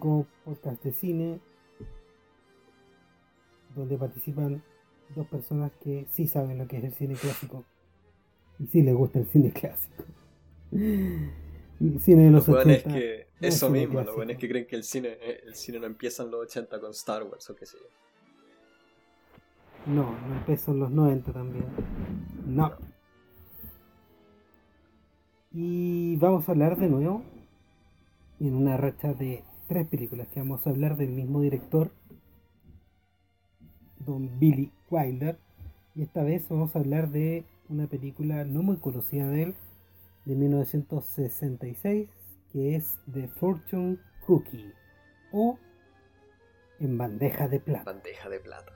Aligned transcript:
podcast 0.00 0.82
de 0.82 0.92
cine 0.92 1.40
donde 3.74 3.96
participan 3.96 4.62
dos 5.14 5.26
personas 5.28 5.72
que 5.82 6.06
sí 6.12 6.26
saben 6.26 6.58
lo 6.58 6.66
que 6.66 6.78
es 6.78 6.84
el 6.84 6.92
cine 6.94 7.14
clásico 7.14 7.64
y 8.58 8.66
sí 8.66 8.82
les 8.82 8.94
gusta 8.94 9.18
el 9.18 9.26
cine 9.26 9.50
clásico. 9.52 10.04
El 10.72 12.00
cine 12.00 12.24
de 12.24 12.30
los 12.30 12.46
lo 12.46 12.58
80. 12.58 12.72
Es 12.72 12.82
que 12.84 13.26
eso 13.40 13.70
mismo, 13.70 14.02
lo 14.02 14.14
bueno 14.14 14.32
es 14.32 14.38
que 14.38 14.48
creen 14.48 14.66
que 14.66 14.76
el 14.76 14.84
cine, 14.84 15.16
eh, 15.20 15.40
el 15.46 15.54
cine 15.54 15.80
no 15.80 15.86
empieza 15.86 16.22
en 16.22 16.30
los 16.30 16.42
80 16.42 16.80
con 16.80 16.90
Star 16.90 17.22
Wars 17.22 17.48
o 17.48 17.56
qué 17.56 17.66
sé 17.66 17.78
yo. 17.78 17.86
No, 19.86 20.12
no 20.28 20.36
empezó 20.36 20.72
en 20.72 20.80
los 20.80 20.90
90 20.90 21.32
también. 21.32 21.64
No. 22.46 22.72
Y 25.52 26.16
vamos 26.16 26.48
a 26.48 26.52
hablar 26.52 26.76
de 26.76 26.88
nuevo 26.88 27.24
en 28.38 28.54
una 28.54 28.76
racha 28.76 29.14
de 29.14 29.42
tres 29.70 29.86
películas 29.86 30.26
que 30.26 30.40
vamos 30.40 30.66
a 30.66 30.70
hablar 30.70 30.96
del 30.96 31.10
mismo 31.10 31.42
director, 31.42 31.92
don 34.00 34.40
Billy 34.40 34.72
Wilder. 34.90 35.38
Y 35.94 36.02
esta 36.02 36.24
vez 36.24 36.48
vamos 36.48 36.74
a 36.74 36.80
hablar 36.80 37.10
de 37.10 37.44
una 37.68 37.86
película 37.86 38.42
no 38.44 38.64
muy 38.64 38.78
conocida 38.78 39.28
de 39.28 39.44
él, 39.44 39.54
de 40.24 40.34
1966, 40.34 42.08
que 42.52 42.74
es 42.74 42.98
The 43.12 43.28
Fortune 43.28 43.98
Cookie 44.26 44.72
o 45.30 45.56
En 46.80 46.98
bandeja 46.98 47.46
de 47.46 47.60
plata. 47.60 47.92
Bandeja 47.92 48.28
de 48.28 48.40
plata. 48.40 48.72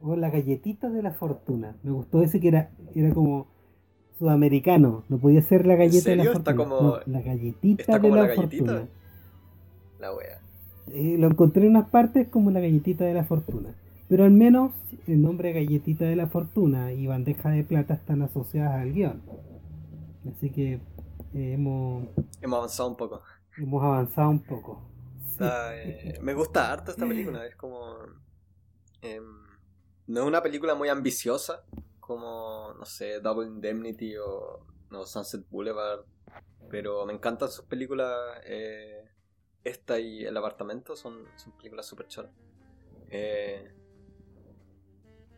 O 0.00 0.16
la 0.16 0.30
galletita 0.30 0.88
de 0.88 1.02
la 1.02 1.12
fortuna. 1.12 1.76
Me 1.82 1.90
gustó 1.90 2.22
ese 2.22 2.40
que 2.40 2.48
era, 2.48 2.70
era 2.94 3.12
como 3.12 3.48
sudamericano. 4.18 5.04
No 5.08 5.18
podía 5.18 5.42
ser 5.42 5.66
la 5.66 5.76
galleta 5.76 6.10
de 6.10 6.16
la 6.16 6.24
fortuna. 6.24 6.38
Está 6.38 6.56
como... 6.56 6.98
la 7.06 7.20
galletita 7.22 7.98
de 7.98 8.10
la, 8.10 8.34
fortuna. 8.34 8.88
La 10.00 10.14
wea. 10.14 10.40
Eh, 10.92 11.16
lo 11.18 11.28
encontré 11.28 11.62
en 11.62 11.70
unas 11.70 11.88
partes 11.88 12.28
como 12.28 12.50
la 12.50 12.60
galletita 12.60 13.04
de 13.04 13.14
la 13.14 13.24
fortuna. 13.24 13.74
Pero 14.08 14.24
al 14.24 14.32
menos 14.32 14.72
el 15.06 15.22
nombre 15.22 15.52
galletita 15.52 16.04
de 16.04 16.16
la 16.16 16.26
fortuna 16.26 16.92
y 16.92 17.06
bandeja 17.06 17.50
de 17.50 17.64
plata 17.64 17.94
están 17.94 18.22
asociadas 18.22 18.80
al 18.80 18.92
guion. 18.92 19.22
Así 20.30 20.50
que 20.50 20.74
eh, 20.74 21.52
hemos... 21.54 22.08
Hemos 22.40 22.58
avanzado 22.58 22.88
un 22.90 22.96
poco. 22.96 23.22
Hemos 23.56 23.82
avanzado 23.82 24.30
un 24.30 24.40
poco. 24.40 24.82
Eh, 25.40 26.18
me 26.20 26.34
gusta 26.34 26.70
harto 26.70 26.90
esta 26.90 27.06
película. 27.06 27.46
Es 27.46 27.56
como... 27.56 27.96
Em, 29.00 29.24
no 30.06 30.20
es 30.20 30.26
una 30.26 30.42
película 30.42 30.74
muy 30.74 30.88
ambiciosa, 30.88 31.64
como, 32.02 32.74
no 32.76 32.84
sé, 32.84 33.20
Double 33.20 33.46
Indemnity 33.46 34.16
o 34.16 34.66
no, 34.90 35.06
Sunset 35.06 35.48
Boulevard, 35.48 36.04
pero 36.68 37.06
me 37.06 37.12
encantan 37.12 37.48
sus 37.48 37.64
películas. 37.64 38.12
Eh, 38.44 39.08
esta 39.62 40.00
y 40.00 40.24
El 40.24 40.36
apartamento 40.36 40.96
son, 40.96 41.24
son 41.36 41.56
películas 41.56 41.86
súper 41.86 42.08
choras. 42.08 42.32
Eh, 43.08 43.72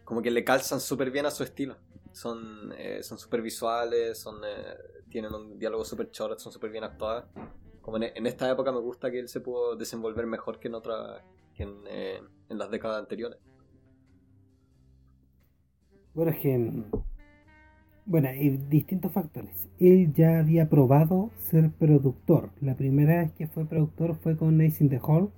como 0.04 0.22
que 0.22 0.30
le 0.30 0.42
calzan 0.42 0.80
súper 0.80 1.10
bien 1.10 1.26
a 1.26 1.30
su 1.30 1.42
estilo. 1.44 1.76
Son 2.12 2.72
eh, 2.78 3.02
son 3.02 3.18
súper 3.18 3.42
visuales, 3.42 4.18
son, 4.18 4.40
tienen 5.10 5.34
un 5.34 5.58
diálogo 5.58 5.84
súper 5.84 6.10
choro, 6.12 6.38
son 6.38 6.50
súper 6.50 6.70
bien 6.70 6.84
actuadas. 6.84 7.26
Como 7.82 7.98
en, 7.98 8.26
esta 8.26 8.50
época 8.50 8.72
me 8.72 8.80
gusta 8.80 9.10
que 9.10 9.18
él 9.18 9.28
se 9.28 9.40
pudo 9.40 9.76
desenvolver 9.76 10.26
mejor 10.26 10.58
que 10.58 10.68
en, 10.68 10.74
otra, 10.76 11.22
que 11.54 11.64
en, 11.64 11.86
en 11.86 12.58
las 12.58 12.70
décadas 12.70 13.00
anteriores. 13.00 13.38
Bueno, 16.14 16.30
es 16.30 16.38
que. 16.38 16.82
Bueno, 18.06 18.28
hay 18.28 18.50
distintos 18.68 19.12
factores. 19.12 19.68
Él 19.80 20.12
ya 20.12 20.38
había 20.38 20.68
probado 20.68 21.30
ser 21.38 21.70
productor. 21.70 22.50
La 22.60 22.76
primera 22.76 23.20
vez 23.22 23.32
que 23.32 23.46
fue 23.46 23.64
productor 23.64 24.14
fue 24.16 24.36
con 24.36 24.60
Ace 24.60 24.84
in 24.84 24.90
the 24.90 25.00
Hall. 25.02 25.30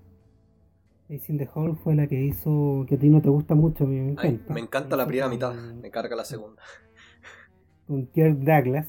Ace 1.08 1.32
in 1.32 1.38
the 1.38 1.48
Hall 1.54 1.76
fue 1.76 1.94
la 1.94 2.08
que 2.08 2.20
hizo. 2.22 2.84
que 2.88 2.96
a 2.96 2.98
ti 2.98 3.08
no 3.08 3.22
te 3.22 3.28
gusta 3.28 3.54
mucho, 3.54 3.86
me 3.86 4.10
encanta. 4.10 4.52
me 4.52 4.60
encanta 4.60 4.96
la 4.96 5.06
primera 5.06 5.28
mitad, 5.28 5.54
me 5.54 5.90
carga 5.90 6.16
la 6.16 6.24
segunda. 6.24 6.60
Con 7.86 8.06
Kirk 8.08 8.38
Douglas. 8.38 8.88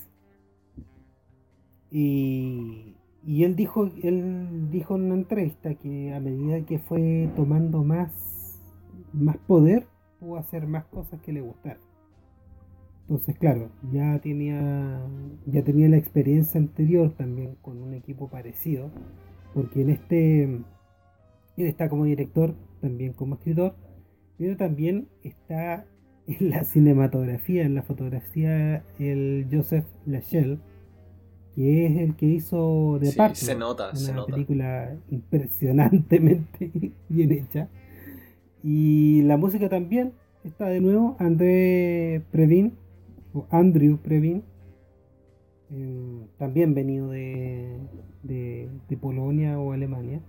Y, 1.91 2.95
y 3.23 3.43
él 3.43 3.55
dijo, 3.55 3.89
él 4.03 4.69
dijo 4.71 4.95
en 4.95 5.03
una 5.03 5.15
entrevista 5.15 5.75
que 5.75 6.13
a 6.13 6.19
medida 6.19 6.65
que 6.65 6.79
fue 6.79 7.29
tomando 7.35 7.83
más, 7.83 8.59
más 9.13 9.37
poder, 9.37 9.87
pudo 10.19 10.37
hacer 10.37 10.67
más 10.67 10.85
cosas 10.85 11.21
que 11.21 11.33
le 11.33 11.41
gustaran. 11.41 11.79
Entonces, 13.09 13.37
claro, 13.37 13.69
ya 13.91 14.19
tenía, 14.19 14.99
ya 15.45 15.63
tenía 15.63 15.87
la 15.87 15.95
experiencia 15.95 16.59
anterior 16.59 17.13
también 17.15 17.55
con 17.61 17.81
un 17.81 17.93
equipo 17.93 18.27
parecido, 18.29 18.91
porque 19.53 19.81
en 19.81 19.89
este, 19.91 20.43
él 20.43 20.63
está 21.55 21.87
como 21.87 22.03
director, 22.03 22.53
también 22.81 23.13
como 23.13 23.35
escritor, 23.35 23.75
pero 24.37 24.57
también 24.57 25.07
está 25.23 25.85
en 26.27 26.49
la 26.49 26.65
cinematografía, 26.65 27.63
en 27.63 27.75
la 27.75 27.83
fotografía, 27.83 28.83
el 28.99 29.47
Joseph 29.49 29.85
Lachelle, 30.05 30.59
que 31.55 31.85
es 31.85 31.97
el 31.97 32.15
que 32.17 32.25
hizo 32.25 32.99
de 32.99 33.07
sí, 33.07 33.19
se 33.33 33.55
nota, 33.55 33.91
una 34.11 34.25
película 34.25 34.95
impresionantemente 35.09 36.91
bien 37.09 37.31
hecha. 37.31 37.69
Y 38.69 39.21
la 39.21 39.37
música 39.37 39.69
también 39.69 40.11
está 40.43 40.65
de 40.65 40.81
nuevo 40.81 41.15
André 41.19 42.21
Previn, 42.31 42.73
o 43.33 43.47
Andrew 43.49 43.97
Previn, 43.99 44.43
eh, 45.71 46.27
también 46.37 46.73
venido 46.73 47.09
de, 47.11 47.79
de, 48.23 48.97
Polonia 48.99 49.57
o 49.57 49.71
Alemania. 49.71 50.19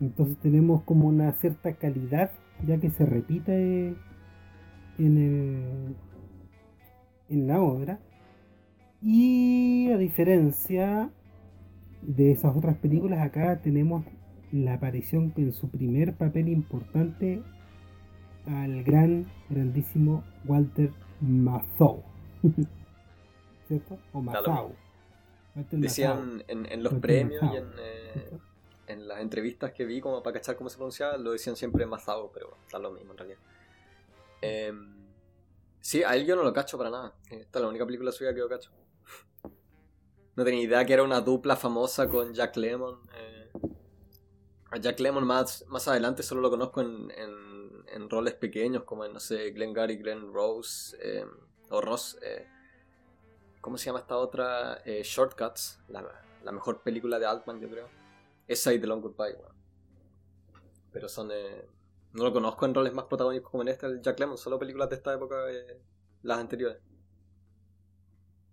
Entonces 0.00 0.38
tenemos 0.38 0.82
como 0.82 1.06
una 1.06 1.30
cierta 1.34 1.74
calidad 1.74 2.32
ya 2.66 2.78
que 2.78 2.90
se 2.90 3.06
repite 3.06 3.94
en, 4.98 5.16
el, 5.16 5.94
en 7.28 7.46
la 7.46 7.62
obra. 7.62 8.00
Y 9.00 9.88
a 9.92 9.98
diferencia 9.98 11.12
de 12.02 12.32
esas 12.32 12.56
otras 12.56 12.76
películas, 12.78 13.20
acá 13.20 13.60
tenemos 13.62 14.04
la 14.52 14.74
aparición 14.74 15.32
en 15.36 15.52
su 15.52 15.68
primer 15.70 16.16
papel 16.16 16.48
importante 16.48 17.42
al 18.46 18.82
gran, 18.82 19.30
grandísimo 19.48 20.24
Walter 20.44 20.90
Mazau. 21.20 22.02
¿Cierto? 23.68 23.98
O 24.12 24.20
Mazau. 24.20 24.74
Decían 25.70 26.42
en, 26.48 26.82
los 26.82 26.94
premios 26.94 27.42
y 27.42 27.56
eh, 27.56 28.30
en, 28.86 29.08
las 29.08 29.20
entrevistas 29.20 29.72
que 29.72 29.84
vi, 29.84 30.00
como 30.00 30.22
para 30.22 30.34
cachar 30.34 30.56
cómo 30.56 30.70
se 30.70 30.76
pronunciaba, 30.76 31.16
lo 31.18 31.32
decían 31.32 31.56
siempre 31.56 31.84
Mazau, 31.86 32.30
pero 32.32 32.56
está 32.64 32.78
lo 32.78 32.92
mismo 32.92 33.12
en 33.12 33.18
realidad. 33.18 33.40
Em, 34.40 34.94
sí, 35.80 36.02
a 36.02 36.14
él 36.16 36.24
yo 36.24 36.36
no 36.36 36.42
lo 36.42 36.52
cacho 36.52 36.78
para 36.78 36.90
nada. 36.90 37.14
Esta 37.30 37.58
es 37.58 37.62
la 37.62 37.68
única 37.68 37.84
película 37.84 38.12
suya 38.12 38.32
que 38.32 38.40
yo 38.40 38.48
cacho. 38.48 38.70
No 40.36 40.44
tenía 40.44 40.62
idea 40.62 40.86
que 40.86 40.94
era 40.94 41.02
una 41.02 41.20
dupla 41.20 41.56
famosa 41.56 42.08
con 42.08 42.32
Jack 42.32 42.56
Lemmon. 42.56 43.00
Eh, 43.14 43.49
a 44.70 44.78
Jack 44.78 45.00
Lemmon 45.00 45.26
más, 45.26 45.64
más 45.68 45.88
adelante 45.88 46.22
solo 46.22 46.40
lo 46.40 46.50
conozco 46.50 46.80
en, 46.80 47.12
en, 47.16 48.08
roles 48.08 48.34
pequeños 48.34 48.82
como 48.84 49.04
en, 49.04 49.12
no 49.12 49.20
sé, 49.20 49.50
Glenn 49.50 49.72
Gary, 49.72 49.96
Glenn 49.96 50.32
Rose 50.32 50.96
eh, 51.00 51.24
o 51.68 51.80
Ross. 51.80 52.18
Eh, 52.22 52.48
¿Cómo 53.60 53.78
se 53.78 53.86
llama 53.86 54.00
esta 54.00 54.16
otra? 54.16 54.82
Eh, 54.84 55.02
Shortcuts, 55.04 55.80
la, 55.88 56.04
la, 56.42 56.50
mejor 56.50 56.82
película 56.82 57.20
de 57.20 57.26
Altman, 57.26 57.60
yo 57.60 57.68
creo. 57.68 57.88
Esa 58.48 58.72
y 58.72 58.80
The 58.80 58.86
Long 58.88 59.00
Goodbye. 59.00 59.36
Pero 60.92 61.08
son... 61.08 61.28
no 61.28 62.24
lo 62.24 62.32
conozco 62.32 62.66
en 62.66 62.74
roles 62.74 62.92
más 62.92 63.04
protagónicos 63.04 63.50
como 63.50 63.62
en 63.62 63.68
este, 63.68 63.86
el 63.86 64.02
Jack 64.02 64.18
Lemmon, 64.18 64.38
solo 64.38 64.58
películas 64.58 64.88
de 64.88 64.96
esta 64.96 65.14
época, 65.14 65.36
las 66.22 66.38
anteriores. 66.38 66.78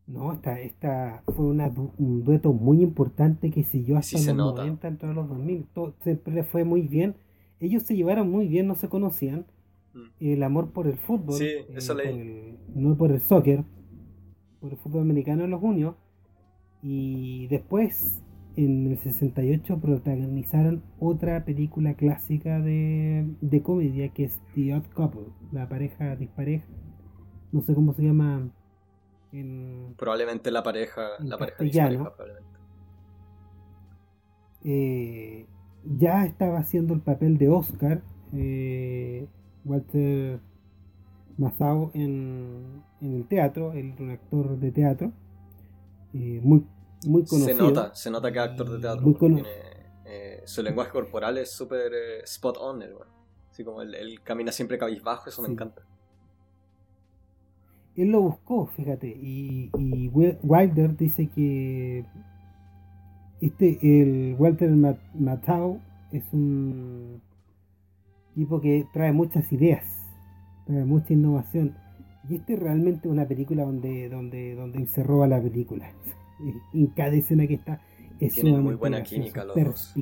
No, 0.08 0.32
esta, 0.32 0.60
esta 0.62 1.22
fue 1.36 1.46
una, 1.46 1.70
un 1.98 2.24
dueto 2.24 2.54
muy 2.54 2.82
importante 2.82 3.52
que 3.52 3.64
siguió 3.64 3.98
hasta 3.98 4.18
los 4.18 4.56
90, 4.56 4.88
entre 4.88 5.14
los 5.14 5.28
2000. 5.28 5.66
Todo, 5.74 5.96
siempre 6.02 6.34
le 6.34 6.44
fue 6.44 6.64
muy 6.64 6.88
bien. 6.88 7.16
Ellos 7.60 7.84
se 7.84 7.96
llevaron 7.96 8.32
muy 8.32 8.48
bien, 8.48 8.68
no 8.68 8.76
se 8.76 8.88
conocían. 8.88 9.46
Mm. 9.94 10.06
El 10.22 10.44
amor 10.44 10.72
por 10.72 10.88
el 10.88 10.98
fútbol. 10.98 11.36
Sí, 11.36 11.46
eh, 11.46 11.68
eso 11.76 11.94
no 12.74 12.98
por 12.98 13.12
el 13.12 13.20
soccer, 13.20 13.66
por 14.62 14.72
el 14.72 14.78
fútbol 14.78 15.02
americano 15.02 15.46
los 15.46 15.62
unió. 15.62 15.98
Y 16.82 17.48
después, 17.48 18.24
en 18.56 18.88
el 18.88 19.00
68, 19.00 19.78
protagonizaron 19.82 20.84
otra 21.00 21.44
película 21.44 21.96
clásica 21.96 22.62
de, 22.62 23.28
de 23.42 23.62
comedia 23.62 24.08
que 24.14 24.24
es 24.24 24.40
The 24.56 24.74
Odd 24.74 24.86
Couple, 24.94 25.34
la 25.52 25.68
pareja 25.68 26.16
dispareja. 26.16 26.66
No 27.52 27.62
sé 27.62 27.74
cómo 27.74 27.94
se 27.94 28.04
llama 28.04 28.52
probablemente 29.98 30.52
la 30.52 30.64
pareja, 30.64 31.10
la 31.20 31.38
pareja 31.38 31.58
probablemente. 32.16 32.58
Eh, 34.64 35.46
ya 35.84 36.26
estaba 36.26 36.60
haciendo 36.60 36.94
el 36.94 37.02
papel 37.02 37.38
de 37.38 37.50
Oscar, 37.50 38.02
eh, 38.34 39.28
Walter 39.64 40.40
Mazao 41.38 41.92
en, 41.94 42.84
en 43.02 43.14
el 43.14 43.28
teatro, 43.28 43.74
él 43.74 43.94
era 43.94 44.04
un 44.04 44.12
actor 44.12 44.58
de 44.58 44.72
teatro, 44.72 45.12
eh, 46.14 46.42
muy, 46.44 46.66
muy 47.06 47.24
conocido. 47.26 47.58
Se 47.58 47.64
nota, 47.64 47.96
se 47.96 48.12
nota 48.12 48.32
que 48.32 48.40
es 48.40 48.46
actor 48.46 48.70
de 48.70 48.80
teatro. 48.80 49.14
Tiene, 49.18 49.44
su 50.46 50.64
lenguaje 50.64 50.92
corporal 50.92 51.38
es 51.38 51.52
súper 51.52 51.92
spot 52.24 52.58
on, 52.60 52.82
el, 52.82 52.94
así 53.52 53.64
como 53.64 53.82
él, 53.82 54.20
camina 54.24 54.52
siempre 54.52 54.78
cabizbajo, 54.78 55.30
eso 55.30 55.42
me 55.42 55.50
encanta. 55.50 55.84
Él 57.98 58.12
lo 58.12 58.22
buscó, 58.22 58.68
fíjate, 58.68 59.08
y, 59.08 59.72
y 59.78 60.08
Wilder 60.10 60.96
dice 60.96 61.28
que 61.28 62.06
este, 63.42 63.80
el 63.82 64.36
Walter 64.38 64.72
Matthau 65.16 65.82
es 66.12 66.24
un 66.32 67.22
tipo 68.36 68.62
que 68.62 68.86
trae 68.94 69.12
muchas 69.12 69.52
ideas, 69.52 69.86
trae 70.66 70.86
mucha 70.86 71.14
innovación. 71.14 71.76
Y 72.30 72.36
este 72.36 72.54
es 72.54 72.60
realmente 72.60 73.08
una 73.08 73.28
película 73.28 73.64
donde, 73.64 74.10
donde, 74.10 74.56
donde 74.56 74.86
se 74.88 75.04
roba 75.04 75.28
la 75.28 75.42
película. 75.42 75.92
En 76.72 76.86
cada 76.88 77.16
escena 77.16 77.48
que 77.48 77.56
está 77.56 77.82
es 78.20 78.34
Tienen 78.34 78.62
muy 78.62 78.76
buena 78.76 79.02
química 79.02 79.44
los 79.44 79.56
dos. 79.56 79.94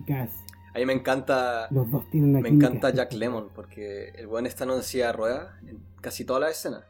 A 0.74 0.80
mí 0.80 0.86
me 0.86 0.92
encanta. 0.92 1.70
Los 1.72 1.90
dos 1.90 2.10
tienen 2.10 2.32
una 2.32 2.42
Me 2.42 2.50
encanta 2.50 2.90
Jack 2.90 3.14
Lemon 3.14 3.48
porque 3.56 4.10
el 4.10 4.28
buen 4.28 4.46
está 4.46 4.66
en 4.66 4.72
una 4.72 4.82
silla 4.82 5.08
de 5.08 5.14
ruedas 5.14 5.64
en 5.66 5.80
casi 6.02 6.26
toda 6.26 6.42
la 6.42 6.50
escena. 6.50 6.84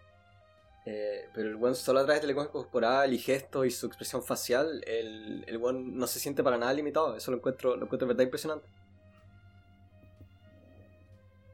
Eh, 0.86 1.30
pero 1.34 1.50
el 1.50 1.56
buen 1.56 1.74
solo 1.74 2.00
a 2.00 2.04
través 2.06 2.22
del 2.22 2.28
lenguaje 2.28 2.52
corporal 2.52 3.12
y 3.14 3.18
gestos 3.18 3.66
y 3.66 3.72
su 3.72 3.88
expresión 3.88 4.22
facial, 4.24 4.84
el, 4.86 5.44
el 5.48 5.58
buen 5.58 5.98
no 5.98 6.06
se 6.06 6.20
siente 6.20 6.44
para 6.44 6.58
nada 6.58 6.74
limitado. 6.74 7.16
Eso 7.16 7.32
lo 7.32 7.38
encuentro, 7.38 7.76
lo 7.76 7.86
encuentro 7.86 8.08
de 8.08 8.14
verdad 8.14 8.24
impresionante. 8.24 8.68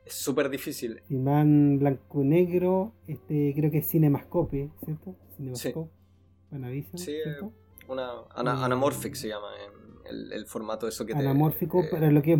Es 0.05 0.15
súper 0.15 0.49
difícil. 0.49 1.01
Imán 1.09 1.79
blanco-negro, 1.79 2.93
este, 3.07 3.53
creo 3.55 3.71
que 3.71 3.77
es 3.77 3.87
Cinemascope, 3.87 4.69
¿cierto? 4.83 5.15
Cinemascope. 5.37 5.89
Sí, 6.95 7.15
sí 7.23 7.45
una 7.91 8.25
anamorphic 8.35 9.15
se 9.15 9.27
llama 9.27 9.49
el, 10.09 10.31
el, 10.31 10.45
formato 10.45 10.87
eso 10.87 11.05
que 11.05 11.13
te... 11.13 11.23
Para 11.89 12.11
lo 12.11 12.21
que 12.21 12.33
es... 12.33 12.39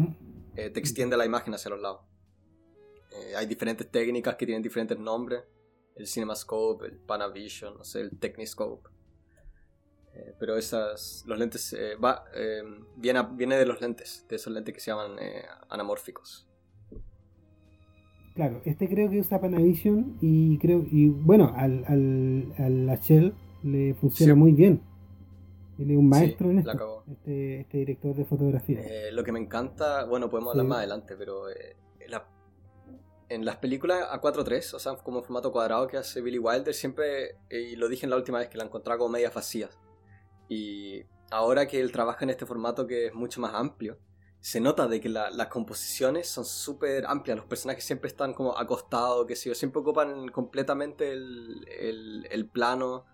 Eh, 0.56 0.70
te 0.70 0.80
extiende 0.80 1.18
la 1.18 1.26
imagen 1.26 1.54
hacia 1.54 1.70
los 1.70 1.82
lados. 1.82 2.02
Eh, 3.12 3.36
hay 3.36 3.46
diferentes 3.46 3.90
técnicas 3.90 4.36
que 4.36 4.46
tienen 4.46 4.62
diferentes 4.62 4.98
nombres 4.98 5.44
el 5.96 6.08
CinemaScope, 6.08 6.86
el 6.86 6.98
Panavision, 6.98 7.78
no 7.78 7.84
sé, 7.84 8.02
el 8.02 8.18
Techniscope. 8.20 8.90
Eh, 10.14 10.36
pero 10.40 10.58
esas, 10.58 11.24
los 11.26 11.40
lentes, 11.40 11.74
eh, 11.74 11.96
va, 11.96 12.26
eh, 12.36 12.64
viene, 12.98 13.26
viene, 13.34 13.56
de 13.58 13.66
los 13.66 13.80
lentes, 13.82 14.26
de 14.28 14.36
esos 14.36 14.52
lentes 14.54 14.74
que 14.74 14.82
se 14.82 14.92
llaman 14.92 15.18
anamórficos. 15.70 16.48
Claro, 18.36 18.62
este 18.66 18.90
creo 18.90 19.10
que 19.10 19.20
usa 19.20 19.42
Panavision 19.42 20.18
y 20.22 20.58
creo, 20.58 20.86
y 20.90 21.10
bueno, 21.10 21.54
al, 21.56 21.84
al, 21.86 22.54
al 22.58 22.86
la 22.86 22.96
Shell 22.96 23.34
le 23.64 23.94
funciona 23.94 24.36
muy 24.36 24.54
bien. 24.54 24.82
Él 25.78 25.92
es 25.92 25.98
un 25.98 26.08
maestro 26.08 26.52
en 26.52 26.60
esto, 26.60 27.04
este, 27.10 27.62
este, 27.62 27.78
director 27.80 28.16
de 28.16 28.26
fotografía. 28.26 28.82
lo 29.12 29.24
que 29.24 29.32
me 29.32 29.40
encanta, 29.40 30.06
bueno, 30.06 30.30
podemos 30.30 30.52
hablar 30.52 30.68
más 30.68 30.78
adelante, 30.80 31.16
pero 31.18 31.46
en 33.31 33.45
las 33.45 33.57
películas 33.57 34.06
a 34.10 34.19
4.3, 34.19 34.74
o 34.74 34.80
sea, 34.80 34.95
como 34.95 35.22
formato 35.22 35.54
cuadrado 35.54 35.88
que 35.88 35.98
hace 35.98 36.22
Billy 36.22 36.38
Wilder, 36.38 36.74
siempre, 36.74 37.38
y 37.50 37.78
lo 37.78 37.88
dije 37.88 38.06
en 38.06 38.10
la 38.10 38.18
última 38.18 38.39
vez, 38.39 38.50
que 38.50 38.57
la 38.57 38.66
encontraba 38.66 38.98
como 38.98 39.12
medias 39.12 39.33
vacías. 39.33 39.80
Y 40.50 41.04
ahora 41.31 41.66
que 41.66 41.80
él 41.80 41.94
trabaja 41.94 42.25
en 42.25 42.31
este 42.31 42.45
formato 42.45 42.86
que 42.86 43.07
es 43.07 43.13
mucho 43.13 43.39
más 43.39 43.54
amplio, 43.54 43.98
se 44.42 44.60
nota 44.60 44.88
de 44.88 45.00
que 45.00 45.07
las 45.07 45.48
composiciones 45.48 46.28
son 46.28 46.44
súper 46.44 47.06
amplias, 47.06 47.38
los 47.38 47.45
personajes 47.45 47.86
siempre 47.86 48.10
están 48.10 48.33
como 48.33 48.57
acostados, 48.57 49.25
que 49.28 49.36
si 49.38 49.54
siempre 49.56 49.80
ocupan 49.80 50.28
completamente 50.30 51.12
el, 51.12 52.28
el, 52.30 52.50
plano, 52.50 53.06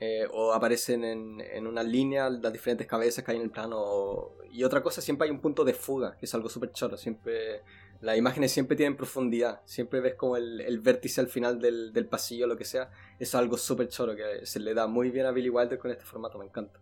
eh, 0.00 0.26
o 0.32 0.52
aparecen 0.52 1.04
en, 1.04 1.40
en, 1.40 1.66
una 1.68 1.84
línea 1.84 2.28
las 2.30 2.52
diferentes 2.52 2.86
cabezas 2.88 3.22
que 3.22 3.30
hay 3.30 3.36
en 3.36 3.44
el 3.44 3.50
plano, 3.50 4.32
y 4.50 4.64
otra 4.64 4.82
cosa, 4.82 5.00
siempre 5.02 5.26
hay 5.26 5.30
un 5.30 5.40
punto 5.40 5.62
de 5.62 5.74
fuga, 5.74 6.16
que 6.16 6.24
es 6.26 6.34
algo 6.34 6.48
súper 6.48 6.72
choro, 6.72 6.96
siempre 6.96 7.62
las 8.02 8.18
imágenes 8.18 8.50
siempre 8.50 8.76
tienen 8.76 8.96
profundidad, 8.96 9.60
siempre 9.64 10.00
ves 10.00 10.16
como 10.16 10.36
el, 10.36 10.80
vértice 10.80 11.20
al 11.20 11.28
final 11.28 11.60
del, 11.60 11.92
del, 11.92 12.06
pasillo, 12.06 12.48
lo 12.48 12.56
que 12.56 12.64
sea. 12.64 12.90
Eso 13.18 13.20
es 13.20 13.34
algo 13.36 13.56
súper 13.56 13.88
choro 13.88 14.16
que 14.16 14.44
se 14.44 14.58
le 14.58 14.74
da 14.74 14.88
muy 14.88 15.10
bien 15.10 15.24
a 15.24 15.30
Billy 15.30 15.48
Wilder 15.48 15.78
con 15.78 15.92
este 15.92 16.04
formato, 16.04 16.36
me 16.38 16.46
encanta. 16.46 16.80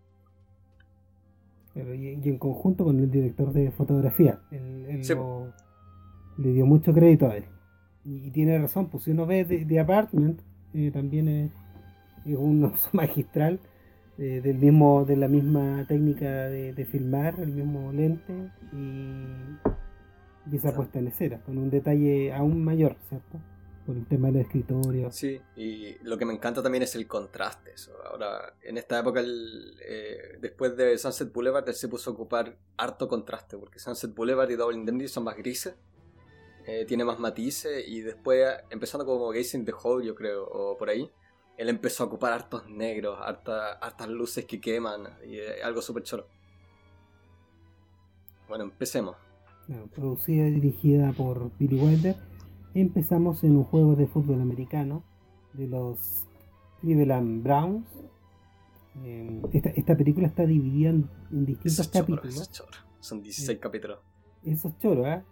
Pero 1.74 1.94
y, 1.94 2.08
en 2.08 2.38
conjunto 2.38 2.84
con 2.84 2.98
el 2.98 3.10
director 3.10 3.52
de 3.52 3.70
fotografía, 3.70 4.40
él, 4.50 5.02
le 6.38 6.52
dio 6.52 6.64
mucho 6.64 6.92
crédito 6.94 7.28
a 7.28 7.36
él. 7.36 7.44
Y, 8.02 8.30
tiene 8.30 8.58
razón, 8.58 8.88
pues 8.88 9.04
si 9.04 9.10
uno 9.10 9.26
ve 9.26 9.44
The, 9.44 9.78
Apartment, 9.78 10.40
eh, 10.72 10.90
también 10.90 11.28
es, 11.28 11.50
un 12.34 12.64
uso 12.74 12.88
magistral 12.92 13.60
eh, 14.16 14.40
del 14.42 14.56
mismo, 14.56 15.04
de 15.04 15.16
la 15.16 15.28
misma 15.28 15.84
técnica 15.86 16.48
de, 16.48 16.72
de 16.72 16.84
filmar, 16.86 17.38
el 17.40 17.52
mismo 17.52 17.92
lente 17.92 18.50
y 18.72 19.79
esa 20.56 20.74
puesta 20.74 20.98
en 20.98 21.08
escena, 21.08 21.42
con 21.42 21.58
un 21.58 21.70
detalle 21.70 22.32
aún 22.32 22.64
mayor, 22.64 22.96
¿cierto? 23.08 23.38
Por 23.86 23.96
el 23.96 24.06
tema 24.06 24.28
del 24.28 24.42
escritorio. 24.42 25.10
Sí, 25.10 25.40
y 25.56 25.96
lo 26.02 26.16
que 26.18 26.24
me 26.24 26.32
encanta 26.32 26.62
también 26.62 26.82
es 26.82 26.94
el 26.94 27.06
contraste. 27.06 27.72
Ahora, 28.10 28.54
en 28.62 28.78
esta 28.78 29.00
época, 29.00 29.22
eh, 29.24 30.38
después 30.40 30.76
de 30.76 30.96
Sunset 30.98 31.32
Boulevard, 31.32 31.68
él 31.68 31.74
se 31.74 31.88
puso 31.88 32.10
a 32.10 32.12
ocupar 32.12 32.56
harto 32.76 33.08
contraste, 33.08 33.56
porque 33.56 33.78
Sunset 33.78 34.14
Boulevard 34.14 34.50
y 34.50 34.56
Double 34.56 34.76
Indemnity 34.76 35.08
son 35.08 35.24
más 35.24 35.36
grises, 35.36 35.74
eh, 36.66 36.84
tiene 36.86 37.04
más 37.04 37.18
matices, 37.18 37.88
y 37.88 38.00
después, 38.00 38.46
empezando 38.70 39.06
como 39.06 39.30
Gaze 39.30 39.56
in 39.56 39.64
the 39.64 39.72
Hole, 39.82 40.06
yo 40.06 40.14
creo, 40.14 40.46
o 40.46 40.76
por 40.76 40.90
ahí, 40.90 41.10
él 41.56 41.68
empezó 41.68 42.04
a 42.04 42.06
ocupar 42.06 42.32
hartos 42.32 42.68
negros, 42.68 43.18
harta, 43.20 43.72
hartas 43.72 44.08
luces 44.08 44.44
que 44.44 44.60
queman, 44.60 45.08
y 45.26 45.40
algo 45.62 45.82
súper 45.82 46.02
choro. 46.02 46.26
Bueno, 48.48 48.64
empecemos 48.64 49.16
producida 49.94 50.48
y 50.48 50.52
dirigida 50.52 51.12
por 51.12 51.50
Billy 51.58 51.80
Wilder, 51.80 52.16
empezamos 52.74 53.44
en 53.44 53.56
un 53.56 53.64
juego 53.64 53.96
de 53.96 54.06
fútbol 54.06 54.40
americano 54.40 55.02
de 55.52 55.68
los 55.68 56.26
Cleveland 56.80 57.42
Browns. 57.42 57.86
Em, 59.04 59.42
esta, 59.52 59.96
película 59.96 60.26
está 60.26 60.44
dividida 60.46 60.90
en, 60.90 61.08
distintos 61.30 61.88
capítulos. 61.88 62.50
Son 63.00 63.22
16 63.22 63.56
eh, 63.56 63.60
capítulos. 63.60 63.98
Eso 64.44 64.68
es 64.68 64.78
choro, 64.78 65.06
¿eh? 65.06 65.22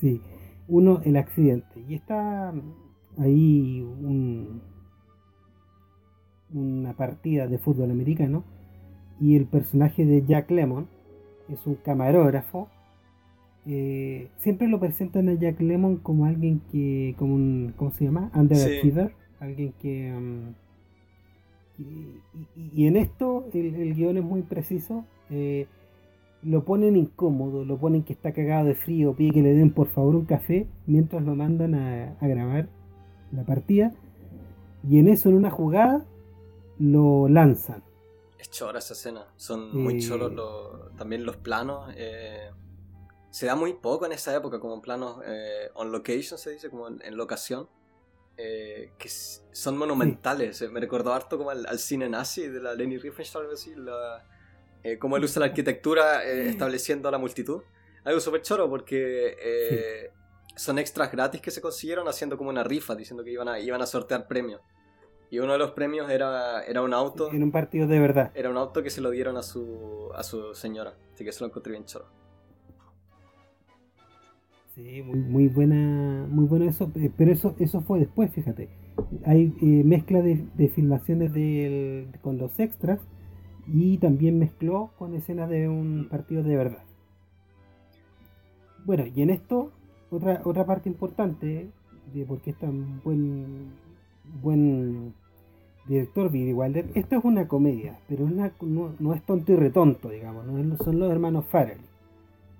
Sí. 0.00 0.20
Uno, 0.68 1.00
el 1.04 1.16
accidente. 1.16 1.84
Y 1.88 1.94
está 1.94 2.52
ahí 3.18 3.82
una 6.52 6.96
partida 6.96 7.46
de 7.46 7.58
fútbol 7.58 7.90
americano. 7.90 8.44
Y 9.20 9.36
el 9.36 9.46
personaje 9.46 10.04
de 10.04 10.24
Jack 10.24 10.50
Lemon 10.50 10.88
es 11.48 11.66
un 11.66 11.74
camarógrafo 11.76 12.68
eh, 13.66 14.28
siempre 14.38 14.68
lo 14.68 14.80
presentan 14.80 15.28
a 15.28 15.34
Jack 15.34 15.60
Lemon 15.60 15.96
como 15.96 16.24
alguien 16.24 16.60
que, 16.72 17.14
como 17.18 17.34
un, 17.34 17.74
¿cómo 17.76 17.90
se 17.92 18.04
llama? 18.04 18.30
Underachiever, 18.34 19.14
alguien 19.38 19.74
que... 19.80 20.14
Um, 20.16 20.54
y, 22.74 22.86
en 22.86 22.96
esto 22.96 23.46
el, 23.54 23.94
guion 23.94 24.18
es 24.18 24.24
muy 24.24 24.42
preciso. 24.42 25.04
Eh, 25.30 25.66
lo 26.42 26.64
ponen 26.64 26.96
incómodo, 26.96 27.64
lo 27.64 27.78
ponen 27.78 28.02
que 28.02 28.12
está 28.12 28.32
cagado 28.32 28.66
de 28.66 28.74
frío, 28.74 29.14
pide 29.14 29.32
que 29.32 29.42
le 29.42 29.54
den 29.54 29.72
por 29.72 29.88
favor 29.88 30.14
un 30.14 30.24
café 30.24 30.66
mientras 30.86 31.22
lo 31.22 31.34
mandan 31.34 31.74
a, 31.74 32.16
grabar 32.20 32.68
la 33.32 33.44
partida. 33.44 33.92
Y 34.88 34.98
en 34.98 35.08
eso, 35.08 35.28
en 35.28 35.36
una 35.36 35.50
jugada, 35.50 36.06
lo 36.78 37.28
lanzan. 37.28 37.82
Es 38.38 38.50
chora 38.50 38.78
esa 38.78 38.94
escena, 38.94 39.26
son 39.36 39.76
muy 39.76 39.96
eh, 39.96 40.00
choros 40.00 40.32
también 40.96 41.24
los 41.24 41.36
planos 41.36 41.94
se 43.30 43.46
da 43.46 43.54
muy 43.54 43.74
poco 43.74 44.06
en 44.06 44.12
esa 44.12 44.34
época, 44.34 44.58
como 44.58 44.74
en 44.74 44.80
planos 44.80 45.20
eh, 45.24 45.70
on 45.74 45.92
location, 45.92 46.38
se 46.38 46.50
dice, 46.50 46.68
como 46.68 46.88
en, 46.88 47.16
locación, 47.16 47.68
eh, 48.36 48.92
que 48.98 49.08
son 49.08 49.78
monumentales. 49.78 50.60
Eh, 50.62 50.68
me 50.68 50.80
recordó 50.80 51.12
harto 51.12 51.38
como 51.38 51.50
al, 51.50 51.78
cine 51.78 52.08
nazi 52.08 52.48
de 52.48 52.60
la 52.60 52.74
Leni 52.74 52.98
Riefenstahl, 52.98 53.48
así, 53.52 53.74
la, 53.76 54.26
cómo 54.98 55.16
él 55.16 55.24
usa 55.24 55.40
la 55.40 55.46
arquitectura 55.46 56.24
estableciendo 56.24 57.08
a 57.08 57.12
la 57.12 57.18
multitud. 57.18 57.62
Algo 58.04 58.18
súper 58.18 58.42
choro 58.42 58.68
porque 58.68 60.10
son 60.56 60.78
extras 60.78 61.12
gratis 61.12 61.40
que 61.40 61.50
se 61.50 61.60
consiguieron 61.60 62.08
haciendo 62.08 62.36
como 62.36 62.50
una 62.50 62.64
rifa, 62.64 62.96
diciendo 62.96 63.22
que 63.22 63.30
iban 63.30 63.48
a, 63.48 63.60
iban 63.60 63.80
a 63.80 63.86
sortear 63.86 64.26
premios. 64.26 64.60
Y 65.30 65.38
uno 65.38 65.52
de 65.52 65.58
los 65.58 65.70
premios 65.70 66.10
era, 66.10 66.64
era 66.64 66.82
un 66.82 66.92
auto. 66.92 67.30
En 67.30 67.44
un 67.44 67.52
partido 67.52 67.86
de 67.86 68.00
verdad. 68.00 68.32
Era 68.34 68.50
un 68.50 68.56
auto 68.56 68.82
que 68.82 68.90
se 68.90 69.00
lo 69.00 69.10
dieron 69.10 69.36
a 69.36 69.44
su, 69.44 70.10
a 70.16 70.24
su 70.24 70.54
señora. 70.56 70.96
Así 71.14 71.22
que 71.22 71.30
eso 71.30 71.44
lo 71.44 71.50
encontré 71.50 71.70
bien 71.70 71.84
choro. 71.84 72.19
Sí, 74.82 75.02
muy, 75.02 75.48
buena, 75.48 76.26
muy 76.28 76.46
bueno 76.46 76.64
eso, 76.64 76.90
eh, 76.94 77.10
pero 77.16 77.32
eso, 77.32 77.54
eso 77.58 77.82
fue 77.82 77.98
después, 78.00 78.32
fíjate. 78.32 78.68
Hay 79.24 79.54
eh, 79.60 79.82
mezcla 79.84 80.22
de, 80.22 80.68
filmaciones 80.74 81.32
con 82.22 82.38
los 82.38 82.58
extras 82.58 83.00
y 83.66 83.98
también 83.98 84.38
mezcló 84.38 84.90
con 84.98 85.14
escenas 85.14 85.50
de 85.50 85.68
un 85.68 86.08
partido 86.08 86.42
de 86.42 86.56
verdad. 86.56 86.82
Bueno, 88.84 89.04
y 89.14 89.22
en 89.22 89.30
esto, 89.30 89.70
otra, 90.10 90.40
otra 90.44 90.64
parte 90.64 90.88
importante 90.88 91.68
de 92.14 92.24
por 92.24 92.40
qué 92.40 92.50
es 92.50 92.58
tan 92.58 93.02
buen, 93.02 93.72
buen 94.42 95.12
director 95.86 96.30
Billy 96.30 96.52
Wilder. 96.52 96.86
Esto 96.94 97.18
es 97.18 97.24
una 97.24 97.48
comedia, 97.48 97.98
pero 98.08 98.28
no, 98.28 99.14
es 99.14 99.22
tonto 99.22 99.52
y 99.52 99.56
retonto, 99.56 100.08
digamos. 100.08 100.46
No 100.46 100.76
son 100.78 100.98
los 100.98 101.10
hermanos 101.10 101.44
Farrell. 101.46 101.80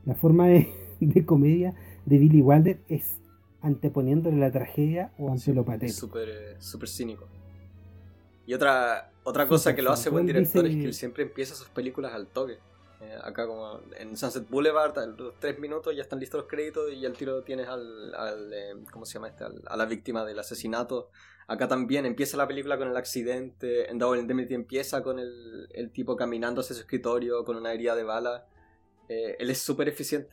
La 0.04 0.14
forma 0.14 0.48
de, 0.48 0.68
comedia 1.26 1.74
de 2.06 2.18
Billy 2.18 2.42
Wilder 2.42 2.80
es 2.88 3.18
anteponiéndole 3.62 4.38
la 4.38 4.50
tragedia 4.50 5.12
o 5.18 5.30
ante 5.30 5.52
lo 5.52 5.64
patético. 5.64 6.18
Es 6.18 6.64
súper 6.64 6.88
cínico. 6.88 7.28
Y 8.46 8.54
otra, 8.54 9.12
otra 9.22 9.46
cosa 9.46 9.74
que 9.74 9.82
lo 9.82 9.92
hace 9.92 10.10
buen 10.10 10.26
director 10.26 10.66
es 10.66 10.74
que 10.74 10.84
él 10.84 10.94
siempre 10.94 11.22
empieza 11.22 11.54
sus 11.54 11.68
películas 11.68 12.14
al 12.14 12.26
toque. 12.26 12.58
Eh, 13.00 13.16
acá 13.22 13.46
como 13.46 13.80
en 13.98 14.16
Sunset 14.16 14.48
Boulevard, 14.50 14.98
a 14.98 15.06
los 15.06 15.38
tres 15.40 15.58
minutos 15.58 15.96
ya 15.96 16.02
están 16.02 16.20
listos 16.20 16.42
los 16.42 16.50
créditos 16.50 16.92
y 16.92 17.06
al 17.06 17.14
tiro 17.14 17.42
tienes 17.42 17.66
al, 17.66 18.14
al 18.14 18.52
eh, 18.52 18.74
¿cómo 18.92 19.06
se 19.06 19.14
llama 19.14 19.28
este? 19.28 19.44
a 19.44 19.76
la 19.76 19.86
víctima 19.86 20.24
del 20.24 20.38
asesinato. 20.38 21.08
Acá 21.46 21.66
también 21.66 22.06
empieza 22.06 22.36
la 22.36 22.46
película 22.46 22.76
con 22.76 22.88
el 22.88 22.96
accidente, 22.96 23.90
en 23.90 23.98
Double 23.98 24.20
Indemnity 24.20 24.54
empieza 24.54 25.02
con 25.02 25.18
el, 25.18 25.66
el 25.72 25.90
tipo 25.90 26.14
caminando 26.14 26.60
hacia 26.60 26.76
su 26.76 26.82
escritorio 26.82 27.44
con 27.44 27.56
una 27.56 27.72
herida 27.72 27.94
de 27.94 28.04
bala. 28.04 28.46
Eh, 29.08 29.36
él 29.38 29.50
es 29.50 29.58
súper 29.58 29.88
eficiente. 29.88 30.30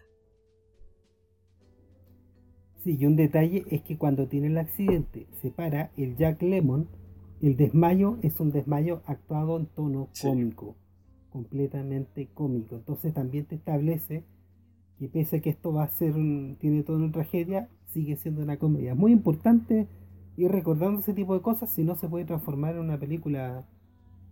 Sí, 2.83 2.97
y 2.99 3.05
un 3.05 3.15
detalle 3.15 3.65
es 3.69 3.81
que 3.81 3.97
cuando 3.97 4.27
tiene 4.27 4.47
el 4.47 4.57
accidente 4.57 5.27
se 5.41 5.51
para 5.51 5.91
el 5.97 6.15
Jack 6.15 6.41
Lemon, 6.41 6.87
el 7.41 7.57
desmayo 7.57 8.17
es 8.21 8.39
un 8.39 8.51
desmayo 8.51 9.01
actuado 9.05 9.57
en 9.57 9.65
tono 9.67 10.09
cómico 10.21 10.75
completamente 11.37 12.29
cómico. 12.33 12.75
Entonces 12.75 13.13
también 13.13 13.45
te 13.45 13.55
establece 13.55 14.23
que 14.97 15.07
pese 15.07 15.37
a 15.37 15.41
que 15.41 15.51
esto 15.51 15.71
va 15.71 15.83
a 15.83 15.89
ser 15.89 16.13
tiene 16.59 16.81
toda 16.83 16.97
una 16.97 17.11
tragedia, 17.11 17.69
sigue 17.93 18.15
siendo 18.15 18.41
una 18.41 18.57
comedia. 18.57 18.95
Muy 18.95 19.11
importante 19.11 19.87
ir 20.35 20.51
recordando 20.51 20.99
ese 20.99 21.13
tipo 21.13 21.35
de 21.35 21.41
cosas, 21.41 21.71
si 21.71 21.83
no 21.83 21.95
se 21.95 22.09
puede 22.09 22.25
transformar 22.25 22.75
en 22.75 22.81
una 22.81 22.99
película 22.99 23.67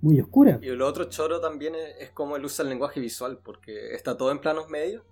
muy 0.02 0.20
oscura. 0.20 0.60
Y 0.62 0.68
lo 0.70 0.88
otro 0.88 1.06
choro 1.06 1.40
también 1.40 1.74
es, 2.00 2.10
como 2.12 2.36
él 2.36 2.46
usa 2.46 2.64
el 2.64 2.70
lenguaje 2.70 3.00
visual, 3.00 3.40
porque 3.44 3.94
está 3.94 4.18
todo 4.18 4.32
en 4.32 4.40
planos 4.40 4.70
medios 4.70 5.04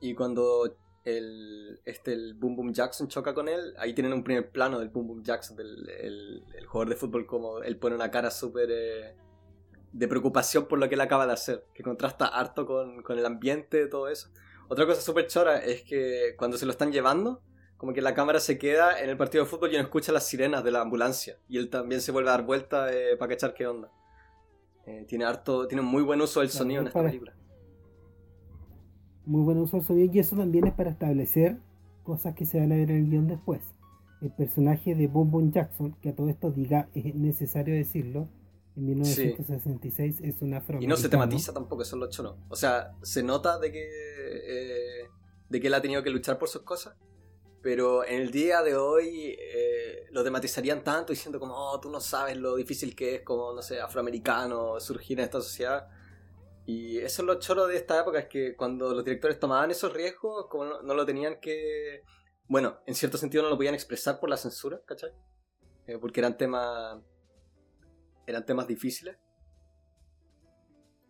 y 0.00 0.14
cuando 0.14 0.76
el, 1.16 1.80
este, 1.84 2.12
el 2.12 2.34
Boom 2.34 2.56
Boom 2.56 2.72
Jackson 2.72 3.08
choca 3.08 3.34
con 3.34 3.48
él, 3.48 3.74
ahí 3.78 3.94
tienen 3.94 4.12
un 4.12 4.24
primer 4.24 4.50
plano 4.50 4.78
del 4.78 4.88
Boom 4.88 5.08
Boom 5.08 5.22
Jackson, 5.22 5.56
del 5.56 5.88
el, 5.88 6.66
jugador 6.66 6.90
de 6.90 6.96
fútbol, 6.96 7.26
como 7.26 7.62
él 7.62 7.76
pone 7.76 7.94
una 7.94 8.10
cara 8.10 8.30
súper... 8.30 8.68
Eh, 8.70 9.16
de 9.90 10.06
preocupación 10.06 10.66
por 10.66 10.78
lo 10.78 10.86
que 10.88 10.96
él 10.96 11.00
acaba 11.00 11.26
de 11.26 11.32
hacer, 11.32 11.64
que 11.72 11.82
contrasta 11.82 12.26
harto 12.26 12.66
con, 12.66 13.02
con 13.02 13.18
el 13.18 13.24
ambiente, 13.24 13.86
todo 13.86 14.08
eso. 14.08 14.28
Otra 14.68 14.84
cosa 14.84 15.00
súper 15.00 15.26
chora 15.28 15.58
es 15.64 15.82
que 15.82 16.34
cuando 16.36 16.58
se 16.58 16.66
lo 16.66 16.72
están 16.72 16.92
llevando, 16.92 17.40
como 17.78 17.94
que 17.94 18.02
la 18.02 18.12
cámara 18.12 18.40
se 18.40 18.58
queda 18.58 19.00
en 19.00 19.08
el 19.08 19.16
partido 19.16 19.44
de 19.44 19.50
fútbol 19.50 19.72
y 19.72 19.76
no 19.76 19.82
escucha 19.82 20.12
las 20.12 20.26
sirenas 20.26 20.62
de 20.64 20.72
la 20.72 20.82
ambulancia. 20.82 21.38
Y 21.48 21.56
él 21.58 21.70
también 21.70 22.00
se 22.00 22.12
vuelve 22.12 22.28
a 22.28 22.32
dar 22.32 22.44
vuelta 22.44 22.92
eh, 22.92 23.16
para 23.16 23.30
cachar 23.30 23.54
qué 23.54 23.66
onda. 23.66 23.90
Eh, 24.84 25.04
tiene 25.08 25.24
harto, 25.24 25.66
tiene 25.68 25.82
muy 25.82 26.02
buen 26.02 26.20
uso 26.20 26.40
del 26.40 26.50
sonido 26.50 26.82
en 26.82 26.88
esta 26.88 27.02
película. 27.02 27.34
Muy 29.28 29.42
buen 29.42 29.58
uso 29.58 29.76
del 29.76 29.84
sonido 29.84 30.10
y 30.10 30.18
eso 30.20 30.36
también 30.36 30.66
es 30.66 30.72
para 30.72 30.88
establecer 30.88 31.58
cosas 32.02 32.34
que 32.34 32.46
se 32.46 32.58
van 32.58 32.72
a 32.72 32.76
ver 32.76 32.90
en 32.90 32.96
el 32.96 33.10
guion 33.10 33.26
después. 33.26 33.60
El 34.22 34.32
personaje 34.32 34.94
de 34.94 35.06
Boom 35.06 35.30
Boom 35.30 35.52
Jackson, 35.52 35.94
que 36.00 36.08
a 36.08 36.16
todo 36.16 36.30
esto 36.30 36.50
diga, 36.50 36.88
es 36.94 37.14
necesario 37.14 37.74
decirlo, 37.74 38.30
en 38.74 38.86
1966 38.86 40.20
es 40.22 40.40
una 40.40 40.64
Y 40.80 40.86
no 40.86 40.96
se 40.96 41.10
tematiza 41.10 41.52
tampoco, 41.52 41.82
eso 41.82 41.96
es 41.96 42.00
lo 42.00 42.08
chono. 42.08 42.38
O 42.48 42.56
sea, 42.56 42.96
se 43.02 43.22
nota 43.22 43.58
de 43.58 43.70
que, 43.70 43.82
eh, 43.84 45.08
de 45.50 45.60
que 45.60 45.66
él 45.66 45.74
ha 45.74 45.82
tenido 45.82 46.02
que 46.02 46.08
luchar 46.08 46.38
por 46.38 46.48
sus 46.48 46.62
cosas, 46.62 46.96
pero 47.60 48.06
en 48.06 48.22
el 48.22 48.30
día 48.30 48.62
de 48.62 48.76
hoy 48.76 49.36
eh, 49.38 50.06
lo 50.10 50.24
tematizarían 50.24 50.82
tanto 50.82 51.12
diciendo 51.12 51.38
como, 51.38 51.54
oh, 51.54 51.78
tú 51.78 51.90
no 51.90 52.00
sabes 52.00 52.38
lo 52.38 52.56
difícil 52.56 52.96
que 52.96 53.16
es 53.16 53.20
como, 53.20 53.52
no 53.52 53.60
sé, 53.60 53.78
afroamericano 53.78 54.80
surgir 54.80 55.18
en 55.18 55.26
esta 55.26 55.42
sociedad. 55.42 55.86
Y 56.68 56.98
eso 56.98 57.22
es 57.22 57.26
lo 57.26 57.38
choro 57.38 57.66
de 57.66 57.76
esta 57.76 57.98
época, 57.98 58.18
es 58.18 58.28
que 58.28 58.54
cuando 58.54 58.92
los 58.92 59.02
directores 59.02 59.40
tomaban 59.40 59.70
esos 59.70 59.90
riesgos, 59.90 60.48
como 60.50 60.66
no, 60.66 60.82
no 60.82 60.92
lo 60.92 61.06
tenían 61.06 61.40
que... 61.40 62.02
Bueno, 62.46 62.80
en 62.86 62.94
cierto 62.94 63.16
sentido 63.16 63.42
no 63.42 63.48
lo 63.48 63.56
podían 63.56 63.72
expresar 63.72 64.20
por 64.20 64.28
la 64.28 64.36
censura, 64.36 64.82
¿cachai? 64.84 65.12
Eh, 65.86 65.96
porque 65.98 66.20
eran 66.20 66.36
temas 66.36 67.00
eran 68.26 68.44
temas 68.44 68.68
difíciles. 68.68 69.16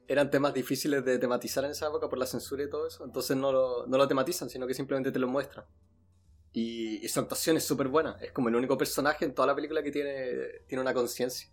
Eran 0.06 0.30
temas 0.30 0.54
difíciles 0.54 1.04
de 1.04 1.18
tematizar 1.18 1.64
en 1.64 1.72
esa 1.72 1.88
época 1.88 2.08
por 2.08 2.20
la 2.20 2.26
censura 2.26 2.62
y 2.62 2.70
todo 2.70 2.86
eso. 2.86 3.04
Entonces 3.04 3.36
no 3.36 3.50
lo, 3.50 3.84
no 3.88 3.98
lo 3.98 4.06
tematizan, 4.06 4.48
sino 4.48 4.64
que 4.64 4.74
simplemente 4.74 5.10
te 5.10 5.18
lo 5.18 5.26
muestran. 5.26 5.66
Y, 6.52 7.06
su 7.08 7.18
actuación 7.18 7.56
es 7.56 7.64
súper 7.64 7.88
buena. 7.88 8.16
Es 8.20 8.30
como 8.30 8.48
el 8.48 8.54
único 8.54 8.78
personaje 8.78 9.24
en 9.24 9.34
toda 9.34 9.48
la 9.48 9.56
película 9.56 9.82
que 9.82 9.90
tiene, 9.90 10.60
tiene 10.68 10.80
una 10.80 10.94
conciencia. 10.94 11.50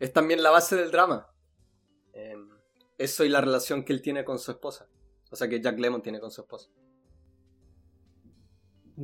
Es 0.00 0.12
también 0.12 0.42
la 0.42 0.50
base 0.50 0.74
del 0.74 0.90
drama. 0.90 1.32
Em, 2.12 2.53
eso 2.98 3.24
y 3.24 3.28
la 3.28 3.40
relación 3.40 3.84
que 3.84 3.92
él 3.92 4.02
tiene 4.02 4.24
con 4.24 4.38
su 4.38 4.50
esposa. 4.50 4.86
O 5.30 5.36
sea, 5.36 5.48
que 5.48 5.60
Jack 5.60 5.78
Lemon 5.78 6.02
tiene 6.02 6.20
con 6.20 6.30
su 6.30 6.40
esposa. 6.40 6.68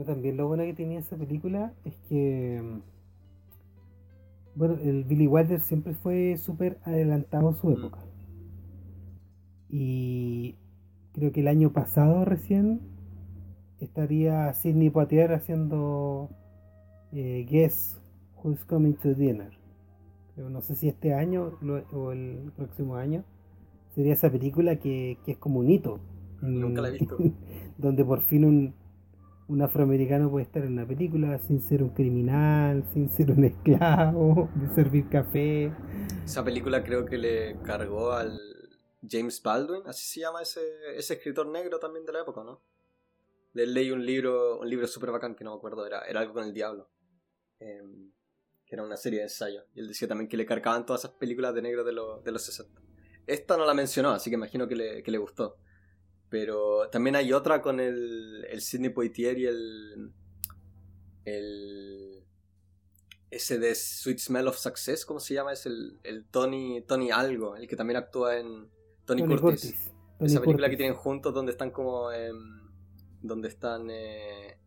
también 0.06 0.36
lo 0.36 0.46
bueno 0.46 0.62
que 0.64 0.74
tenía 0.74 1.00
esa 1.00 1.16
película 1.16 1.74
es 1.84 1.96
que 2.08 2.56
em, 2.56 2.82
bueno, 4.54 4.78
el 4.82 5.04
Billy 5.04 5.26
Wilder 5.26 5.60
siempre 5.60 5.94
fue 5.94 6.36
súper 6.36 6.78
adelantado 6.84 7.48
a 7.48 7.54
su 7.54 7.70
época. 7.70 7.98
Y 9.68 10.56
creo 11.12 11.32
que 11.32 11.40
el 11.40 11.48
año 11.48 11.72
pasado 11.72 12.24
recién 12.24 12.80
estaría 13.78 14.52
Sidney 14.52 14.90
Poitier 14.90 15.32
haciendo 15.32 16.28
eh, 17.12 17.46
Guess 17.48 18.00
Who's 18.42 18.64
Coming 18.64 18.94
to 18.94 19.14
Dinner. 19.14 19.52
Pero 20.34 20.50
no 20.50 20.60
sé 20.60 20.74
si 20.74 20.88
este 20.88 21.14
año 21.14 21.58
o 21.92 22.12
el 22.12 22.52
próximo 22.56 22.96
año 22.96 23.24
sería 24.00 24.14
esa 24.14 24.32
película 24.32 24.78
que, 24.78 25.18
que 25.24 25.32
es 25.32 25.36
como 25.36 25.60
un 25.60 25.68
hito. 25.68 26.00
Nunca 26.40 26.80
la 26.80 26.88
he 26.88 26.92
visto. 26.92 27.18
donde 27.76 28.02
por 28.02 28.22
fin 28.22 28.46
un, 28.46 28.74
un 29.48 29.60
afroamericano 29.60 30.30
puede 30.30 30.46
estar 30.46 30.64
en 30.64 30.72
una 30.72 30.86
película 30.86 31.38
sin 31.38 31.60
ser 31.60 31.82
un 31.82 31.90
criminal, 31.90 32.82
sin 32.94 33.10
ser 33.10 33.30
un 33.30 33.44
esclavo, 33.52 34.48
de 34.54 34.74
servir 34.74 35.08
café. 35.10 35.70
Esa 36.24 36.42
película 36.42 36.82
creo 36.82 37.04
que 37.04 37.18
le 37.18 37.60
cargó 37.62 38.12
al 38.12 38.40
James 39.06 39.42
Baldwin, 39.42 39.82
así 39.84 40.06
se 40.06 40.20
llama 40.20 40.40
ese, 40.40 40.62
ese 40.96 41.14
escritor 41.14 41.46
negro 41.46 41.78
también 41.78 42.06
de 42.06 42.12
la 42.14 42.22
época, 42.22 42.42
¿no? 42.42 42.62
Le 43.52 43.66
leí 43.66 43.90
un 43.90 44.06
libro, 44.06 44.60
un 44.60 44.70
libro 44.70 44.86
súper 44.86 45.10
bacán 45.10 45.34
que 45.34 45.44
no 45.44 45.50
me 45.50 45.56
acuerdo, 45.58 45.86
era, 45.86 46.00
era 46.02 46.20
algo 46.20 46.32
con 46.32 46.44
el 46.44 46.54
diablo. 46.54 46.88
Em, 47.58 48.12
que 48.64 48.76
era 48.76 48.84
una 48.84 48.96
serie 48.96 49.18
de 49.18 49.24
ensayos. 49.24 49.64
Y 49.74 49.80
él 49.80 49.88
decía 49.88 50.06
también 50.06 50.28
que 50.28 50.36
le 50.36 50.46
cargaban 50.46 50.86
todas 50.86 51.04
esas 51.04 51.16
películas 51.16 51.52
de 51.54 51.60
negro 51.60 51.82
de, 51.82 51.92
de 51.92 52.32
los 52.32 52.42
60. 52.42 52.80
Esta 53.30 53.56
no 53.56 53.64
la 53.64 53.74
mencionó, 53.74 54.10
así 54.10 54.28
que 54.28 54.34
imagino 54.34 54.66
que 54.66 54.74
le, 54.74 55.02
que 55.04 55.10
le 55.12 55.18
gustó. 55.18 55.56
Pero 56.28 56.88
también 56.90 57.14
hay 57.14 57.32
otra 57.32 57.62
con 57.62 57.78
el, 57.78 58.44
el 58.50 58.60
Sidney 58.60 58.90
Poitier 58.90 59.38
y 59.38 59.46
el, 59.46 60.12
el. 61.24 62.24
Ese 63.30 63.60
de 63.60 63.76
Sweet 63.76 64.18
Smell 64.18 64.48
of 64.48 64.56
Success, 64.56 65.06
¿cómo 65.06 65.20
se 65.20 65.34
llama? 65.34 65.52
Es 65.52 65.64
el, 65.64 66.00
el 66.02 66.24
Tony, 66.26 66.82
Tony 66.82 67.12
Algo, 67.12 67.54
el 67.54 67.68
que 67.68 67.76
también 67.76 67.98
actúa 67.98 68.36
en 68.36 68.68
Tony, 69.04 69.22
Curtis. 69.38 69.92
Esa 70.18 70.40
película 70.40 70.68
que 70.68 70.76
tienen 70.76 70.96
juntos 70.96 71.32
donde 71.32 71.52
están 71.52 71.70
como. 71.70 72.08
donde 73.22 73.46
están 73.48 73.88
eh, 73.90 74.58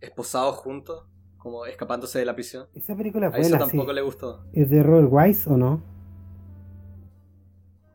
esposados 0.00 0.56
juntos, 0.56 1.04
como 1.36 1.66
escapándose 1.66 2.18
de 2.18 2.24
la 2.24 2.34
prisión. 2.34 2.68
Esa 2.72 2.96
película 2.96 3.28
A 3.28 3.36
eso 3.36 3.58
tampoco 3.58 3.92
le 3.92 4.00
gustó. 4.00 4.46
¿Es 4.54 4.70
de 4.70 4.82
Robert 4.82 5.08
Wise 5.10 5.50
o 5.50 5.58
no? 5.58 5.97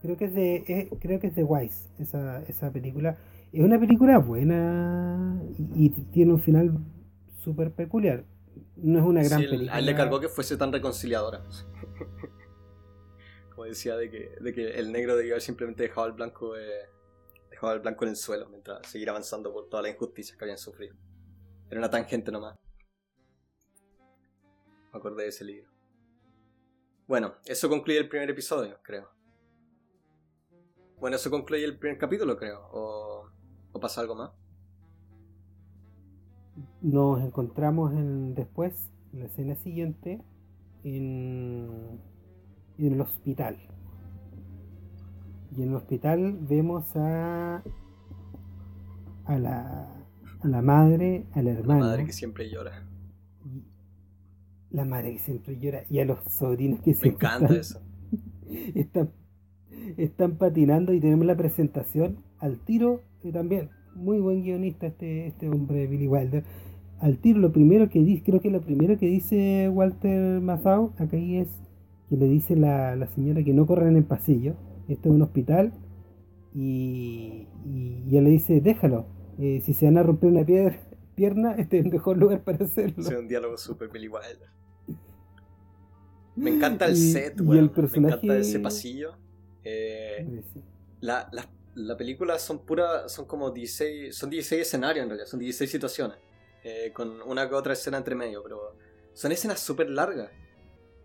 Creo 0.04 0.18
que 0.18 0.26
es 0.26 0.34
de, 0.34 0.56
eh, 0.68 0.90
creo 1.00 1.22
que 1.22 1.28
es 1.28 1.36
de 1.36 1.46
Wise, 1.46 1.88
esa, 1.98 2.44
esa 2.44 2.74
película. 2.74 3.18
Es 3.54 3.64
una 3.64 3.80
película 3.80 4.18
buena 4.18 5.42
y, 5.58 5.92
tiene 6.12 6.34
un 6.34 6.42
final 6.42 6.78
súper 7.42 7.72
peculiar. 7.72 8.26
No 8.76 9.00
es 9.00 9.06
una 9.06 9.24
gran 9.24 9.40
película. 9.40 9.74
A 9.74 9.80
él 9.80 9.86
le 9.86 9.96
cargó 9.96 10.20
que 10.20 10.28
fuese 10.28 10.58
tan 10.58 10.74
reconciliadora. 10.74 11.42
Como 13.56 13.64
decía, 13.64 13.96
de 13.96 14.10
que, 14.10 14.36
de 14.42 14.54
que 14.54 14.72
el 14.72 14.92
negro 14.92 15.16
debía 15.16 15.36
haber 15.36 15.42
simplemente 15.42 15.84
dejado 15.84 16.08
al 16.08 16.12
blanco, 16.12 16.58
eh, 16.58 16.90
dejado 17.50 17.72
al 17.72 17.80
blanco 17.80 18.04
en 18.04 18.10
el 18.10 18.18
suelo 18.18 18.50
mientras 18.50 18.86
seguir 18.86 19.10
avanzando 19.10 19.54
por 19.54 19.70
toda 19.70 19.84
la 19.84 19.90
injusticia 19.90 20.36
que 20.38 20.44
habían 20.44 20.58
sufrido. 20.58 20.98
Era 21.70 21.80
una 21.80 21.90
tangente 21.90 22.30
nomás. 22.30 22.60
Me 24.92 25.00
acordé 25.00 25.24
de 25.24 25.30
ese 25.30 25.46
libro. 25.46 25.72
Bueno, 27.08 27.36
eso 27.46 27.70
concluye 27.70 28.00
el 28.00 28.10
primer 28.10 28.30
episodio, 28.30 28.80
creo. 28.84 29.23
Bueno, 31.04 31.18
eso 31.18 31.30
concluye 31.30 31.66
el 31.66 31.78
primer 31.78 31.98
capítulo, 31.98 32.38
creo. 32.38 32.62
¿O, 32.72 33.30
pasa 33.82 34.00
algo 34.00 34.16
más? 34.16 34.32
Nos 36.82 37.22
encontramos 37.22 37.92
en, 37.92 38.34
después, 38.36 38.90
en 39.12 39.20
la 39.20 39.26
escena 39.26 39.56
siguiente, 39.56 40.24
en, 40.86 42.00
en 42.78 42.94
el 42.94 43.02
hospital. 43.02 43.58
Y 45.52 45.64
en 45.64 45.72
el 45.72 45.76
hospital 45.76 46.38
vemos 46.40 46.96
a, 46.96 47.62
a, 49.26 49.38
la, 49.40 50.06
a 50.40 50.48
la 50.48 50.62
madre, 50.62 51.28
a 51.34 51.42
la 51.42 51.52
hermana. 51.52 51.80
La 51.82 51.86
madre 51.88 52.06
que 52.06 52.14
siempre 52.14 52.50
llora. 52.50 52.88
La 54.72 54.86
madre 54.86 55.12
que 55.12 55.20
siempre 55.20 55.60
llora 55.60 55.84
y 55.90 56.00
a 56.00 56.06
los 56.06 56.20
sobrinos 56.32 56.80
que 56.80 56.94
siempre. 56.94 57.28
Me 57.28 57.36
encanta 57.36 57.56
eso. 57.56 57.82
Están, 58.74 59.12
están 59.98 60.38
patinando 60.38 60.94
y 60.94 61.00
tenemos 61.00 61.26
la 61.26 61.36
presentación 61.36 62.18
al 62.40 62.58
tiro 62.60 63.02
y 63.24 63.32
también. 63.32 63.70
Muy 63.96 64.20
buen 64.20 64.42
guionista 64.42 64.88
este, 64.88 65.28
este 65.28 65.50
hombre, 65.50 65.88
Billy 65.88 66.08
Wilder. 66.08 66.44
Al 67.00 67.18
tiro, 67.20 67.40
lo 67.40 67.52
primero 67.52 67.90
que 67.90 68.00
dice, 68.00 68.24
creo 68.24 68.42
que 68.42 68.50
lo 68.50 68.62
primero 68.62 68.98
que 68.98 69.06
dice 69.06 69.70
Walter 69.70 70.42
Mazau, 70.42 70.94
acá 70.98 71.18
es 71.18 71.48
que 72.10 72.18
le 72.18 72.28
dice 72.28 72.56
la, 72.56 72.96
la 72.96 73.08
señora 73.08 73.44
que 73.44 73.54
no 73.54 73.66
corra 73.66 73.88
en 73.88 73.98
el 73.98 74.04
pasillo. 74.04 74.56
Esto 74.88 75.10
es 75.10 75.16
un 75.16 75.22
hospital 75.22 75.74
y, 76.54 77.48
y, 77.66 78.16
él 78.16 78.24
le 78.24 78.30
dice, 78.30 78.62
déjalo, 78.62 79.08
eh, 79.40 79.62
si 79.66 79.74
se 79.74 79.86
van 79.86 79.98
a 79.98 80.04
romper 80.04 80.30
una 80.30 80.46
piedra, 80.46 80.80
pierna, 81.16 81.56
este 81.56 81.80
es 81.80 81.86
el 81.86 81.92
mejor 81.92 82.18
lugar 82.18 82.44
para 82.44 82.66
hacerlo. 82.66 82.96
Es 82.98 83.10
un 83.10 83.28
diálogo 83.28 83.58
súper 83.58 83.90
Billy 83.90 84.08
Wilder. 84.08 84.50
Me 86.36 86.52
encanta 86.52 86.86
el 86.86 86.96
set, 87.12 87.40
y 87.40 87.58
el 87.58 87.70
personaje... 87.70 88.28
me 88.28 88.34
encanta 88.34 88.38
ese 88.38 88.60
pasillo. 88.60 89.14
Eh, 89.64 90.44
la, 91.02 91.30
la, 91.32 91.50
la, 91.76 91.98
película 91.98 92.38
son 92.40 92.66
pura, 92.66 93.08
son 93.08 93.26
como 93.26 93.52
16, 93.52 94.16
son 94.16 94.30
16 94.30 94.62
escenarios 94.62 95.04
en 95.04 95.10
realidad, 95.10 95.28
son 95.28 95.40
16 95.40 95.70
situaciones, 95.70 96.18
eh, 96.64 96.92
con 96.94 97.22
una 97.22 97.48
que 97.48 97.56
otra 97.56 97.74
escena 97.74 97.98
entre 97.98 98.16
medio, 98.16 98.44
pero 98.44 98.76
son 99.14 99.32
escenas 99.32 99.60
súper 99.60 99.90
largas. 99.90 100.32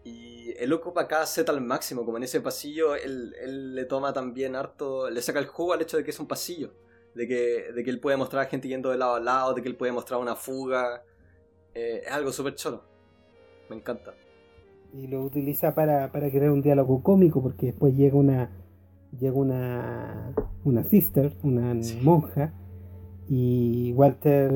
Y 0.05 0.53
él 0.57 0.73
ocupa 0.73 1.07
cada 1.07 1.27
set 1.27 1.49
al 1.49 1.61
máximo, 1.61 2.05
como 2.05 2.17
en 2.17 2.25
ese 2.25 2.41
pasillo, 2.41 2.95
él, 2.95 3.35
él, 3.41 3.75
le 3.75 3.85
toma 3.85 4.13
también 4.13 4.57
harto, 4.57 5.11
le 5.11 5.21
saca 5.23 5.39
el 5.39 5.47
jugo 5.47 5.73
al 5.73 5.83
hecho 5.83 5.97
de 5.97 6.05
que 6.05 6.11
es 6.11 6.21
un 6.21 6.27
pasillo, 6.27 6.73
de 7.15 7.27
que, 7.29 7.73
de 7.73 7.85
que 7.85 7.91
él 7.91 8.01
puede 8.01 8.17
mostrar 8.17 8.45
a 8.45 8.47
gente 8.47 8.69
yendo 8.69 8.91
de 8.91 8.99
lado 8.99 9.15
a 9.17 9.21
lado, 9.21 9.55
de 9.55 9.63
que 9.63 9.69
él 9.69 9.77
puede 9.77 9.93
mostrar 9.93 10.21
una 10.21 10.37
fuga. 10.37 11.05
Eh, 11.75 12.03
es 12.05 12.11
algo 12.11 12.33
súper 12.33 12.55
choro. 12.55 12.85
Me 13.69 13.77
encanta. 13.77 14.15
Y 14.93 15.07
lo 15.07 15.23
utiliza 15.23 15.75
para, 15.75 16.11
para 16.13 16.31
crear 16.31 16.51
un 16.51 16.63
diálogo 16.63 17.03
cómico, 17.03 17.43
porque 17.43 17.67
después 17.67 17.95
llega 17.97 18.17
una 18.17 18.51
llega 19.17 19.37
una, 19.37 20.33
una 20.65 20.85
sister, 20.85 21.33
una 21.43 21.75
monja, 22.03 22.53
y 23.29 23.93
Walter 23.95 24.53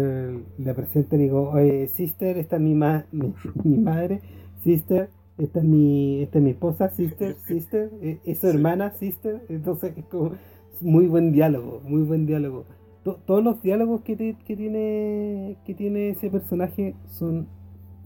le 0.58 0.74
presenta 0.74 1.16
y 1.16 1.20
digo, 1.20 1.50
oye, 1.50 1.88
sister, 1.88 2.38
esta 2.38 2.56
es 2.56 2.62
mi, 2.62 2.74
ma 2.74 3.04
mi, 3.12 3.34
mi 3.64 3.78
madre, 3.78 4.20
sister, 4.62 5.10
esta 5.38 5.58
es 5.58 5.64
mi, 5.64 6.22
esta 6.22 6.38
es 6.38 6.44
mi 6.44 6.50
esposa, 6.50 6.88
sister, 6.90 7.36
sister, 7.46 7.90
e, 8.00 8.18
es 8.24 8.38
su 8.38 8.48
hermana, 8.48 8.92
sister, 8.92 9.42
entonces 9.48 9.92
es 9.96 10.04
como 10.06 10.32
muy 10.80 11.06
buen 11.06 11.32
diálogo, 11.32 11.80
muy 11.84 12.02
buen 12.02 12.26
diálogo. 12.26 12.64
todos 13.04 13.44
los 13.44 13.62
diálogos 13.62 14.02
que, 14.02 14.16
que, 14.16 14.56
tiene, 14.56 15.58
que 15.64 15.74
tiene 15.74 16.10
ese 16.10 16.30
personaje 16.30 16.94
son 17.08 17.46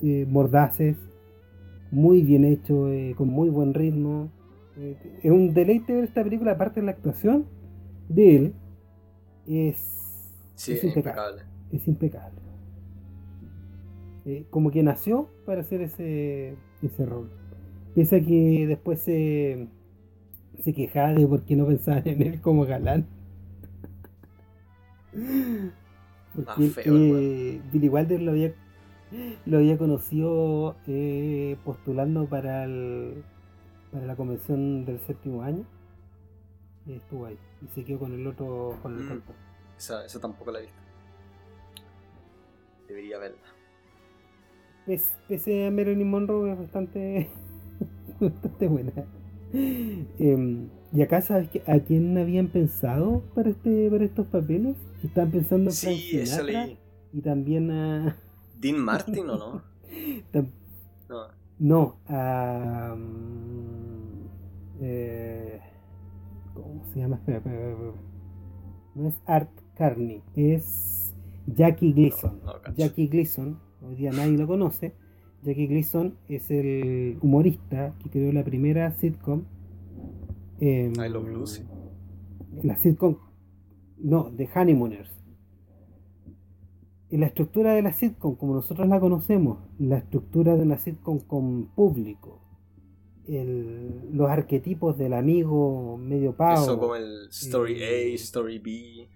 eh, 0.03 0.27
mordaces, 0.29 0.97
muy 1.97 2.23
bien 2.23 2.45
hechos, 2.45 2.91
eh, 2.91 3.15
con 3.17 3.29
muy 3.29 3.49
buen 3.49 3.73
ritmo. 3.73 4.31
Eh, 4.77 4.97
es 5.23 5.31
un 5.31 5.55
deleite 5.55 5.95
ver 5.95 6.05
esta 6.05 6.23
película, 6.23 6.53
aparte 6.53 6.81
de 6.81 6.87
la 6.87 6.93
actuación 6.93 7.47
de 8.11 8.37
él, 8.37 8.55
es, 9.47 10.31
es 10.69 10.85
impecable. 10.85 11.43
Es 11.73 11.89
impecable. 11.89 12.39
como 14.51 14.71
que 14.71 14.83
nació 14.83 15.31
para 15.47 15.63
hacer 15.63 15.81
ese 15.81 16.57
ese 16.83 17.07
rol. 17.07 17.31
Pese 17.95 18.17
a 18.17 18.21
que 18.21 18.67
después 18.67 19.01
se, 19.01 19.69
se 20.63 20.73
quejaba 20.75 21.15
de 21.15 21.27
por 21.27 21.45
qué 21.45 21.57
no 21.57 21.67
pensaban 21.67 22.07
en 22.07 22.21
él 22.23 22.41
como 22.43 22.67
galán. 22.67 23.07
Porque 26.35 26.71
eh, 26.85 27.61
Billy 27.73 27.89
Wilder 27.89 28.21
lo 28.21 28.33
había, 28.33 28.53
lo 29.47 29.59
había 29.59 29.79
conocido 29.79 30.77
eh, 30.87 31.57
postulando 31.65 32.27
para, 32.27 32.65
el, 32.65 33.25
para 33.93 34.07
la 34.07 34.17
convención 34.17 34.85
del 34.85 35.01
séptimo 35.01 35.43
año. 35.43 35.65
Y 36.87 36.95
estuvo 36.95 37.27
ahí. 37.27 37.39
Y 37.63 37.69
se 37.75 37.85
quedó 37.85 38.01
con 38.01 38.13
el 38.13 38.27
otro, 38.27 38.79
con 38.83 38.97
el 38.97 39.03
mm, 39.05 39.23
Esa, 39.77 40.05
esa 40.05 40.21
tampoco 40.21 40.53
la 40.53 40.61
he 40.61 40.63
visto. 40.63 40.79
Debería 42.89 43.19
verla 43.19 43.57
pese 45.29 45.67
a 45.67 45.71
Marilyn 45.71 46.09
Monroe 46.09 46.53
es 46.53 46.59
bastante, 46.59 47.29
bastante 48.21 48.69
buena. 48.69 48.93
Em, 49.53 50.69
y 50.93 51.03
acá 51.03 51.21
sabes 51.23 51.49
que 51.51 51.63
a 51.67 51.79
quién 51.81 52.17
habían 52.19 52.49
pensado 52.49 53.23
para 53.35 53.51
este 53.51 53.89
para 53.91 54.05
estos 54.05 54.27
papeles 54.27 54.77
estaban 55.03 55.31
pensando 55.31 55.71
en 55.71 55.77
sí, 55.77 56.19
eso 56.19 56.43
leí. 56.43 56.79
y 57.13 57.21
también 57.21 57.71
a 57.71 58.17
Dean 58.59 58.79
Martin 58.85 59.31
o 59.31 59.37
no 59.37 59.63
no 61.09 61.27
no 61.59 61.97
um, 62.09 62.99
eh, 64.81 65.61
cómo 66.55 66.85
se 66.93 67.01
llama 67.01 67.21
no 68.95 69.09
es 69.09 69.21
Art 69.27 69.51
Carney 69.77 70.23
es 70.35 71.15
Jackie 71.47 71.93
Gleason 71.93 72.41
Jackie 72.77 73.07
Gleason 73.07 73.59
hoy 73.83 73.97
día 73.97 74.13
nadie 74.13 74.37
lo 74.37 74.47
conoce. 74.47 74.95
Jackie 75.43 75.69
Gleason 75.69 76.17
es 76.29 76.51
el 76.51 77.19
humorista 77.21 77.95
que 78.03 78.11
creó 78.11 78.33
la 78.33 78.45
primera 78.45 78.91
sitcom. 78.93 79.45
Eh, 80.61 80.93
I 80.93 81.09
Love 81.09 81.29
Lucy. 81.29 81.63
La 82.63 82.77
sitcom, 82.77 83.19
no, 83.99 84.31
de 84.31 84.49
Honeymooners. 84.53 85.16
En 87.11 87.21
la 87.21 87.27
estructura 87.27 87.75
de 87.75 87.83
la 87.83 87.93
sitcom, 87.93 88.35
como 88.35 88.55
nosotros 88.55 88.89
la 88.89 88.99
conocemos, 88.99 89.59
la 89.79 89.99
estructura 89.99 90.57
de 90.57 90.63
una 90.63 90.77
sitcom 90.77 91.21
con 91.21 91.67
público, 91.67 92.41
los 93.29 94.29
arquetipos 94.29 94.99
del 94.99 95.13
amigo 95.13 95.99
medio 95.99 96.37
pavo. 96.37 96.63
Eso 96.63 96.79
como 96.79 96.97
el 96.97 97.29
Story 97.31 97.83
A, 97.83 98.15
Story 98.15 98.59
B. 98.59 99.09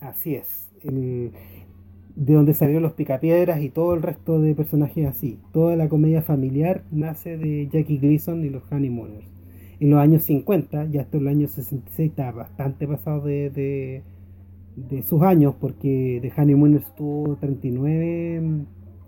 Así 0.00 0.34
es. 0.34 0.70
El, 0.82 1.32
de 2.14 2.34
donde 2.34 2.54
salieron 2.54 2.82
los 2.82 2.92
picapiedras 2.92 3.62
y 3.62 3.70
todo 3.70 3.94
el 3.94 4.02
resto 4.02 4.40
de 4.40 4.54
personajes 4.54 5.06
así. 5.06 5.38
Toda 5.52 5.76
la 5.76 5.88
comedia 5.88 6.22
familiar 6.22 6.84
nace 6.90 7.38
de 7.38 7.68
Jackie 7.72 7.98
Gleason 7.98 8.44
y 8.44 8.50
los 8.50 8.62
Honeymooners. 8.70 9.26
En 9.80 9.90
los 9.90 10.00
años 10.00 10.24
50, 10.24 10.86
ya 10.90 11.02
hasta 11.02 11.18
el 11.18 11.26
año 11.26 11.48
66 11.48 12.10
está 12.10 12.30
bastante 12.30 12.86
pasado 12.86 13.22
de, 13.22 13.50
de, 13.50 14.02
sus 15.04 15.22
años, 15.22 15.54
porque 15.60 16.18
The 16.22 16.32
Honeymooners 16.40 16.94
tuvo 16.96 17.36
39 17.36 18.64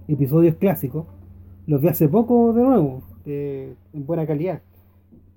episodios 0.08 0.56
clásicos. 0.56 1.06
Los 1.66 1.80
vi 1.80 1.88
hace 1.88 2.08
poco 2.08 2.52
de 2.52 2.62
nuevo, 2.62 3.02
en 3.26 3.76
buena 4.06 4.26
calidad. 4.26 4.60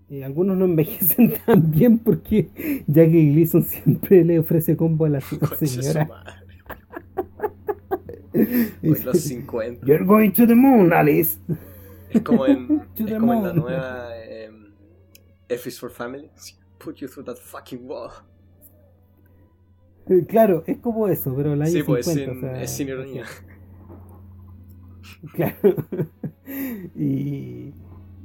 Eh, 0.10 0.24
algunos 0.24 0.58
no 0.58 0.66
envejecen 0.66 1.34
tan 1.46 1.70
bien 1.70 2.00
porque 2.00 2.50
Jackie 2.88 3.32
Gleason 3.32 3.64
siempre 3.64 4.24
le 4.24 4.40
ofrece 4.40 4.78
combo 4.78 5.06
a 5.06 5.10
la 5.10 5.22
señora. 5.60 6.10
Pues 8.32 9.04
los 9.04 9.20
50. 9.20 9.86
You're 9.86 10.06
going 10.06 10.32
to 10.32 10.48
the 10.48 10.56
moon, 10.56 10.94
Alice. 10.94 11.38
Es 12.10 12.22
como 12.22 12.46
en, 12.46 12.84
es 12.96 13.14
como 13.14 13.34
en 13.34 13.44
la 13.44 13.54
nueva 13.54 14.10
eh, 14.16 14.50
F 15.50 15.68
is 15.68 15.80
for 15.80 15.90
Family. 15.90 16.30
Put 16.78 16.98
you 16.98 17.08
through 17.08 17.26
that 17.26 17.38
fucking 17.38 17.88
wall. 17.88 18.12
Eh, 20.10 20.26
claro, 20.28 20.64
es 20.68 20.78
como 20.78 21.08
eso, 21.08 21.34
pero 21.36 21.56
la 21.56 21.66
Sí, 21.68 21.84
pues 21.84 22.06
sin, 22.06 22.44
es 22.46 22.72
sin 22.72 22.88
ironía. 22.90 23.24
Claro. 25.34 25.56
y, 26.96 27.74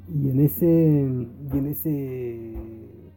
y 0.09 0.31
en 0.31 0.41
ese 0.41 0.67
y 0.67 1.59
en 1.59 1.67
ese 1.67 2.53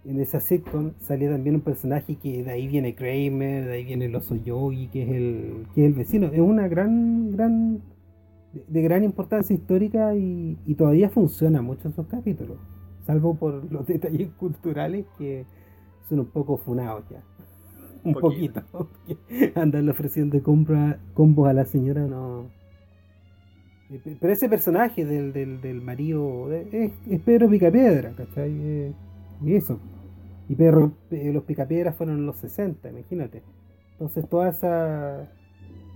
en 0.06 0.20
esa 0.20 0.40
sitcom 0.40 0.92
salía 1.00 1.32
también 1.32 1.56
un 1.56 1.62
personaje 1.62 2.16
que 2.16 2.44
de 2.44 2.52
ahí 2.52 2.68
viene 2.68 2.96
Kramer, 2.96 3.66
de 3.66 3.74
ahí 3.74 3.86
viene 3.86 4.06
el 4.06 4.16
oso 4.16 4.36
Yogi, 4.36 4.88
que 4.88 5.04
es 5.04 5.10
el, 5.10 5.68
que 5.74 5.84
es 5.84 5.88
el 5.88 5.94
vecino. 5.94 6.28
Es 6.28 6.40
una 6.40 6.68
gran, 6.68 7.32
gran, 7.32 7.82
de, 8.68 8.82
gran 8.82 9.04
importancia 9.04 9.56
histórica 9.56 10.16
y, 10.16 10.56
todavía 10.78 11.10
funciona 11.10 11.62
mucho 11.62 11.90
esos 11.90 12.06
capítulos, 12.08 12.58
salvo 13.06 13.36
por 13.36 13.72
los 13.72 13.88
detalles 13.88 14.30
culturales 14.34 15.06
que 15.18 15.46
son 16.08 16.20
un 16.20 16.28
poco 16.28 16.58
funados 16.58 17.04
ya. 17.10 17.24
Un 18.06 18.14
poquito. 18.14 18.62
Andarle 19.56 19.92
ofreciendo 19.92 20.42
compra, 20.42 21.00
combos 21.14 21.50
a 21.50 21.54
la 21.54 21.66
señora 21.66 22.06
no. 22.06 22.50
Eh, 23.90 24.18
pero 24.20 24.32
ese 24.34 24.48
personaje 24.48 25.06
del, 25.06 25.34
del, 25.34 25.62
del 25.62 25.82
marido 25.82 26.52
es, 26.52 26.94
es 27.08 27.22
Pedro 27.22 27.50
Picapiedra, 27.50 28.14
¿cachai? 28.16 28.94
y 29.44 29.56
eso. 29.56 29.80
Y 30.48 30.56
pero 30.56 30.94
eh, 31.12 31.32
los 31.34 31.44
picapiedras 31.44 31.96
fueron 31.96 32.18
en 32.18 32.26
los 32.26 32.38
60, 32.38 32.90
imagínate. 32.90 33.44
Entonces 33.94 34.28
todas 34.30 34.58
esas 34.58 35.28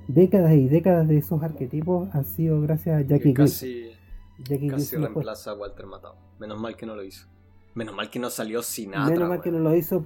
décadas 0.08 0.54
y 0.54 0.68
décadas 0.68 1.08
de 1.08 1.18
esos 1.18 1.42
arquetipos 1.44 2.14
han 2.14 2.26
sido 2.26 2.62
gracias 2.62 3.00
a 3.00 3.02
Jackie 3.02 3.34
Casi, 3.34 3.92
Jackie 4.40 4.68
casi 4.68 4.96
reemplaza 4.96 5.52
a 5.52 5.56
Walter 5.56 5.86
Matthau. 5.86 6.16
Menos 6.40 6.60
mal 6.60 6.76
que 6.76 6.86
no 6.86 6.96
lo 6.96 7.04
hizo. 7.04 7.28
Menos 7.76 7.96
mal 7.96 8.10
que 8.10 8.20
no 8.20 8.30
salió 8.30 8.64
sin 8.64 8.92
nada. 8.92 9.10
Menos 9.12 9.30
mal 9.30 9.42
que 9.42 9.52
no 9.52 9.60
lo 9.60 9.76
hizo. 9.76 10.06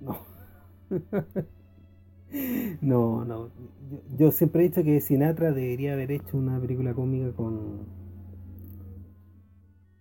No. 2.80 2.80
No, 2.80 3.24
no. 3.24 3.50
Yo, 4.16 4.30
siempre 4.30 4.64
he 4.64 4.68
dicho 4.68 4.84
que 4.84 5.00
Sinatra 5.00 5.52
debería 5.52 5.94
haber 5.94 6.12
hecho 6.12 6.36
una 6.36 6.60
película 6.60 6.94
cómica 6.94 7.32
con. 7.32 7.86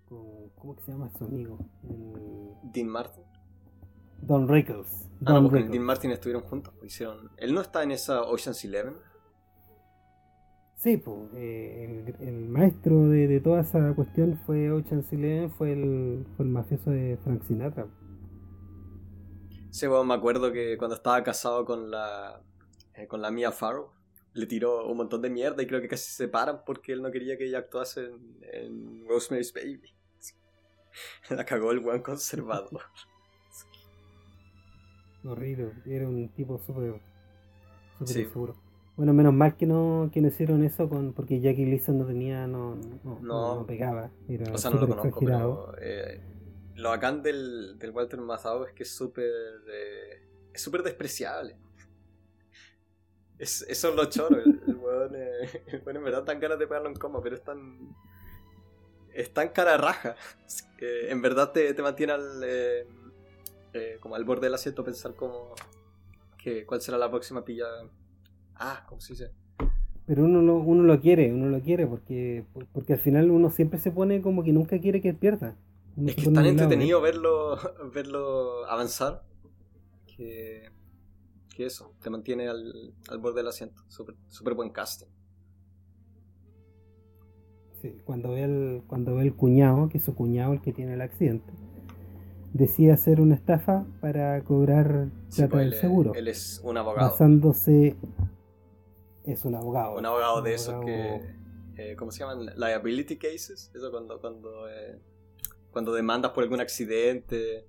con 0.07 0.49
¿Cómo 0.55 0.75
que 0.75 0.83
se 0.83 0.91
llama 0.91 1.09
su 1.17 1.25
amigo? 1.25 1.57
Dean 2.71 2.87
Martin. 2.87 3.23
Don 4.21 4.47
Rickles. 4.47 5.09
ah, 5.25 5.33
no, 5.33 5.49
porque 5.49 5.69
Dean 5.69 5.83
Martin 5.83 6.11
estuvieron 6.11 6.43
juntos. 6.43 6.73
Pues, 6.77 6.93
hicieron... 6.93 7.31
¿Él 7.37 7.53
no 7.53 7.61
está 7.61 7.83
en 7.83 7.91
esa 7.91 8.23
Ocean's 8.23 8.63
Eleven? 8.63 8.95
Sí, 10.75 10.97
pues, 10.97 11.33
el, 11.33 12.47
maestro 12.49 13.09
de, 13.09 13.39
toda 13.41 13.61
esa 13.61 13.93
cuestión 13.95 14.39
fue 14.45 14.71
Ocean's 14.71 15.11
Eleven, 15.11 15.51
fue 15.51 15.73
el, 15.73 16.25
fue 16.35 16.45
el 16.45 16.51
mafioso 16.51 16.91
de 16.91 17.17
Frank 17.23 17.43
Sinatra. 17.43 17.87
Sí, 19.71 19.87
bueno, 19.87 20.03
me 20.03 20.13
acuerdo 20.13 20.51
que 20.51 20.77
cuando 20.77 20.95
estaba 20.95 21.23
casado 21.23 21.65
con 21.65 21.91
la 21.91 22.41
eh, 22.95 23.07
con 23.07 23.21
la 23.21 23.31
Mia 23.31 23.51
Farrow, 23.51 23.91
le 24.33 24.45
tiró 24.45 24.87
un 24.87 24.97
montón 24.97 25.21
de 25.21 25.29
mierda 25.29 25.63
y 25.63 25.67
creo 25.67 25.81
que 25.81 25.87
casi 25.87 26.09
se 26.09 26.25
separan 26.25 26.63
porque 26.65 26.93
él 26.93 27.01
no 27.01 27.11
quería 27.11 27.37
que 27.37 27.45
ella 27.45 27.59
actuase 27.59 28.05
en, 28.05 28.39
en 28.51 29.07
Rosemary's 29.07 29.53
Baby. 29.53 29.93
La 31.29 31.45
cagó 31.45 31.71
el 31.71 31.79
buen 31.79 32.01
conservador. 32.01 32.81
Horrible, 35.23 35.73
era 35.85 36.07
un 36.07 36.29
tipo 36.29 36.57
súper 36.59 37.01
súper 37.97 38.07
seguro. 38.07 38.55
Bueno, 38.95 39.13
menos 39.13 39.33
mal 39.33 39.55
que 39.55 39.65
no, 39.65 40.09
que 40.11 40.19
no 40.19 40.27
hicieron 40.27 40.63
eso 40.63 40.89
con 40.89 41.13
porque 41.13 41.39
Jackie 41.39 41.65
Gleason 41.65 41.97
no 41.97 42.05
tenía, 42.05 42.47
no, 42.47 42.75
no, 43.03 43.19
no, 43.21 43.65
pegaba. 43.65 44.11
Era 44.27 44.53
o 44.53 44.57
sea, 44.57 44.71
no 44.71 44.81
lo 44.81 44.89
conozco, 44.89 45.19
pero 45.21 45.73
eh, 45.79 46.21
lo 46.79 46.89
bacán 46.89 47.21
del, 47.21 47.77
del 47.77 47.91
Walter 47.91 48.19
Mazao 48.21 48.65
es 48.65 48.73
que 48.73 48.83
es 48.83 48.95
súper 48.95 49.25
eh, 49.71 50.21
es 50.53 50.61
súper 50.61 50.81
despreciable. 50.81 51.57
Es, 53.37 53.61
eso 53.69 53.89
es 53.89 53.95
lo 53.95 54.05
choro, 54.05 54.37
el, 54.37 54.61
el 54.67 54.75
weón, 54.75 55.15
eh, 55.15 55.63
en 55.85 56.03
verdad 56.03 56.23
tan 56.23 56.39
ganas 56.39 56.59
de 56.59 56.67
pegarlo 56.67 56.89
en 56.89 56.95
coma, 56.95 57.21
pero 57.21 57.35
es 57.35 57.43
tan 57.43 57.95
es 59.13 59.33
tan 59.33 59.49
cara 59.49 59.77
raja. 59.77 60.15
En 60.79 61.21
verdad 61.21 61.51
te, 61.51 61.73
te 61.73 61.81
mantiene 61.81 62.13
al, 62.13 62.41
eh, 62.43 62.87
eh, 63.73 63.97
como 63.99 64.15
al 64.15 64.23
borde 64.23 64.47
del 64.47 64.53
asiento 64.53 64.83
pensar 64.83 65.15
como 65.15 65.53
que 66.37 66.65
cuál 66.65 66.81
será 66.81 66.97
la 66.97 67.09
próxima 67.09 67.43
pilla. 67.43 67.65
Ah, 68.55 68.85
¿cómo 68.87 69.01
se 69.01 69.13
dice? 69.13 69.31
Pero 70.05 70.23
uno 70.23 70.41
lo, 70.41 70.55
uno 70.55 70.83
lo 70.83 70.99
quiere, 70.99 71.31
uno 71.31 71.49
lo 71.49 71.61
quiere 71.61 71.85
porque, 71.85 72.45
porque 72.71 72.93
al 72.93 72.99
final 72.99 73.29
uno 73.29 73.49
siempre 73.49 73.79
se 73.79 73.91
pone 73.91 74.21
como 74.21 74.43
que 74.43 74.53
nunca 74.53 74.79
quiere 74.79 75.01
que 75.01 75.13
pierda 75.13 75.55
es 75.97 76.15
que 76.15 76.21
es 76.21 76.33
tan 76.33 76.45
entretenido 76.45 77.01
verlo, 77.01 77.57
verlo 77.93 78.65
avanzar 78.65 79.23
que, 80.05 80.69
que 81.55 81.65
eso, 81.65 81.93
te 82.01 82.09
mantiene 82.09 82.47
al, 82.47 82.93
al 83.09 83.17
borde 83.19 83.37
del 83.37 83.47
asiento. 83.47 83.83
Súper 83.87 84.15
super 84.27 84.53
buen 84.53 84.69
casting. 84.69 85.07
Sí, 87.81 88.01
cuando 88.03 88.31
ve, 88.31 88.43
el, 88.43 88.83
cuando 88.87 89.15
ve 89.15 89.23
el 89.23 89.35
cuñado, 89.35 89.87
que 89.87 89.99
es 89.99 90.03
su 90.03 90.13
cuñado 90.13 90.51
el 90.51 90.61
que 90.61 90.73
tiene 90.73 90.95
el 90.95 91.01
accidente, 91.01 91.53
decide 92.53 92.91
hacer 92.91 93.21
una 93.21 93.35
estafa 93.35 93.85
para 94.01 94.43
cobrar 94.43 95.09
plata 95.35 95.51
pues 95.51 95.69
del 95.69 95.79
seguro. 95.79 96.13
Él 96.13 96.27
es 96.27 96.59
un 96.63 96.77
abogado. 96.77 97.11
Basándose. 97.11 97.95
Es 99.23 99.45
un 99.45 99.55
abogado. 99.55 99.97
Un 99.97 100.05
abogado 100.05 100.41
de 100.41 100.53
esos 100.53 100.83
que. 100.83 101.21
Eh, 101.77 101.95
¿Cómo 101.97 102.11
se 102.11 102.19
llaman? 102.19 102.47
Liability 102.57 103.17
cases. 103.17 103.71
Eso 103.73 103.91
cuando. 103.91 104.19
cuando 104.19 104.69
eh, 104.69 104.99
cuando 105.71 105.93
demandas 105.93 106.31
por 106.31 106.43
algún 106.43 106.61
accidente. 106.61 107.67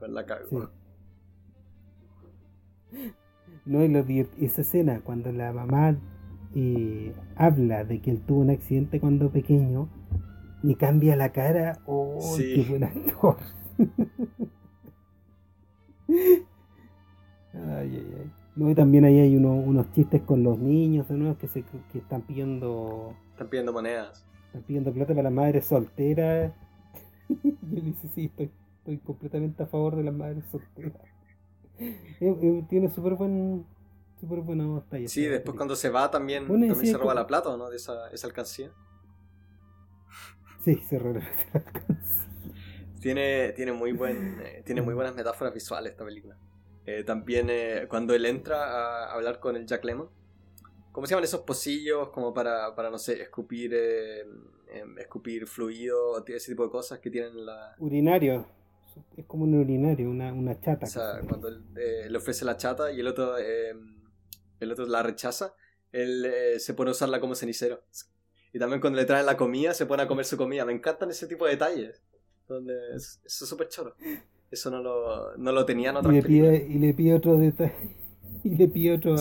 la 0.00 0.26
cago. 0.26 0.70
No, 3.64 3.82
y 3.82 3.88
lo, 3.88 4.00
esa 4.00 4.60
escena, 4.60 5.00
cuando 5.02 5.32
la 5.32 5.52
mamá 5.52 5.96
eh, 6.54 7.14
habla 7.36 7.84
de 7.84 8.00
que 8.00 8.10
él 8.10 8.20
tuvo 8.20 8.40
un 8.40 8.50
accidente 8.50 9.00
cuando 9.00 9.30
pequeño, 9.30 9.88
y 10.62 10.74
cambia 10.76 11.16
la 11.16 11.32
cara, 11.32 11.80
¡oh, 11.86 12.18
qué 12.36 12.64
buen 12.68 12.84
actor! 12.84 13.36
ay, 16.08 16.28
ay, 17.54 18.14
ay. 18.18 18.32
No, 18.56 18.70
y 18.70 18.74
también 18.74 19.04
ahí 19.04 19.18
hay 19.18 19.36
unos 19.36 19.90
chistes 19.92 20.22
con 20.22 20.42
los 20.44 20.58
niños 20.58 21.08
de 21.08 21.16
nuevo 21.16 21.36
que, 21.38 21.48
se, 21.48 21.64
que 21.90 21.98
están 21.98 22.22
pidiendo... 22.22 23.14
Están 23.32 23.48
pidiendo 23.48 23.72
monedas. 23.72 24.24
Están 24.54 24.66
pidiendo 24.68 24.92
plata 24.92 25.08
para 25.08 25.24
las 25.24 25.32
madres 25.32 25.66
solteras. 25.66 26.52
Yo 27.28 27.80
dice, 27.80 28.06
sí, 28.14 28.26
estoy, 28.26 28.52
estoy 28.78 28.98
completamente 28.98 29.64
a 29.64 29.66
favor 29.66 29.96
de 29.96 30.04
las 30.04 30.14
madres 30.14 30.44
solteras. 30.48 30.92
Eh, 31.80 31.96
eh, 32.20 32.64
tiene 32.70 32.88
súper 32.88 33.14
buen 33.14 33.66
súper 34.20 34.42
buena 34.42 34.80
talla. 34.88 35.08
Sí, 35.08 35.24
después 35.24 35.56
cuando 35.56 35.74
se 35.74 35.88
va 35.90 36.08
también, 36.08 36.46
también 36.46 36.76
se 36.76 36.96
roba 36.96 37.14
la 37.14 37.26
plata, 37.26 37.56
¿no? 37.56 37.68
De 37.68 37.78
esa, 37.78 38.08
esa 38.12 38.28
alcancía. 38.28 38.70
Sí, 40.64 40.76
se 40.88 41.00
roba 41.00 41.18
la 41.18 41.26
alcancía. 41.52 42.30
Tiene, 43.00 43.52
tiene, 43.54 43.72
muy 43.72 43.90
buen, 43.90 44.40
eh, 44.40 44.62
tiene 44.64 44.82
muy 44.82 44.94
buenas 44.94 45.16
metáforas 45.16 45.52
visuales 45.52 45.90
esta 45.90 46.04
película. 46.04 46.38
también 47.04 47.48
cuando 47.88 48.14
él 48.14 48.24
entra 48.24 49.06
a 49.06 49.12
hablar 49.14 49.40
con 49.40 49.56
el 49.56 49.66
Jack 49.66 49.84
Lemmon, 49.84 50.08
¿Cómo 50.94 51.08
se 51.08 51.10
llaman 51.10 51.24
esos 51.24 51.40
pocillos 51.40 52.10
como 52.10 52.32
para, 52.32 52.72
para 52.76 52.88
no 52.88 52.98
sé, 52.98 53.20
escupir, 53.20 53.72
eh, 53.74 54.20
em, 54.68 54.96
escupir 54.96 55.48
fluido, 55.48 56.24
ese 56.24 56.52
tipo 56.52 56.62
de 56.62 56.70
cosas 56.70 57.00
que 57.00 57.10
tienen 57.10 57.44
la... 57.44 57.74
Urinario. 57.80 58.46
Es 59.16 59.26
como 59.26 59.42
un 59.42 59.54
urinario, 59.56 60.08
una, 60.08 60.32
una 60.32 60.60
chata. 60.60 60.86
O 60.86 60.88
sea, 60.88 61.20
cuando 61.28 61.48
él, 61.48 61.64
eh, 61.76 62.06
le 62.08 62.16
ofrece 62.16 62.44
la 62.44 62.56
chata 62.56 62.92
y 62.92 63.00
el 63.00 63.08
otro, 63.08 63.36
em, 63.38 64.04
el 64.60 64.70
otro 64.70 64.86
la 64.86 65.02
rechaza, 65.02 65.56
él 65.90 66.26
eh, 66.26 66.60
se 66.60 66.74
pone 66.74 66.90
a 66.90 66.92
usarla 66.92 67.18
como 67.18 67.34
cenicero. 67.34 67.82
Y 68.52 68.60
también 68.60 68.80
cuando 68.80 68.96
le 69.00 69.04
traen 69.04 69.26
la 69.26 69.36
comida, 69.36 69.74
se 69.74 69.86
pone 69.86 70.04
a 70.04 70.06
comer 70.06 70.24
su 70.26 70.36
comida. 70.36 70.64
Me 70.64 70.74
encantan 70.74 71.10
ese 71.10 71.26
tipo 71.26 71.44
de 71.44 71.50
detalles. 71.50 72.04
Donde 72.46 72.72
eso 72.94 73.18
es 73.24 73.34
súper 73.34 73.66
choro. 73.66 73.96
Eso 74.48 74.70
no 74.70 74.80
lo, 74.80 75.36
no 75.38 75.50
lo 75.50 75.66
tenían 75.66 75.96
otras 75.96 76.14
y 76.14 76.18
le 76.18 76.22
pide, 76.22 76.66
Y 76.68 76.78
le 76.78 76.94
pide 76.94 77.14
otro 77.14 77.36
detalle 77.36 78.03
y 78.50 78.56
le 78.56 78.68
pide 78.68 78.92
otra, 78.92 79.16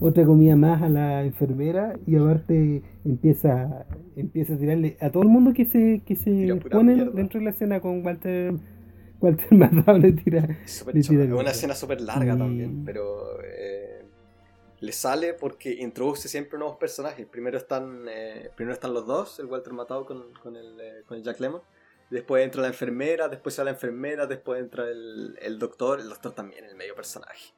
otra 0.00 0.24
comida 0.24 0.56
más 0.56 0.82
a 0.82 0.88
la 0.88 1.24
enfermera 1.24 1.98
y 2.06 2.16
aparte 2.16 2.82
empieza, 3.04 3.86
empieza 4.16 4.54
a 4.54 4.58
tirarle 4.58 4.96
a 5.00 5.10
todo 5.10 5.24
el 5.24 5.28
mundo 5.28 5.52
que 5.52 5.64
se, 5.64 6.02
que 6.06 6.14
se 6.14 6.54
pone 6.70 7.04
dentro 7.12 7.40
de 7.40 7.44
la 7.44 7.50
escena 7.50 7.80
con 7.80 8.04
Walter 8.04 8.54
Walter 9.20 9.52
Matthau 9.52 9.98
le 9.98 10.12
tira, 10.12 10.48
Es 10.64 10.82
una 10.82 11.50
escena 11.50 11.74
súper 11.74 12.00
larga 12.00 12.38
también, 12.38 12.84
pero 12.84 13.38
eh, 13.42 14.06
le 14.78 14.92
sale 14.92 15.34
porque 15.34 15.72
introduce 15.72 16.28
siempre 16.28 16.58
nuevos 16.58 16.78
personajes. 16.78 17.26
Primero 17.26 17.58
están, 17.58 18.06
eh, 18.08 18.50
primero 18.56 18.72
están 18.72 18.94
los 18.94 19.06
dos, 19.06 19.38
el 19.38 19.46
Walter 19.46 19.74
Matthau 19.74 20.06
con, 20.06 20.32
con, 20.42 20.56
el, 20.56 20.80
eh, 20.80 21.02
con 21.06 21.18
el 21.18 21.22
Jack 21.22 21.38
Lemmon. 21.38 21.60
Después 22.08 22.42
entra 22.42 22.62
la 22.62 22.68
enfermera, 22.68 23.28
después 23.28 23.54
sale 23.54 23.70
la 23.70 23.76
enfermera, 23.76 24.26
después 24.26 24.58
entra 24.58 24.88
el, 24.88 25.38
el 25.42 25.58
doctor, 25.58 26.00
el 26.00 26.08
doctor 26.08 26.32
también, 26.32 26.64
el 26.64 26.74
medio 26.74 26.94
personaje. 26.94 27.52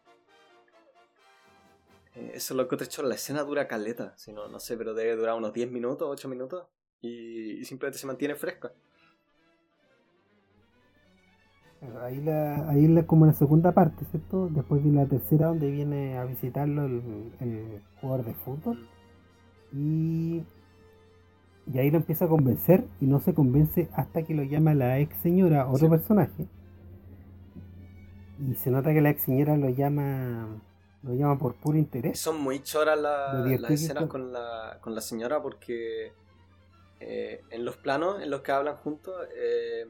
Eso 2.15 2.53
es 2.53 2.57
lo 2.57 2.69
que 2.69 2.77
te 2.77 2.85
he 2.85 2.87
hecho, 2.87 3.03
la 3.03 3.15
escena 3.15 3.43
dura 3.43 3.67
caleta, 3.67 4.13
si 4.19 4.33
no, 4.33 4.47
no 4.49 4.61
sé, 4.61 4.77
pero 4.77 4.93
debe 4.93 5.17
durar 5.17 5.35
unos 5.35 5.55
10 5.55 5.71
minutos, 5.71 6.09
8 6.11 6.29
minutos 6.29 6.67
y, 7.01 7.65
simplemente 7.65 7.99
se 7.99 8.07
mantiene 8.07 8.35
fresca. 8.35 8.73
Ahí, 12.03 12.21
la, 12.21 12.69
ahí 12.69 12.87
la, 12.87 13.07
como 13.07 13.27
la 13.27 13.33
segunda 13.33 13.73
parte, 13.73 14.05
¿cierto? 14.11 14.49
Después 14.49 14.83
viene 14.83 15.03
la 15.03 15.09
tercera 15.09 15.49
donde 15.49 15.71
viene 15.71 16.17
a 16.17 16.25
visitarlo 16.25 16.85
el, 16.87 17.83
jugador 18.01 18.25
de 18.25 18.35
fútbol. 18.35 18.89
Y, 19.73 20.45
y 21.67 21.79
ahí 21.79 21.91
lo 21.91 21.97
empieza 21.97 22.27
a 22.27 22.29
convencer 22.29 22.87
y 23.01 23.07
no 23.07 23.21
se 23.21 23.35
convence 23.35 23.89
hasta 23.95 24.23
que 24.23 24.35
lo 24.35 24.45
llama 24.45 24.75
la 24.75 25.01
ex 25.01 25.17
señora, 25.23 25.69
otro 25.69 25.89
personaje. 25.89 26.47
Y 28.39 28.55
se 28.55 28.71
nota 28.71 28.93
que 28.93 29.01
la 29.01 29.11
ex 29.11 29.23
señora 29.23 29.57
lo 29.57 29.71
llama 29.71 30.61
lo 31.03 31.15
llaman 31.15 31.39
por 31.39 31.55
puro 31.55 31.79
interés. 31.79 32.19
Son 32.19 32.41
muy 32.41 32.63
choras 32.63 32.99
las 32.99 33.71
escenas 33.71 34.07
con 34.07 34.33
la, 34.33 34.79
con 34.81 34.95
la 34.95 35.01
señora 35.01 35.43
porque 35.43 36.13
eh, 37.01 37.43
en 37.51 37.65
los 37.65 37.77
planos 37.77 38.23
en 38.23 38.31
los 38.31 38.43
que 38.43 38.53
hablan 38.53 38.77
juntos 38.77 39.15
eh, 39.37 39.87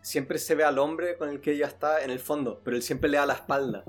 siempre 0.00 0.38
se 0.38 0.54
ve 0.54 0.64
al 0.64 0.78
hombre 0.78 1.16
con 1.16 1.28
el 1.28 1.40
que 1.40 1.52
ella 1.52 1.66
está 1.66 2.02
en 2.02 2.10
el 2.10 2.20
fondo, 2.20 2.60
pero 2.64 2.76
él 2.76 2.82
siempre 2.82 3.10
le 3.10 3.18
da 3.18 3.26
la 3.26 3.34
espalda. 3.34 3.84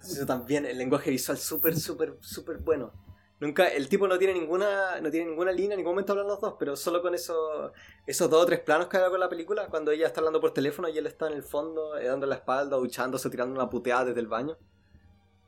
Eso 0.00 0.26
también, 0.26 0.64
el 0.64 0.78
lenguaje 0.78 1.10
visual 1.10 1.38
súper, 1.38 1.76
súper, 1.76 2.16
súper 2.20 2.58
bueno. 2.58 2.92
Nunca, 3.40 3.68
el 3.68 3.88
tipo 3.88 4.08
no 4.08 4.18
tiene 4.18 4.34
ninguna, 4.34 5.00
no 5.00 5.10
tiene 5.10 5.30
ninguna 5.30 5.52
línea, 5.52 5.74
en 5.74 5.78
ningún 5.78 5.92
momento 5.92 6.12
hablan 6.12 6.26
los 6.26 6.40
dos, 6.40 6.54
pero 6.58 6.74
solo 6.74 7.00
con 7.00 7.14
eso, 7.14 7.72
esos 8.04 8.28
dos 8.28 8.42
o 8.42 8.46
tres 8.46 8.60
planos 8.60 8.88
que 8.88 8.96
haga 8.96 9.10
con 9.10 9.20
la 9.20 9.28
película, 9.28 9.68
cuando 9.68 9.92
ella 9.92 10.08
está 10.08 10.20
hablando 10.20 10.40
por 10.40 10.52
teléfono 10.52 10.88
y 10.88 10.98
él 10.98 11.06
está 11.06 11.28
en 11.28 11.34
el 11.34 11.44
fondo, 11.44 11.96
eh, 11.96 12.06
dando 12.06 12.26
la 12.26 12.34
espalda, 12.34 12.76
duchándose, 12.76 13.30
tirando 13.30 13.54
una 13.54 13.70
puteada 13.70 14.06
desde 14.06 14.20
el 14.20 14.26
baño. 14.26 14.56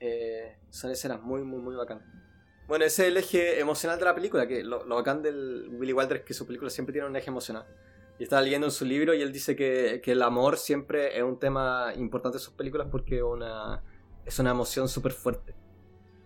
Eh, 0.01 0.57
son 0.71 0.91
escenas 0.91 1.21
muy, 1.23 1.43
muy, 1.43 1.61
muy 1.61 1.77
bacanas. 1.77 2.05
Bueno, 2.67 2.85
ese 2.85 3.03
es 3.03 3.09
el 3.09 3.17
eje 3.17 3.61
emocional 3.61 3.99
de 3.99 4.05
la 4.05 4.15
película, 4.15 4.47
que 4.47 4.63
lo, 4.63 4.87
bacán 4.87 5.23
del 5.23 5.69
Willy 5.73 5.93
Walter 5.93 6.19
es 6.19 6.23
que 6.23 6.35
su 6.35 6.47
película 6.47 6.71
siempre 6.71 6.93
tiene 6.93 7.09
un 7.09 7.17
eje 7.17 7.29
emocional. 7.29 7.67
Y 8.19 8.23
estaba 8.23 8.43
leyendo 8.43 8.67
en 8.67 8.71
su 8.71 8.85
libro 8.85 9.13
y 9.13 9.23
él 9.23 9.33
dice 9.33 9.57
que, 9.57 10.01
el 10.05 10.23
amor 10.23 10.57
siempre 10.57 11.17
es 11.17 11.23
un 11.23 11.39
tema 11.39 11.93
importante 11.97 12.39
en 12.39 12.43
sus 12.43 12.55
películas 12.55 12.87
porque 12.91 13.23
una, 13.23 13.83
es 14.25 14.39
una 14.39 14.51
emoción 14.51 14.89
súper 14.89 15.13
fuerte. 15.13 15.55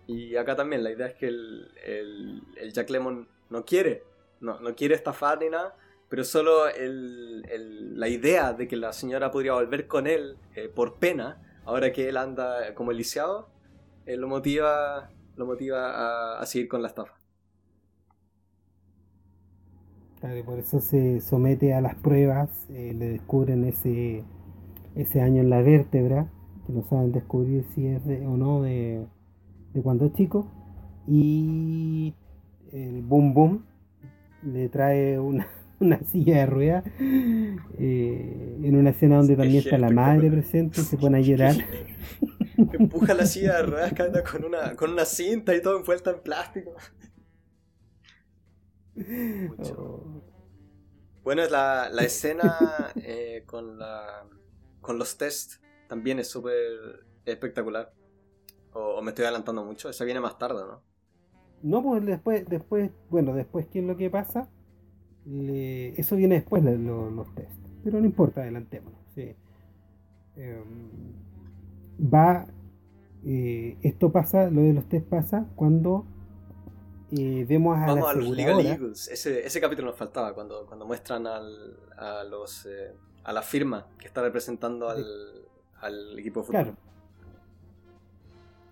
Y 0.07 0.35
acá 0.35 0.55
también 0.55 0.83
la 0.83 0.91
idea 0.91 1.07
es 1.07 1.15
que 1.15 1.27
el, 1.27 1.71
el, 1.83 2.73
Jack 2.73 2.89
Lemon 2.91 3.27
no 3.49 3.65
quiere, 3.65 4.03
no, 4.39 4.59
no 4.59 4.75
quiere 4.75 4.93
estafar 4.93 5.39
ni 5.39 5.49
nada, 5.49 5.75
pero 6.09 6.23
solo 6.23 6.67
el, 6.67 7.41
la 7.99 8.07
idea 8.07 8.53
de 8.53 8.67
que 8.67 8.75
la 8.75 8.93
señora 8.93 9.31
podría 9.31 9.53
volver 9.53 9.87
con 9.87 10.05
él 10.05 10.37
eh, 10.53 10.69
por 10.69 10.99
pena, 10.99 11.41
ahora 11.65 11.91
que 11.91 12.07
él 12.07 12.17
anda 12.17 12.75
como 12.75 12.91
lisiado, 12.91 13.49
eh, 14.05 14.17
lo 14.17 14.27
motiva, 14.27 15.09
lo 15.35 15.45
motiva 15.45 16.39
a, 16.39 16.45
seguir 16.45 16.67
con 16.67 16.81
la 16.81 16.87
estafa. 16.89 17.13
Claro, 20.19 20.37
y 20.37 20.43
por 20.43 20.59
eso 20.59 20.79
se 20.79 21.21
somete 21.21 21.73
a 21.73 21.81
las 21.81 21.95
pruebas, 21.95 22.49
eh, 22.69 22.93
le 22.97 23.09
descubren 23.09 23.63
ese, 23.65 24.23
ese 24.95 25.21
año 25.21 25.41
en 25.41 25.49
la 25.49 25.61
vértebra, 25.61 26.29
que 26.65 26.73
no 26.73 26.83
saben 26.83 27.11
descubrir 27.11 27.65
si 27.75 27.87
es 27.87 28.05
de, 28.05 28.25
o 28.25 28.37
no 28.37 28.61
de, 28.61 29.05
de 29.73 29.81
cuando 29.81 30.05
es 30.05 30.13
chico, 30.13 30.47
y 31.07 32.13
el 32.71 33.01
boom 33.03 33.33
boom 33.33 33.65
le 34.43 34.69
trae 34.69 35.19
una, 35.19 35.47
una 35.79 35.99
silla 36.03 36.37
de 36.37 36.45
ruedas 36.45 36.83
eh, 36.99 38.57
en 38.63 38.75
una 38.75 38.91
escena 38.91 39.17
donde 39.17 39.35
también 39.35 39.63
está 39.63 39.77
la 39.77 39.89
madre 39.89 40.29
presente 40.29 40.81
se 40.81 40.97
pone 40.97 41.17
a 41.17 41.21
llorar. 41.21 41.55
Empuja 42.73 43.13
la 43.13 43.25
silla 43.25 43.57
de 43.57 43.63
ruedas 43.63 43.93
que 43.93 44.03
anda 44.03 44.23
con 44.23 44.43
una, 44.43 44.75
con 44.75 44.91
una 44.91 45.05
cinta 45.05 45.55
y 45.55 45.61
todo 45.61 45.77
envuelta 45.77 46.11
en 46.11 46.21
plástico. 46.21 46.75
Oh. 49.77 50.21
Bueno, 51.23 51.41
la, 51.49 51.89
la 51.91 52.03
escena 52.03 52.93
eh, 52.95 53.43
con, 53.45 53.79
la, 53.79 54.27
con 54.79 54.97
los 54.97 55.17
test 55.17 55.55
también 55.87 56.19
es 56.19 56.29
súper 56.29 57.05
espectacular. 57.25 57.93
O, 58.73 59.01
me 59.01 59.09
estoy 59.09 59.25
adelantando 59.25 59.63
mucho, 59.63 59.89
esa 59.89 60.05
viene 60.05 60.19
más 60.19 60.37
tarde, 60.37 60.61
¿no? 60.65 60.83
No, 61.63 61.81
pues 61.81 62.05
después, 62.05 62.45
después, 62.47 62.91
bueno, 63.09 63.33
después, 63.33 63.65
¿qué 63.67 63.79
es 63.79 63.85
lo 63.85 63.97
que 63.97 64.09
pasa? 64.09 64.49
eso 65.27 66.15
viene 66.15 66.35
después 66.35 66.63
de 66.63 66.77
los 66.77 67.33
test, 67.33 67.59
pero 67.83 67.99
no 67.99 68.05
importa, 68.05 68.41
adelantémonos. 68.41 68.99
Em, 70.35 71.24
va, 71.99 72.45
eh, 73.25 73.77
esto 73.81 74.11
pasa, 74.11 74.49
lo 74.49 74.61
de 74.61 74.73
los 74.73 74.87
test 74.87 75.07
pasa 75.07 75.47
cuando 75.55 76.05
eh, 77.11 77.45
vemos 77.47 77.77
a 77.77 77.87
Vamos 77.87 78.09
a 78.09 78.13
los 78.13 78.29
Legal 78.29 78.65
Eagles. 78.65 79.07
Ese, 79.07 79.45
ese, 79.45 79.61
capítulo 79.61 79.89
nos 79.89 79.97
faltaba 79.97 80.33
cuando, 80.33 80.65
cuando 80.65 80.85
muestran 80.85 81.27
al, 81.27 81.77
a 81.97 82.23
los 82.23 82.65
eh, 82.65 82.93
a 83.23 83.33
la 83.33 83.41
firma 83.41 83.87
que 83.97 84.07
está 84.07 84.21
representando 84.21 84.89
al, 84.89 85.03
al 85.81 86.19
equipo 86.19 86.41
de 86.41 86.45
fútbol. 86.45 86.61
Claro. 86.61 86.77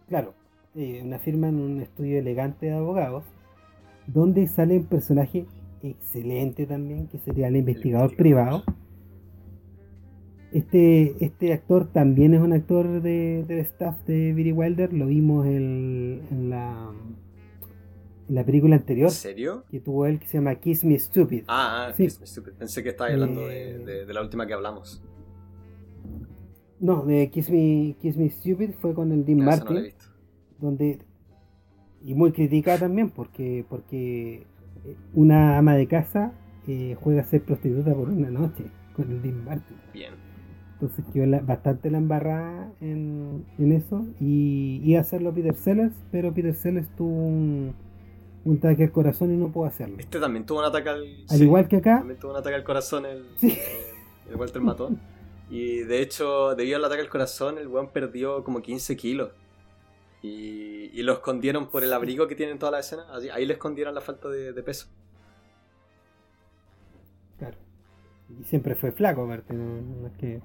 Claro. 0.08 0.34
una 0.76 1.18
firma 1.18 1.48
en 1.48 1.60
un 1.60 1.82
estudio 1.82 2.20
elegante 2.20 2.68
de 2.68 2.74
abogados 2.74 3.24
donde 4.06 4.46
sale 4.48 4.78
un 4.78 4.86
personaje 4.86 5.48
excelente 5.82 6.66
también, 6.66 7.08
que 7.08 7.18
sería 7.20 7.48
el 7.48 7.56
investigador 7.56 8.16
privado. 8.16 8.64
Este, 10.54 11.16
este 11.20 11.52
actor 11.52 11.92
también 11.92 12.36
es 12.36 12.40
un 12.40 12.54
actor 12.54 13.02
de, 13.02 13.44
del 13.48 13.58
staff 13.60 13.98
de 14.06 14.34
Billy 14.34 14.52
Wilder, 14.52 14.94
lo 14.94 15.08
vimos 15.08 15.48
en, 15.48 16.22
la, 16.52 16.92
en 18.30 18.36
la 18.36 18.46
película 18.46 18.76
anterior. 18.76 19.08
¿En 19.08 19.16
serio? 19.16 19.64
Que 19.72 19.80
tuvo 19.80 20.06
él 20.06 20.20
que 20.20 20.28
se 20.28 20.38
llama 20.38 20.54
Kiss 20.54 20.84
Me 20.86 21.00
Stupid. 21.00 21.46
Ah, 21.48 21.88
ah 21.88 21.94
Kiss 21.98 22.20
Me 22.20 22.28
Stupid. 22.28 22.52
Pensé 22.52 22.84
que 22.84 22.90
estaba 22.90 23.10
hablando 23.10 23.48
de, 23.48 24.06
de, 24.06 24.14
la 24.14 24.22
última 24.22 24.46
que 24.46 24.54
hablamos. 24.54 25.02
No, 26.80 27.04
de 27.04 27.32
Kiss 27.32 27.50
Me, 27.50 27.96
Kiss 28.00 28.16
Me 28.16 28.30
Stupid 28.30 28.74
fue 28.80 28.94
con 28.94 29.12
el 29.12 29.26
Dean 29.26 29.40
Martin. 29.40 29.92
donde. 30.60 31.00
Y 32.04 32.14
muy 32.14 32.32
criticada 32.32 32.80
también 32.80 33.10
porque, 33.10 33.66
porque 33.68 34.46
una 35.16 35.58
ama 35.58 35.76
de 35.76 35.88
casa 35.88 36.34
eh, 36.68 36.96
juega 37.02 37.22
a 37.22 37.26
ser 37.26 37.42
prostituta 37.42 37.96
por 37.96 38.10
una 38.10 38.30
noche 38.30 38.66
con 38.96 39.10
el 39.10 39.20
Dean 39.24 39.44
Martin. 39.44 39.78
Bien. 39.94 40.23
Entonces 40.84 41.06
quedó 41.14 41.46
bastante 41.46 41.90
la 41.90 41.98
embarrada 41.98 42.74
en, 42.82 43.46
eso. 43.58 44.06
Y 44.20 44.82
iba 44.84 45.00
a 45.00 45.02
hacerlo 45.02 45.34
Peter 45.34 45.56
Sellers, 45.56 45.94
pero 46.12 46.34
Peter 46.34 46.54
Sellers 46.54 46.90
tuvo 46.98 47.26
un, 47.26 47.74
un 48.44 48.58
ataque 48.58 48.84
al 48.84 48.92
corazón 48.92 49.34
y 49.34 49.38
no 49.38 49.50
pudo 49.50 49.66
hacerlo. 49.66 49.96
Este 49.98 50.20
también 50.20 50.46
tuvo 50.46 50.60
un 50.60 50.66
ataque 50.66 50.90
al. 50.90 51.06
Al 51.30 51.42
igual 51.42 51.70
que 51.70 51.78
acá. 51.78 52.00
También 52.00 52.20
tuvo 52.20 52.32
un 52.32 52.38
ataque 52.38 52.56
al 52.56 52.66
corazón 52.66 53.06
el, 53.06 53.26
sí. 53.38 53.58
el, 54.30 54.36
Walter 54.36 54.62
mató. 54.62 54.92
y 55.50 55.80
de 55.84 56.02
hecho, 56.02 56.54
debido 56.56 56.78
al 56.78 56.84
ataque 56.86 57.02
al 57.02 57.10
corazón, 57.10 57.58
el 57.58 57.68
weón 57.68 57.90
perdió 57.92 58.44
como 58.44 58.62
15 58.62 58.98
kilos. 58.98 59.30
Y, 60.22 61.02
lo 61.02 61.14
escondieron 61.14 61.70
por 61.70 61.84
el 61.84 61.92
abrigo 61.92 62.28
que 62.28 62.36
tienen 62.36 62.60
toda 62.60 62.74
la 62.74 62.80
escena. 62.80 63.06
Ahí 63.34 63.46
le 63.46 63.54
escondieron 63.54 63.96
la 63.96 64.02
falta 64.02 64.30
de, 64.30 64.64
peso. 64.64 64.88
Claro. 67.38 67.58
Y 68.40 68.44
siempre 68.46 68.76
fue 68.76 68.92
flaco, 68.92 69.24
aparte. 69.24 69.54
No, 69.54 70.08
es 70.08 70.14
que... 70.18 70.42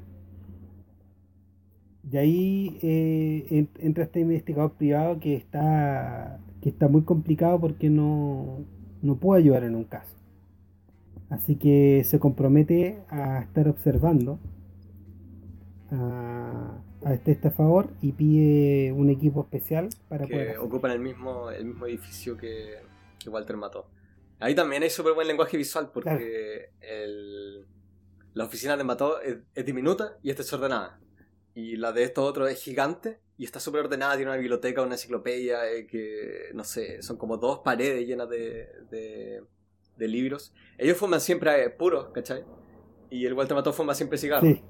Y 2.11 2.17
ahí 2.17 2.79
eh, 2.83 3.67
entra 3.81 4.05
este 4.05 4.21
investigador 4.21 4.73
privado 4.73 5.19
que 5.21 5.35
está, 5.35 6.41
que 6.63 6.71
está 6.71 6.89
muy 6.89 7.03
complicado 7.03 7.61
porque 7.61 7.91
no, 7.91 8.65
no 9.03 9.17
puede 9.17 9.43
ayudar 9.43 9.65
en 9.65 9.75
un 9.75 9.85
caso. 9.85 10.17
Así 11.29 11.57
que 11.57 12.05
se 12.05 12.19
compromete 12.19 13.03
a 13.11 13.41
estar 13.41 13.69
observando 13.69 14.39
a, 15.91 16.81
a 17.05 17.15
este 17.15 17.33
estafador 17.33 17.91
y 18.01 18.13
pide 18.13 18.93
un 18.93 19.11
equipo 19.11 19.43
especial 19.43 19.89
para 20.09 20.27
que 20.27 20.33
poder. 20.33 20.59
ocupan 20.59 20.91
el 20.93 21.01
mismo, 21.01 21.51
el 21.51 21.67
mismo 21.67 21.87
edificio 21.87 22.37
que, 22.37 22.77
Walter 23.27 23.57
mató. 23.57 23.91
Ahí 24.41 24.55
también 24.55 24.83
hay 24.83 24.91
súper 24.91 25.13
buen 25.13 25.29
lenguaje 25.29 25.57
visual 25.57 25.91
porque 25.93 26.71
la 28.33 28.45
oficina 28.45 28.77
de 28.77 28.85
Mató 28.85 29.21
es, 29.21 29.67
diminuta 29.67 30.17
y 30.23 30.31
está 30.31 30.43
desordenada. 30.43 30.99
Y 31.59 31.75
la 31.75 31.91
de 31.91 32.05
estos 32.05 32.25
otros 32.25 32.49
es 32.49 32.63
gigante 32.63 33.19
y 33.37 33.45
está 33.45 33.59
súper 33.59 33.81
ordenada, 33.81 34.15
tiene 34.15 34.31
una 34.31 34.39
biblioteca, 34.39 34.81
una 34.81 34.95
enciclopedia, 34.95 35.69
eh, 35.69 35.89
que 35.89 36.51
no 36.55 36.63
sé, 36.63 37.03
son 37.03 37.17
como 37.17 37.37
dos 37.37 37.63
paredes 37.65 38.07
llenas 38.07 38.29
de, 38.29 38.69
de, 39.97 40.09
libros. 40.09 40.55
Ellos 40.79 40.97
fuman 40.97 41.21
siempre 41.21 41.65
eh, 41.65 41.69
puros, 41.69 42.11
¿cachai? 42.11 42.45
Y 43.11 43.27
el 43.27 43.35
Walter 43.35 43.57
Mató 43.57 43.73
fuma 43.73 43.93
siempre 43.97 44.19
cigarros. 44.19 44.61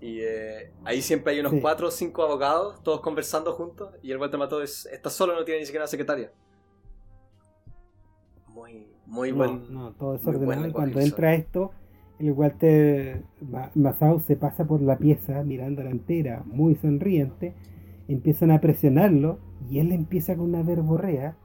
Y 0.00 0.20
eh, 0.22 0.72
ahí 0.86 1.02
siempre 1.02 1.34
hay 1.34 1.40
unos 1.40 1.52
cuatro 1.60 1.88
o 1.88 1.90
cinco 1.90 2.22
abogados, 2.22 2.82
todos 2.82 3.02
conversando 3.02 3.52
juntos, 3.52 3.90
y 4.02 4.10
el 4.10 4.16
Walter 4.16 4.38
Mató 4.38 4.62
es, 4.62 4.86
está 4.86 5.10
solo, 5.10 5.34
no 5.34 5.44
tiene 5.44 5.60
ni 5.60 5.66
siquiera 5.66 5.82
una 5.82 5.88
secretaria. 5.88 6.32
Muy, 8.48 8.88
muy 9.04 9.30
buen. 9.30 9.70
No, 9.70 9.92
todo 9.92 10.14
es 10.14 10.26
ordenado. 10.26 10.72
Cuando 10.72 11.00
entra 11.00 11.34
esto, 11.34 11.72
el 12.18 12.32
Walter 12.32 13.22
Matthau 13.74 14.20
se 14.20 14.36
pasa 14.36 14.66
por 14.66 14.80
la 14.80 14.98
pieza 14.98 15.42
mirando 15.42 15.82
la 15.82 15.90
entera, 15.90 16.42
muy 16.46 16.74
sonriente. 16.76 17.54
Empiezan 18.08 18.50
a 18.50 18.60
presionarlo 18.60 19.38
y 19.70 19.78
él 19.78 19.92
empieza 19.92 20.36
con 20.36 20.46
una 20.46 20.62
verborrea, 20.62 21.36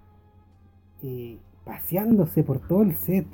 eh, 1.01 1.37
paseándose 1.65 2.43
por 2.43 2.59
todo 2.67 2.83
el 2.83 2.95
set 2.95 3.25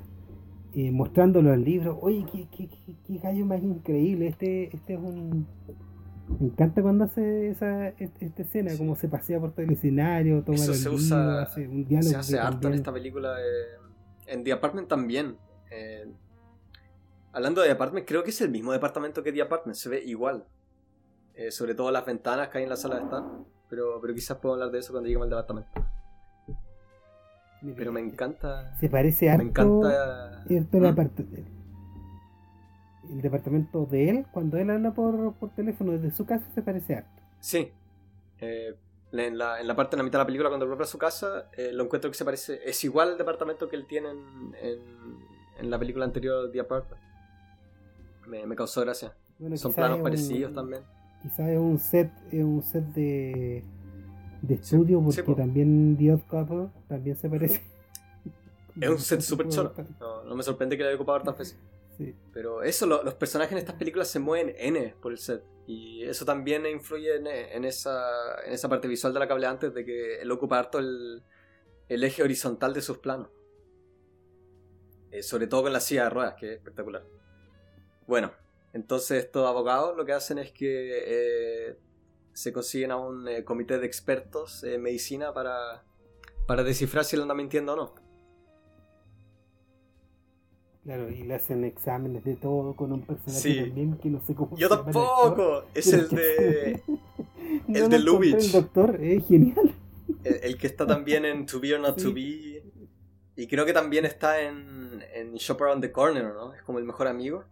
eh, 0.78 0.92
mostrándolo 0.92 1.54
al 1.54 1.64
libro. 1.64 1.98
Oye, 2.02 2.26
qué, 2.30 2.48
qué, 2.52 2.68
qué, 3.08 3.18
gallo 3.20 3.46
más 3.46 3.64
increíble. 3.64 4.28
Este, 4.28 4.76
este 4.76 4.96
es 4.96 5.00
un. 5.00 5.48
Me 6.38 6.48
encanta 6.48 6.82
cuando 6.82 7.06
hace 7.06 7.50
esa 7.50 7.88
esta 7.88 8.42
escena, 8.42 8.78
como 8.78 8.98
se 8.98 9.08
pasea 9.08 9.40
por 9.40 9.54
todo 9.54 9.62
el 9.62 9.72
escenario, 9.72 10.44
toma 10.44 10.58
Eso 10.58 10.74
se 10.74 10.90
usa, 10.90 11.44
hace 11.44 11.66
un 11.66 11.86
diálogo. 11.86 12.10
Se 12.10 12.18
hace 12.18 12.40
harto 12.40 12.68
en 12.68 12.74
esta 12.74 12.92
película. 12.92 13.38
Eh, 13.40 14.34
en 14.34 14.44
The 14.44 14.52
Apartment 14.52 14.90
también. 14.90 15.38
Eh, 15.72 16.12
hablando 17.36 17.62
de 17.62 17.68
The 17.68 17.74
Apartment, 17.74 18.08
creo 18.08 18.24
que 18.24 18.32
es 18.32 18.42
el 18.42 18.50
mismo 18.50 18.72
departamento 18.72 19.22
que 19.22 19.32
The 19.32 19.44
Apartment, 19.44 19.76
se 19.76 19.90
ve 19.90 20.04
igual. 20.04 20.46
Eh, 21.36 21.52
sobre 21.52 21.76
todo 21.76 21.92
las 21.92 22.06
ventanas 22.06 22.48
que 22.48 22.60
hay 22.60 22.64
en 22.64 22.70
la 22.70 22.78
sala 22.78 22.96
de 22.96 23.04
estar. 23.04 23.24
Pero, 23.70 24.00
pero 24.02 24.14
quizás 24.14 24.38
puedo 24.38 24.54
hablar 24.54 24.72
de 24.72 24.80
eso 24.80 24.94
cuando 24.94 25.08
lleguemos 25.08 25.26
al 25.26 25.32
departamento. 25.32 25.70
Pero 27.76 27.92
me 27.92 28.00
encanta. 28.00 28.76
Se 28.78 28.90
parece 28.90 29.30
a. 29.30 29.38
Me 29.38 29.46
encanta. 29.46 30.44
El, 30.48 30.68
el 33.10 33.22
departamento 33.22 33.86
de 33.86 34.10
él, 34.10 34.26
cuando 34.32 34.58
él 34.58 34.70
habla 34.70 34.94
por, 34.94 35.34
por 35.34 35.50
teléfono 35.52 35.92
desde 35.94 36.12
su 36.12 36.26
casa, 36.26 36.46
se 36.54 36.62
parece 36.62 36.96
harto. 36.96 37.22
Sí. 37.40 37.72
Eh, 38.40 38.76
en, 39.12 39.38
la, 39.38 39.60
en 39.60 39.68
la 39.68 39.76
parte 39.76 39.96
de 39.96 39.98
la 39.98 40.04
mitad 40.04 40.20
de 40.20 40.24
la 40.24 40.26
película, 40.26 40.50
cuando 40.50 40.68
vuelve 40.68 40.84
a 40.84 40.88
su 40.88 40.98
casa, 40.98 41.50
eh, 41.58 41.72
lo 41.74 41.84
encuentro 41.84 42.10
que 42.10 42.18
se 42.18 42.26
parece. 42.26 42.62
Es 42.64 42.84
igual 42.84 43.12
al 43.12 43.18
departamento 43.18 43.68
que 43.68 43.76
él 43.76 43.86
tiene 43.88 44.10
en, 44.10 44.56
en, 45.60 45.70
la 45.70 45.80
película 45.80 46.06
anterior, 46.06 46.52
The 46.52 46.60
Apartment. 46.60 47.02
Me, 48.28 48.46
me 48.46 48.56
causó 48.56 48.82
gracia. 48.82 49.14
Son 49.56 49.74
planos 49.74 50.00
parecidos 50.00 50.54
también. 50.54 50.82
Quizás 51.22 51.50
es 51.50 51.60
un 51.60 51.80
set, 51.80 52.12
es 52.32 52.44
un 52.44 52.62
set 52.62 52.84
de 52.94 53.64
de 54.48 54.56
estudio, 54.56 55.02
porque 55.02 55.34
también 55.36 55.98
The 55.98 56.14
Odd 56.14 56.70
también 56.88 57.16
se 57.16 57.30
parece. 57.30 57.64
Es 58.82 58.90
un 58.90 59.00
set 59.00 59.22
súper 59.22 59.48
choro. 59.48 59.74
No, 60.26 60.36
me 60.36 60.44
sorprende 60.44 60.76
que 60.76 60.84
lo 60.84 60.90
haya 60.90 60.98
ocupado 60.98 61.20
tantas 61.20 61.38
veces. 61.38 61.58
Pero 62.34 62.62
eso, 62.62 62.86
los 62.86 63.14
personajes 63.14 63.54
en 63.54 63.60
estas 63.60 63.76
películas 63.76 64.10
se 64.10 64.20
mueven 64.20 64.54
N 64.58 64.96
por 65.02 65.14
el 65.14 65.18
set. 65.18 65.46
Y 65.66 66.04
eso 66.04 66.26
también 66.26 66.66
influye 66.66 67.16
en, 67.16 67.64
esa, 67.64 68.36
en 68.46 68.52
esa 68.52 68.68
parte 68.68 68.90
visual 68.90 69.14
de 69.14 69.20
la 69.22 69.30
cable 69.30 69.48
antes 69.48 69.74
de 69.74 69.86
que 69.86 70.20
él 70.22 70.30
ocupa 70.30 70.60
harto 70.60 70.80
el, 70.80 71.24
el 71.88 72.04
eje 72.04 72.22
horizontal 72.22 72.74
de 72.74 72.82
sus 72.82 72.98
planos. 72.98 73.30
Eh, 75.10 75.24
sobre 75.24 75.48
todo 75.48 75.64
con 75.64 75.72
la 75.72 75.80
silla 75.80 76.04
de 76.04 76.10
ruedas, 76.10 76.36
que 76.36 76.48
es 76.48 76.58
espectacular. 76.58 77.06
Bueno, 78.08 78.32
entonces 78.74 79.24
estos 79.24 79.48
abogados 79.48 79.96
lo 79.96 80.06
que 80.06 80.14
hacen 80.14 80.38
es 80.38 80.52
que 80.52 80.92
eh, 81.06 81.78
se 82.34 82.52
consiguen 82.52 82.92
a 82.92 82.98
un 82.98 83.28
eh, 83.28 83.44
comité 83.44 83.80
de 83.80 83.86
expertos 83.86 84.64
en 84.64 84.82
medicina 84.82 85.34
para, 85.34 85.84
para 86.46 86.64
descifrar 86.64 87.06
si 87.06 87.16
él 87.16 87.24
anda 87.24 87.34
mintiendo 87.34 87.74
o 87.74 87.76
no. 87.76 88.06
Claro, 90.84 91.10
y 91.10 91.24
le 91.24 91.34
hacen 91.34 91.64
exámenes 91.64 92.24
de 92.24 92.36
todo 92.36 92.76
con 92.76 92.92
un 92.92 93.02
personaje 93.02 93.66
también 93.66 93.98
que 93.98 94.10
no 94.10 94.22
sé 94.22 94.36
cómo 94.36 94.56
Yo 94.56 94.70
tampoco, 94.70 95.64
es 95.74 95.92
el 95.92 96.10
de. 96.10 96.84
el 97.74 97.90
de 97.90 98.00
Lubitsch. 98.00 98.46
El 98.46 98.52
doctor, 98.52 99.02
es 99.02 99.26
genial. 99.26 99.74
El, 100.24 100.58
que 100.60 100.68
está 100.68 100.86
también 100.86 101.26
en 101.26 101.48
To 101.48 101.60
Be 101.60 101.74
or 101.74 101.80
Not 101.80 102.00
To 102.04 102.14
Be. 102.14 102.62
Y 103.36 103.48
creo 103.48 103.66
que 103.66 103.74
también 103.74 104.06
está 104.06 104.42
en, 104.42 105.04
en 105.14 105.34
Shop 105.34 105.60
Around 105.60 105.82
the 105.82 105.92
Corner, 105.92 106.26
¿no? 106.26 106.54
Es 106.54 106.62
como 106.62 106.78
el 106.78 106.86
mejor 106.86 107.08
amigo. 107.08 107.44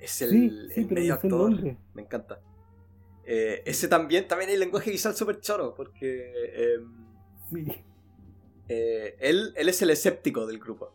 Es 0.00 0.22
el, 0.22 0.72
el 0.74 0.90
medio 0.90 1.14
actor. 1.14 1.52
Me 1.94 2.02
encanta. 2.02 2.40
Eh, 3.24 3.62
ese 3.64 3.86
también, 3.86 4.26
también 4.26 4.50
hay 4.50 4.56
lenguaje 4.56 4.90
visual 4.90 5.14
súper 5.14 5.40
choro, 5.40 5.74
porque. 5.74 6.32
Em, 6.54 7.06
sí. 7.50 7.84
Eh, 8.68 9.16
él, 9.20 9.52
él 9.56 9.68
es 9.68 9.82
el 9.82 9.90
escéptico 9.90 10.46
del 10.46 10.58
grupo. 10.58 10.92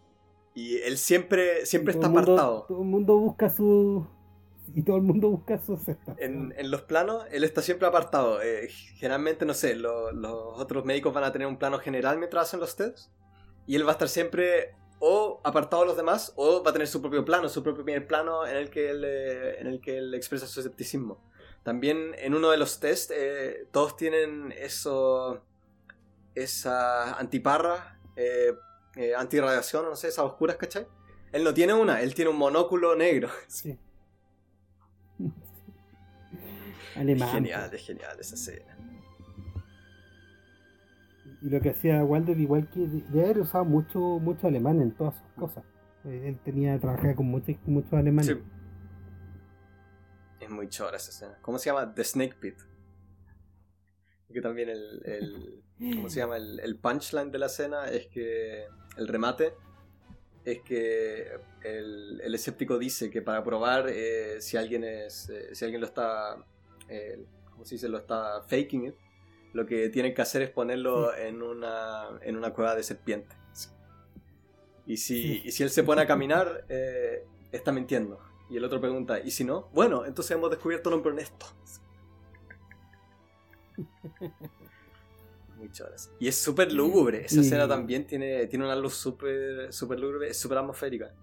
Y 0.54 0.78
él 0.78 0.98
siempre, 0.98 1.66
siempre 1.66 1.94
está 1.94 2.08
apartado. 2.08 2.66
Todo 2.68 2.82
el 2.82 2.88
mundo 2.88 3.18
busca 3.18 3.50
su. 3.50 4.08
Y 4.74 4.82
todo 4.82 4.98
el 4.98 5.04
mundo 5.04 5.30
busca 5.30 5.58
su. 5.58 5.80
En, 6.18 6.54
en 6.58 6.72
los 6.72 6.82
planos, 6.82 7.26
él 7.32 7.44
está 7.44 7.62
siempre 7.62 7.88
apartado. 7.88 8.42
Eh, 8.42 8.70
generalmente, 8.96 9.46
no 9.46 9.54
sé, 9.54 9.76
los 9.76 10.14
otros 10.60 10.86
médicos 10.86 11.14
van 11.14 11.26
a 11.26 11.32
tener 11.32 11.48
un 11.48 11.58
plano 11.58 11.80
general 11.80 12.18
mientras 12.18 12.48
hacen 12.48 12.60
los 12.60 12.76
tests. 12.76 13.12
Y 13.68 13.76
él 13.76 13.86
va 13.86 13.90
a 13.90 13.94
estar 13.94 14.10
siempre 14.10 14.76
o 15.00 15.42
apartado 15.44 15.84
de 15.84 15.88
los 15.90 15.98
demás, 15.98 16.34
o 16.36 16.64
va 16.64 16.70
a 16.70 16.74
tener 16.74 16.88
su 16.88 17.02
propio 17.02 17.24
plano, 17.26 17.50
su 17.50 17.62
propio 17.62 17.84
primer 17.84 18.08
plano 18.08 18.46
en 18.46 18.56
el 18.56 18.70
que 18.70 18.90
él, 18.90 19.04
eh, 19.06 19.60
en 19.60 19.68
el 19.68 19.82
que 19.82 19.98
él 19.98 20.14
expresa 20.14 20.48
su 20.48 20.60
escepticismo. 20.60 21.22
También 21.64 22.16
en 22.18 22.36
uno 22.36 22.52
de 22.52 22.58
los 22.58 22.80
tests, 22.80 23.12
eh, 23.16 23.68
todos 23.72 23.98
tienen 23.98 24.54
eso. 24.58 25.44
esa 26.36 27.18
antiparra. 27.18 28.00
Eh, 28.16 28.54
eh, 28.96 29.14
antirradiación, 29.14 29.86
no 29.86 29.96
sé, 29.96 30.08
esas 30.08 30.26
oscuras, 30.26 30.56
¿cachai? 30.56 30.88
Él 31.34 31.44
no 31.44 31.54
tiene 31.54 31.74
una, 31.74 32.02
él 32.02 32.14
tiene 32.14 32.32
un 32.32 32.38
monóculo 32.38 32.96
negro. 32.96 33.30
Sí. 33.48 33.78
Alemán. 36.96 37.30
Genial, 37.30 37.74
es 37.74 37.86
genial 37.86 38.18
esa 38.20 38.36
escena. 38.36 38.75
Y 41.46 41.50
lo 41.50 41.62
que 41.62 41.70
hacía 41.70 42.04
Walder, 42.04 42.40
igual 42.40 42.68
que 42.70 42.80
de 42.80 43.24
haber 43.24 43.40
usado 43.40 43.66
mucho, 43.66 44.00
mucho 44.00 44.48
alemán 44.48 44.82
en 44.82 44.92
todas 44.92 45.16
sus 45.16 45.32
cosas. 45.34 45.64
Eh, 46.04 46.30
él 46.30 46.40
tenía, 46.44 46.80
trabajaba 46.80 47.14
con 47.14 47.28
muchos 47.28 47.56
mucho 47.66 47.96
alemanes. 47.96 48.36
Sí. 48.36 48.44
Es 50.40 50.50
muy 50.50 50.68
chora 50.70 50.98
esa 50.98 51.12
escena. 51.12 51.38
¿Cómo 51.42 51.60
se 51.60 51.70
llama? 51.70 51.94
The 51.94 52.04
Snake 52.04 52.36
Pit. 52.40 52.56
Que 54.34 54.42
también 54.42 54.70
el, 54.70 55.02
el 55.06 55.64
¿cómo 55.96 56.10
se 56.10 56.20
llama? 56.20 56.38
El, 56.38 56.60
el 56.60 56.78
punchline 56.78 57.32
de 57.32 57.38
la 57.38 57.46
escena 57.46 57.90
es 57.90 58.08
que 58.08 58.66
el 58.98 59.08
remate 59.08 59.54
es 60.46 60.62
que 60.62 61.40
el, 61.64 62.34
escéptico 62.34 62.78
dice 62.78 63.10
que 63.10 63.22
para 63.22 63.44
probar 63.44 63.88
eh, 63.90 64.40
si 64.42 64.58
alguien 64.58 64.84
es 64.84 65.30
eh, 65.30 65.56
si 65.56 65.66
alguien 65.66 65.82
lo 65.82 65.88
está 65.88 66.38
eh, 66.88 67.26
¿cómo 67.52 67.66
se 67.66 67.76
dice? 67.76 67.90
lo 67.90 67.98
está 67.98 68.44
faking 68.44 68.88
it, 68.88 68.96
lo 69.56 69.66
que 69.66 69.90
tienen 69.90 70.14
que 70.14 70.22
hacer 70.22 70.42
es 70.42 70.50
ponerlo 70.50 71.16
en 71.16 71.42
una 71.42 72.10
en 72.22 72.36
una 72.36 72.52
cueva 72.54 72.76
de 72.76 72.84
serpiente. 72.84 73.36
Y 74.86 74.98
si, 74.98 75.42
y 75.44 75.52
si 75.52 75.64
él 75.64 75.72
se 75.72 75.82
pone 75.82 76.02
a 76.02 76.06
caminar 76.06 76.66
está 77.52 77.72
mintiendo. 77.72 78.20
Y 78.50 78.58
el 78.58 78.66
otro 78.66 78.80
pregunta 78.82 79.20
¿y 79.20 79.32
si 79.32 79.44
no? 79.46 79.70
bueno 79.74 80.06
entonces 80.06 80.36
hemos 80.36 80.52
descubierto 80.52 80.90
un 80.90 80.96
hombre 80.96 81.12
honesto. 81.14 81.46
Muy 85.58 85.72
Y 86.20 86.28
es 86.28 86.36
súper 86.36 86.74
lúgubre. 86.74 87.26
Esa 87.26 87.40
escena 87.40 87.66
también 87.66 88.06
tiene, 88.06 88.46
tiene 88.48 88.66
una 88.66 88.76
luz 88.76 88.96
súper 88.96 89.72
super 89.72 89.98
lúgubre, 89.98 90.28
es 90.30 90.38
súper 90.38 90.58
atmosférica. 90.58 91.14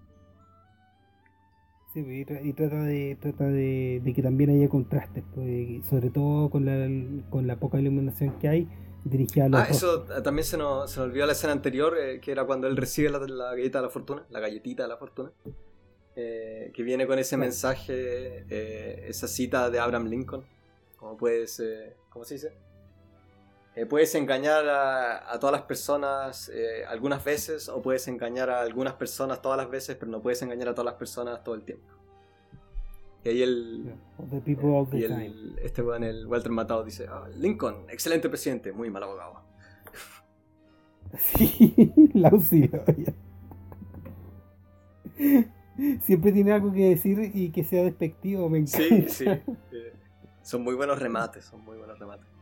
Sí, 1.93 1.99
y, 1.99 2.53
trata, 2.53 2.81
de, 2.81 3.15
trata 3.21 3.43
de, 3.45 4.13
que 4.15 4.23
también 4.23 4.49
haya 4.49 4.67
contrastes, 4.67 5.23
pues, 5.35 5.85
sobre 5.85 6.09
todo 6.09 6.49
con 6.49 6.65
la, 6.65 6.89
con 7.29 7.45
la 7.45 7.59
poca 7.59 7.79
iluminación 7.79 8.39
que 8.39 8.47
hay 8.47 8.67
dirigida 9.03 9.45
a 9.45 9.49
los 9.49 9.61
Ah, 9.61 9.67
eso 9.69 10.01
también 10.23 10.43
se 10.43 10.57
nos, 10.57 10.89
se 10.89 10.99
nos 10.99 11.09
olvidó 11.09 11.27
la 11.27 11.33
escena 11.33 11.53
anterior, 11.53 11.95
eh, 11.99 12.19
que 12.19 12.31
era 12.31 12.45
cuando 12.45 12.65
él 12.65 12.77
recibe 12.77 13.09
la, 13.09 13.19
galleta 13.19 13.77
de 13.77 13.83
la 13.83 13.91
fortuna, 13.91 14.25
la 14.31 14.39
galletita 14.39 14.81
de 14.81 14.89
la 14.89 14.97
fortuna, 14.97 15.31
eh, 16.15 16.71
que 16.73 16.81
viene 16.81 17.05
con 17.05 17.19
ese 17.19 17.37
mensaje, 17.37 18.43
eh, 18.49 19.05
esa 19.07 19.27
cita 19.27 19.69
de 19.69 19.77
Abraham 19.77 20.07
Lincoln, 20.07 20.43
como 20.97 21.15
puedes, 21.15 21.61
¿cómo 22.09 22.25
se 22.25 22.35
dice? 22.35 22.53
Eh, 23.75 23.87
puedes 23.87 24.13
engañar 24.13 24.67
a, 24.69 25.39
todas 25.39 25.51
las 25.53 25.63
personas 25.63 26.49
eh, 26.53 26.85
algunas 26.87 27.23
veces 27.23 27.69
o 27.69 27.81
puedes 27.81 28.07
engañar 28.07 28.51
a 28.51 28.61
algunas 28.61 28.93
personas 28.93 29.41
todas 29.41 29.57
las 29.57 29.69
veces, 29.69 29.95
pero 29.95 30.11
no 30.11 30.21
puedes 30.21 30.41
engañar 30.43 30.69
a 30.69 30.75
todas 30.75 30.85
las 30.85 30.95
personas 30.95 31.43
todo 31.43 31.55
el 31.55 31.63
tiempo. 31.63 31.87
Y 33.23 33.29
ahí 33.29 33.41
el, 33.41 33.95
y 34.91 35.03
el 35.03 35.57
este 35.63 35.81
weón, 35.81 36.03
el 36.03 36.27
Walter 36.27 36.51
Matado 36.51 36.83
dice, 36.83 37.07
ah, 37.09 37.27
Lincoln, 37.35 37.85
excelente 37.89 38.29
presidente, 38.29 38.71
muy 38.73 38.89
mal 38.89 39.03
abogado. 39.03 39.41
Sí, 41.15 41.93
la 42.15 42.31
Siempre 46.01 46.31
tiene 46.31 46.51
algo 46.51 46.73
que 46.73 46.89
decir 46.89 47.31
y 47.35 47.51
que 47.51 47.63
sea 47.63 47.83
despectivo, 47.83 48.49
me 48.49 48.57
encanta. 48.59 48.79
Sí, 48.79 49.05
sí. 49.09 49.25
Eh, 49.27 49.93
son 50.41 50.63
muy 50.63 50.73
buenos 50.73 50.99
remates, 50.99 51.45
son 51.45 51.63
muy 51.63 51.77
buenos 51.77 51.99
remates. 51.99 52.32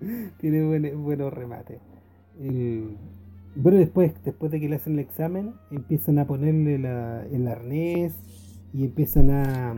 Tiene 0.38 0.92
buenos 0.94 1.32
remates. 1.32 1.80
bueno, 3.54 3.78
después, 3.78 4.12
después 4.24 4.50
de 4.50 4.60
que 4.60 4.68
le 4.68 4.76
hacen 4.76 4.94
el 4.94 5.00
examen, 5.00 5.54
empiezan 5.70 6.18
a 6.18 6.26
ponerle 6.26 6.76
el 6.76 7.48
arnés 7.48 8.14
y 8.72 8.84
empiezan 8.84 9.30
a. 9.30 9.74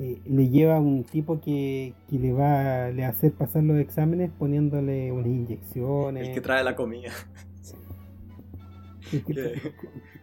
Eh, 0.00 0.20
le 0.26 0.48
lleva 0.48 0.78
un 0.78 1.02
tipo 1.02 1.40
que, 1.40 1.92
le 2.10 2.32
va 2.32 2.90
le 2.90 3.04
a 3.04 3.08
hacer 3.08 3.32
pasar 3.32 3.64
los 3.64 3.78
exámenes 3.78 4.30
poniéndole 4.38 5.10
unas 5.10 5.26
inyecciones. 5.26 6.28
El 6.28 6.34
que 6.34 6.40
trae 6.40 6.62
la 6.62 6.76
comida. 6.76 7.10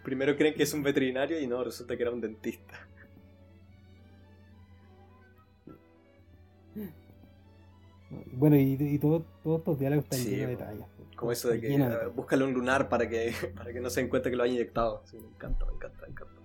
primero 0.03 0.37
creen 0.37 0.53
que 0.53 0.63
es 0.63 0.73
un 0.73 0.83
veterinario 0.83 1.41
y 1.41 1.47
no, 1.47 1.63
resulta 1.63 1.97
que 1.97 2.03
era 2.03 2.11
un 2.11 2.21
dentista. 2.21 2.87
Bueno, 8.33 8.55
y, 8.57 8.99
todos 8.99 9.23
estos 9.45 9.79
diálogos 9.79 10.05
están 10.05 10.19
llenos 10.19 10.39
de 10.39 10.47
detalles. 10.47 10.85
Como 11.15 11.31
eso 11.31 11.49
de 11.49 11.61
que 11.61 11.75
uh, 11.79 12.11
búscale 12.13 12.43
un 12.43 12.53
lunar 12.53 12.89
para 12.89 13.07
que, 13.07 13.33
para 13.55 13.71
que 13.71 13.79
no 13.79 13.89
se 13.89 14.01
encuentre 14.01 14.31
que 14.31 14.37
lo 14.37 14.43
haya 14.43 14.53
inyectado. 14.53 15.01
Sí, 15.05 15.17
me 15.17 15.27
encanta, 15.27 15.65
me 15.65 15.73
encanta, 15.73 16.01
me 16.01 16.07
encanta. 16.09 16.35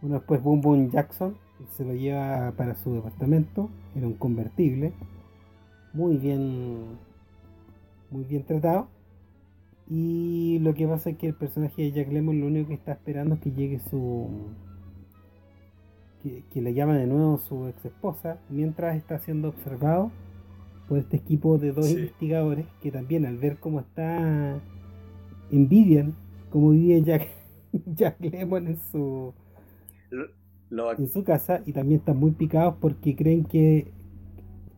Bueno, 0.00 0.18
después 0.18 0.42
Boom 0.42 0.60
Boom 0.60 0.90
Jackson 0.90 1.36
se 1.76 1.84
lo 1.84 1.94
lleva 1.94 2.52
para 2.56 2.74
su 2.74 2.94
departamento. 2.94 3.70
Era 3.96 4.06
un 4.06 4.14
convertible. 4.14 4.92
Muy 5.92 6.16
bien. 6.16 6.98
Muy 8.10 8.24
bien 8.24 8.44
tratado. 8.44 8.88
Y 9.88 10.58
lo 10.60 10.74
que 10.74 10.86
pasa 10.86 11.10
es 11.10 11.16
que 11.16 11.28
el 11.28 11.34
personaje 11.34 11.82
de 11.82 11.92
Jack 11.92 12.12
Lemmon 12.12 12.40
lo 12.40 12.46
único 12.46 12.68
que 12.68 12.74
está 12.74 12.92
esperando 12.92 13.36
es 13.36 13.40
que 13.40 13.52
llegue 13.52 13.80
su 13.80 14.28
que, 16.22 16.60
le 16.60 16.74
llama 16.74 16.96
de 16.96 17.06
nuevo 17.06 17.38
su 17.38 17.68
ex 17.68 17.84
esposa, 17.84 18.38
mientras 18.48 18.96
está 18.96 19.18
siendo 19.18 19.48
observado 19.48 20.10
por 20.88 20.98
este 20.98 21.16
equipo 21.16 21.58
de 21.58 21.72
dos 21.72 21.88
investigadores 21.90 22.66
que 22.82 22.90
también 22.90 23.26
al 23.26 23.36
ver 23.36 23.58
cómo 23.58 23.80
está 23.80 24.58
envidian 25.50 26.14
cómo 26.50 26.70
vive 26.70 27.02
Jack, 27.02 27.28
Jack 27.94 28.16
Lemon 28.20 28.68
en 28.68 28.80
su 28.90 29.34
en 30.10 31.08
su 31.08 31.24
casa 31.24 31.62
y 31.66 31.72
también 31.72 32.00
están 32.00 32.18
muy 32.18 32.32
picados 32.32 32.76
porque 32.80 33.16
creen 33.16 33.44
que 33.44 33.90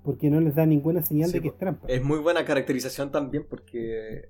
porque 0.04 0.30
no 0.30 0.40
les 0.40 0.54
da 0.54 0.66
ninguna 0.66 1.02
señal 1.02 1.30
de 1.30 1.40
que 1.40 1.48
es 1.48 1.58
trampa. 1.58 1.86
Es 1.88 2.02
muy 2.02 2.18
buena 2.18 2.44
caracterización 2.44 3.10
también 3.10 3.44
porque 3.48 4.28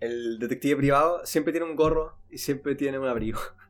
el 0.00 0.38
detective 0.38 0.76
privado 0.76 1.24
siempre 1.24 1.52
tiene 1.52 1.68
un 1.68 1.76
gorro 1.76 2.14
y 2.30 2.38
siempre 2.38 2.74
tiene 2.74 2.98
un 2.98 3.08
abrigo 3.08 3.38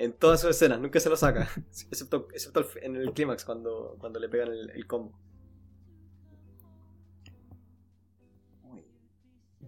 en 0.00 0.14
todas 0.14 0.40
sus 0.40 0.50
escenas, 0.50 0.80
nunca 0.80 0.98
se 0.98 1.10
lo 1.10 1.16
saca, 1.16 1.46
excepto, 1.90 2.26
excepto 2.32 2.64
en 2.80 2.96
el 2.96 3.12
clímax 3.12 3.44
cuando, 3.44 3.96
cuando 4.00 4.18
le 4.18 4.30
pegan 4.30 4.48
el, 4.48 4.86
combo. 4.86 5.12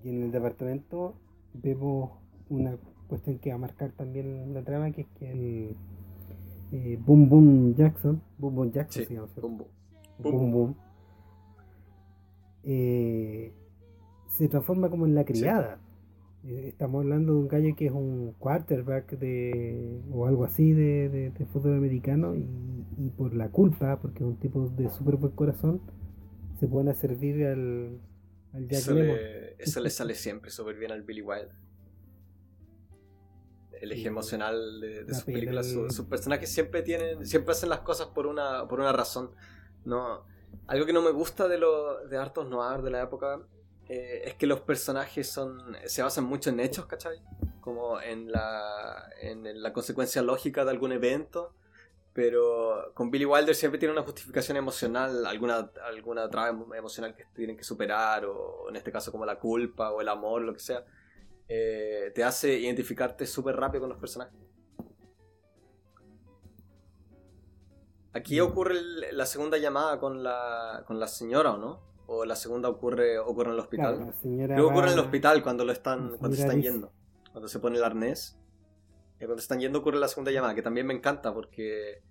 Y 0.02 0.08
en 0.08 0.22
el 0.22 0.32
departamento 0.32 1.16
vemos 1.52 2.12
una 2.48 2.78
cuestión 3.08 3.38
que 3.40 3.50
va 3.50 3.56
a 3.56 3.58
marcar 3.58 3.92
también 3.92 4.54
la 4.54 4.62
trama, 4.62 4.90
que 4.90 5.02
es 5.02 5.06
que 5.18 5.30
el 5.30 5.76
eh, 6.72 6.98
Boom 6.98 7.28
Boom 7.28 7.74
Jackson, 7.74 8.22
Boom 8.38 8.54
Boom 8.54 8.72
Jackson, 8.72 9.04
sí, 9.04 9.16
boom, 9.38 9.58
boom. 9.58 9.68
Boom 10.18 10.52
Boom, 10.52 10.76
eh, 12.62 13.52
se 14.28 14.48
transforma 14.48 14.88
como 14.88 15.04
en 15.04 15.14
la 15.14 15.26
criada. 15.26 15.78
Eh, 16.44 16.68
estamos 16.68 17.02
hablando 17.02 17.34
de 17.34 17.38
un 17.38 17.48
gallo 17.48 17.76
que 17.76 17.86
es 17.86 17.92
un 17.92 18.34
quarterback 18.38 19.12
de 19.12 20.00
o 20.10 20.26
algo 20.26 20.44
así 20.44 20.72
de, 20.72 21.32
fútbol 21.52 21.74
americano 21.74 22.34
y, 22.34 23.10
por 23.16 23.34
la 23.34 23.48
culpa, 23.50 24.00
porque 24.00 24.18
es 24.18 24.24
un 24.24 24.38
tipo 24.38 24.68
de 24.68 24.90
súper 24.90 25.16
buen 25.16 25.32
corazón, 25.34 25.80
se 26.58 26.66
pone 26.66 26.90
a 26.90 26.94
servir 26.94 27.44
al, 27.46 28.00
al 28.52 28.68
Jack 28.68 28.80
eso, 28.80 28.94
le, 28.94 29.56
eso 29.58 29.80
le 29.80 29.90
sale 29.90 30.14
siempre 30.14 30.50
súper 30.50 30.76
bien 30.76 30.90
al 30.90 31.02
Billy 31.02 31.22
Wilder. 31.22 31.54
El 33.80 33.92
eje 33.92 34.08
emocional 34.08 34.80
de, 34.80 35.04
de 35.04 35.14
sus 35.14 35.24
películas. 35.24 35.66
Sus 35.66 36.06
personajes 36.06 36.48
siempre 36.48 36.82
tienen, 36.82 37.26
siempre 37.26 37.52
hacen 37.52 37.68
las 37.68 37.80
cosas 37.80 38.08
por 38.08 38.26
una, 38.26 38.68
por 38.68 38.78
una 38.78 38.92
razón. 38.92 39.30
No, 39.84 40.24
algo 40.66 40.86
que 40.86 40.92
no 40.92 41.02
me 41.02 41.10
gusta 41.10 41.48
de 41.48 41.58
los 41.58 42.08
de 42.08 42.16
Artos 42.16 42.48
Noir 42.48 42.82
de 42.82 42.90
la 42.90 43.02
época 43.02 43.42
eh, 43.88 44.22
es 44.26 44.34
que 44.34 44.46
los 44.46 44.60
personajes 44.60 45.28
son 45.28 45.76
se 45.86 46.02
basan 46.02 46.24
mucho 46.24 46.50
en 46.50 46.60
hechos, 46.60 46.86
¿cachai? 46.86 47.20
Como 47.60 48.00
en 48.00 48.30
la, 48.30 49.08
en 49.20 49.62
la 49.62 49.72
consecuencia 49.72 50.22
lógica 50.22 50.64
de 50.64 50.70
algún 50.70 50.92
evento, 50.92 51.54
pero 52.12 52.92
con 52.94 53.10
Billy 53.10 53.24
Wilder 53.24 53.54
siempre 53.54 53.78
tiene 53.78 53.92
una 53.92 54.02
justificación 54.02 54.56
emocional, 54.56 55.24
alguna, 55.26 55.70
alguna 55.84 56.28
trama 56.28 56.76
emocional 56.76 57.14
que 57.14 57.24
tienen 57.34 57.56
que 57.56 57.64
superar, 57.64 58.26
o 58.26 58.68
en 58.68 58.76
este 58.76 58.92
caso 58.92 59.10
como 59.10 59.24
la 59.24 59.38
culpa 59.38 59.90
o 59.90 60.00
el 60.00 60.08
amor, 60.08 60.42
lo 60.42 60.52
que 60.52 60.60
sea. 60.60 60.84
Eh, 61.48 62.12
te 62.14 62.22
hace 62.22 62.58
identificarte 62.58 63.26
súper 63.26 63.56
rápido 63.56 63.82
con 63.82 63.90
los 63.90 63.98
personajes. 63.98 64.38
Aquí 68.12 68.40
mm. 68.40 68.44
ocurre 68.44 68.74
la 69.12 69.26
segunda 69.26 69.56
llamada 69.56 69.98
con 69.98 70.22
la, 70.22 70.84
con 70.86 71.00
la 71.00 71.08
señora, 71.08 71.52
¿o 71.52 71.58
no? 71.58 71.91
O 72.06 72.24
la 72.24 72.36
segunda 72.36 72.68
ocurre, 72.68 73.18
ocurre 73.18 73.48
en 73.48 73.54
el 73.54 73.60
hospital. 73.60 74.14
Creo 74.22 74.68
ocurre 74.68 74.88
en 74.88 74.92
el 74.94 74.98
hospital 74.98 75.42
cuando 75.42 75.64
lo 75.64 75.72
están, 75.72 76.16
cuando 76.18 76.36
están 76.36 76.60
yendo. 76.60 76.92
Cuando 77.30 77.48
se 77.48 77.58
pone 77.58 77.78
el 77.78 77.84
arnés. 77.84 78.38
Y 79.20 79.24
cuando 79.24 79.40
están 79.40 79.60
yendo 79.60 79.78
ocurre 79.78 79.98
la 79.98 80.08
segunda 80.08 80.30
llamada, 80.30 80.54
que 80.54 80.62
también 80.62 80.86
me 80.86 80.94
encanta 80.94 81.32
porque 81.32 82.02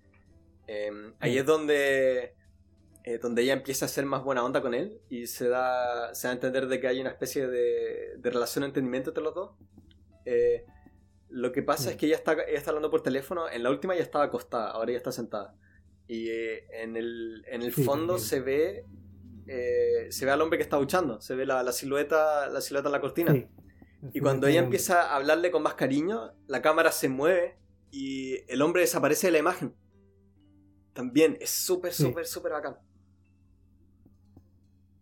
em, 0.66 1.14
ahí 1.20 1.36
es 1.36 1.44
donde, 1.44 2.34
eh, 3.04 3.18
donde 3.18 3.42
ella 3.42 3.52
empieza 3.52 3.84
a 3.84 3.88
ser 3.88 4.06
más 4.06 4.24
buena 4.24 4.42
onda 4.42 4.62
con 4.62 4.72
él 4.72 5.00
y 5.10 5.26
se 5.26 5.48
da, 5.48 6.14
se 6.14 6.26
da 6.26 6.32
a 6.32 6.34
entender 6.34 6.68
de 6.68 6.80
que 6.80 6.88
hay 6.88 7.00
una 7.00 7.10
especie 7.10 7.46
de, 7.46 8.16
de 8.16 8.30
relación 8.30 8.62
de 8.62 8.68
entendimiento 8.68 9.10
entre 9.10 9.22
los 9.22 9.34
dos. 9.34 9.50
Eh, 10.24 10.64
lo 11.28 11.52
que 11.52 11.62
pasa 11.62 11.90
es 11.90 11.96
que 11.96 12.06
ella 12.06 12.16
está, 12.16 12.32
ella 12.32 12.58
está 12.58 12.70
hablando 12.70 12.90
por 12.90 13.02
teléfono, 13.02 13.48
en 13.48 13.62
la 13.62 13.70
última 13.70 13.94
ya 13.94 14.02
estaba 14.02 14.24
acostada, 14.24 14.70
ahora 14.70 14.92
ya 14.92 14.98
está 14.98 15.12
sentada. 15.12 15.54
Y 16.06 16.28
eh, 16.28 16.66
en 16.72 16.96
el, 16.96 17.44
en 17.46 17.62
el 17.62 17.72
fondo 17.72 18.18
se 18.18 18.40
ve 18.40 18.84
eh, 19.46 20.06
se 20.10 20.24
ve 20.24 20.30
al 20.30 20.40
hombre 20.40 20.58
que 20.58 20.62
está 20.62 20.78
luchando, 20.78 21.20
se 21.20 21.34
ve 21.34 21.46
la, 21.46 21.70
silueta 21.72 22.48
la 22.48 22.60
silueta 22.60 22.88
en 22.88 22.92
la 22.92 23.00
cortina. 23.00 23.34
y 24.12 24.20
cuando 24.20 24.46
ella 24.46 24.60
empieza 24.60 25.02
a 25.02 25.16
hablarle 25.16 25.50
con 25.50 25.62
más 25.62 25.74
cariño, 25.74 26.32
la 26.46 26.62
cámara 26.62 26.92
se 26.92 27.08
mueve 27.08 27.56
y 27.90 28.38
el 28.48 28.62
hombre 28.62 28.82
desaparece 28.82 29.28
de 29.28 29.32
la 29.32 29.38
imagen. 29.38 29.74
También 30.92 31.36
es 31.40 31.50
súper, 31.50 31.92
súper, 31.92 32.26
súper 32.26 32.52
bacán. 32.52 32.76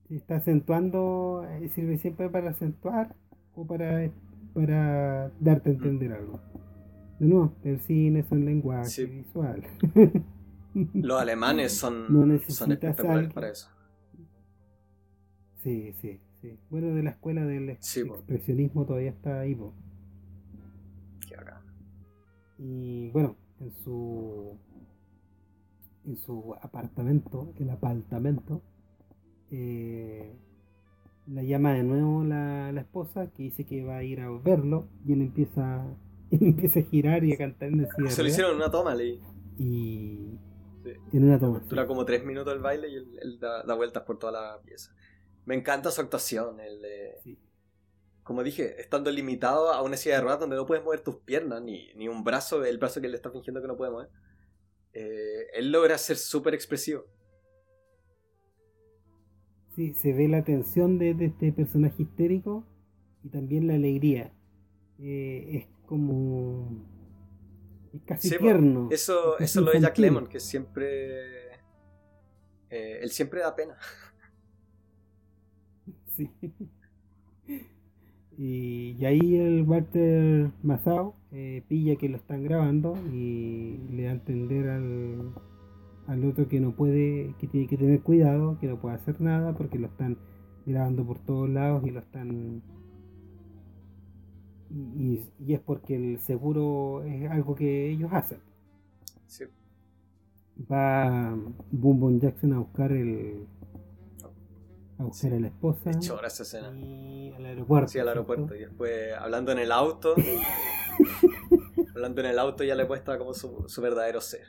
Está 0.09 0.37
acentuando, 0.37 1.47
eh, 1.49 1.69
sirve 1.69 1.99
siempre 1.99 2.29
para 2.29 2.51
acentuar 2.51 3.15
o 3.55 3.67
para, 3.67 4.11
para 4.55 5.31
darte 5.39 5.71
a 5.71 5.73
entender 5.73 6.13
algo. 6.13 6.41
De 7.19 7.27
nuevo, 7.27 7.55
el 7.65 7.81
cine 7.81 8.21
es 8.21 8.31
un 8.31 8.45
lenguaje 8.45 9.05
visual. 9.05 9.63
Los 10.95 11.21
alemanes 11.21 11.73
son, 11.77 12.07
son 12.49 12.73
espectaculares 12.73 13.33
para 13.33 13.51
eso. 13.51 13.69
Sí, 15.63 15.93
sí, 16.01 16.21
sí. 16.41 16.59
Bueno, 16.71 16.95
de 16.95 17.03
la 17.03 17.11
escuela 17.11 17.45
del 17.45 17.71
expresionismo 17.71 18.87
todavía 18.87 19.11
está 19.11 19.41
ahí, 19.41 19.57
Qué 21.29 21.37
acá. 21.37 21.63
Y 22.59 23.11
bueno, 23.11 23.37
en 23.61 23.73
su 23.85 24.59
en 26.07 26.17
su 26.17 26.55
apartamento, 26.61 27.53
el 27.59 27.71
apartamento, 27.71 28.63
eh, 29.51 30.35
la 31.27 31.43
llama 31.43 31.75
de 31.75 31.83
nuevo 31.83 32.25
la, 32.25 32.73
la, 32.73 32.81
esposa 32.81 33.31
que 33.31 33.45
dice 33.45 33.65
que 33.65 33.85
va 33.85 33.99
a 33.99 34.03
ir 34.03 34.21
a 34.21 34.31
verlo 34.31 34.89
y 35.07 35.13
él 35.13 35.23
empieza, 35.23 35.85
empieza 36.31 36.81
a 36.81 36.83
girar 36.85 37.25
y 37.25 37.33
a 37.33 37.39
cantar 37.39 37.69
en 37.69 37.81
el 37.81 38.11
Se 38.11 38.23
lo 38.23 38.29
hicieron 38.29 38.53
en 38.53 38.57
una 38.57 38.71
toma, 38.71 38.95
leí. 38.95 39.21
Y 39.59 40.39
en 41.13 41.25
una 41.25 41.39
toma. 41.39 41.61
Dura 41.69 41.87
como 41.87 42.05
tres 42.05 42.25
minutos 42.25 42.53
el 42.55 42.61
baile 42.61 42.89
y 42.89 42.95
él, 42.97 43.39
da, 43.39 43.63
da, 43.63 43.75
vueltas 43.75 44.03
por 44.05 44.19
toda 44.19 44.33
la 44.33 44.63
pieza. 44.63 44.95
Me 45.45 45.55
encanta 45.55 45.91
su 45.91 46.01
actuación, 46.01 46.61
el 46.61 46.83
de... 46.83 47.39
Como 48.23 48.45
dije, 48.45 48.81
estando 48.81 49.11
limitado 49.11 49.73
a 49.73 49.83
una 49.83 49.97
silla 49.97 50.17
de 50.17 50.21
ruedas 50.21 50.41
donde 50.41 50.57
no 50.57 50.67
puedes 50.67 50.85
mover 50.85 51.01
tus 51.01 51.17
piernas, 51.17 51.63
ni, 51.63 51.93
ni 51.95 52.07
un 52.07 52.23
brazo, 52.23 52.65
el 52.65 52.79
brazo 52.79 53.01
que 53.01 53.09
él 53.09 53.15
está 53.15 53.31
fingiendo 53.31 53.61
que 53.61 53.67
no 53.67 53.77
puede 53.77 53.91
mover. 53.91 54.09
Eh, 54.93 55.47
él 55.55 55.71
logra 55.71 55.97
ser 55.99 56.17
súper 56.17 56.55
expresivo. 56.55 57.05
Sí, 59.75 59.95
se 59.95 60.13
ve 60.13 60.29
la 60.29 60.45
tensión 60.45 60.99
de, 60.99 61.17
este 61.19 61.53
personaje 61.53 62.03
histérico 62.03 62.67
y 63.23 63.29
también 63.29 63.67
la 63.67 63.75
alegría. 63.75 64.33
Eh, 64.99 65.57
es 65.57 65.67
como. 65.87 66.85
Es 67.95 68.03
casi 68.03 68.37
tierno. 68.37 68.89
Eso, 68.91 69.39
eso 69.39 69.61
lo 69.61 69.73
de 69.73 69.81
Jack 69.81 69.99
Lemon, 69.99 70.27
que 70.27 70.41
siempre. 70.41 71.53
Eh, 72.69 73.01
él 73.03 73.11
siempre 73.11 73.41
da 73.41 73.55
pena. 73.55 73.77
Y, 78.43 79.05
ahí 79.05 79.37
el 79.37 79.65
Walter 79.65 80.51
Mazao 80.63 81.15
eh, 81.31 81.63
pilla 81.69 81.97
que 81.97 82.09
lo 82.09 82.17
están 82.17 82.43
grabando 82.43 82.95
y 83.13 83.77
le 83.91 84.05
da 84.05 84.11
a 84.11 84.15
entender 84.15 84.71
al, 84.71 85.35
al 86.07 86.25
otro 86.25 86.49
que 86.49 86.59
no 86.59 86.75
puede, 86.75 87.35
que 87.39 87.47
tiene 87.49 87.67
que 87.67 87.77
tener 87.77 88.01
cuidado, 88.01 88.57
que 88.59 88.67
no 88.67 88.81
puede 88.81 88.95
hacer 88.95 89.21
nada 89.21 89.55
porque 89.55 89.79
lo 89.79 89.89
están 89.89 90.17
grabando 90.65 91.05
por 91.05 91.19
todos 91.19 91.51
lados 91.51 91.87
y 91.87 91.91
lo 91.91 92.01
están 92.01 92.63
y, 94.71 95.21
es 95.49 95.61
porque 95.61 95.97
el 95.97 96.21
seguro 96.21 97.03
es 97.03 97.31
algo 97.31 97.55
que 97.55 97.91
ellos 97.91 98.11
hacen. 98.13 98.39
Va 100.71 101.35
Boom 101.71 102.01
Boom 102.01 102.21
Jackson 102.21 102.53
a 102.53 102.59
buscar 102.59 102.93
el, 102.93 103.47
a 105.01 105.05
buscar 105.05 105.33
a 105.33 105.41
la 105.41 105.49
esposa. 105.49 105.91
Chora 105.99 106.29
esa 106.29 106.43
escena. 106.43 106.73
Y 106.77 107.33
al 107.33 107.47
aeropuerto. 107.47 107.89
Sí, 107.89 107.99
al 107.99 108.09
aeropuerto. 108.09 108.55
Y 108.55 108.61
después, 108.61 109.15
hablando 109.15 109.53
en 109.53 109.59
el 109.59 109.73
auto, 109.73 110.15
hablando 111.95 112.21
en 112.21 112.27
el 112.27 112.39
auto 112.39 112.65
ya 112.65 112.75
le 112.75 112.85
muestra 112.85 113.19
como 113.19 113.33
su, 113.35 113.65
su 113.67 113.81
verdadero 113.81 114.21
ser. 114.21 114.47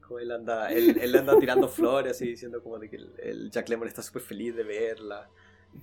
Como 0.00 0.18
él 0.18 0.30
anda, 0.30 0.72
él, 0.72 0.98
él 1.00 1.16
anda 1.16 1.38
tirando 1.38 1.68
flores 1.68 2.20
y 2.22 2.26
diciendo 2.28 2.62
como 2.62 2.78
de 2.78 2.88
que 2.88 2.96
el, 2.96 3.50
Jack 3.50 3.68
Lemmon 3.68 3.88
está 3.88 4.02
súper 4.02 4.22
feliz 4.22 4.54
de 4.56 4.64
verla. 4.64 5.28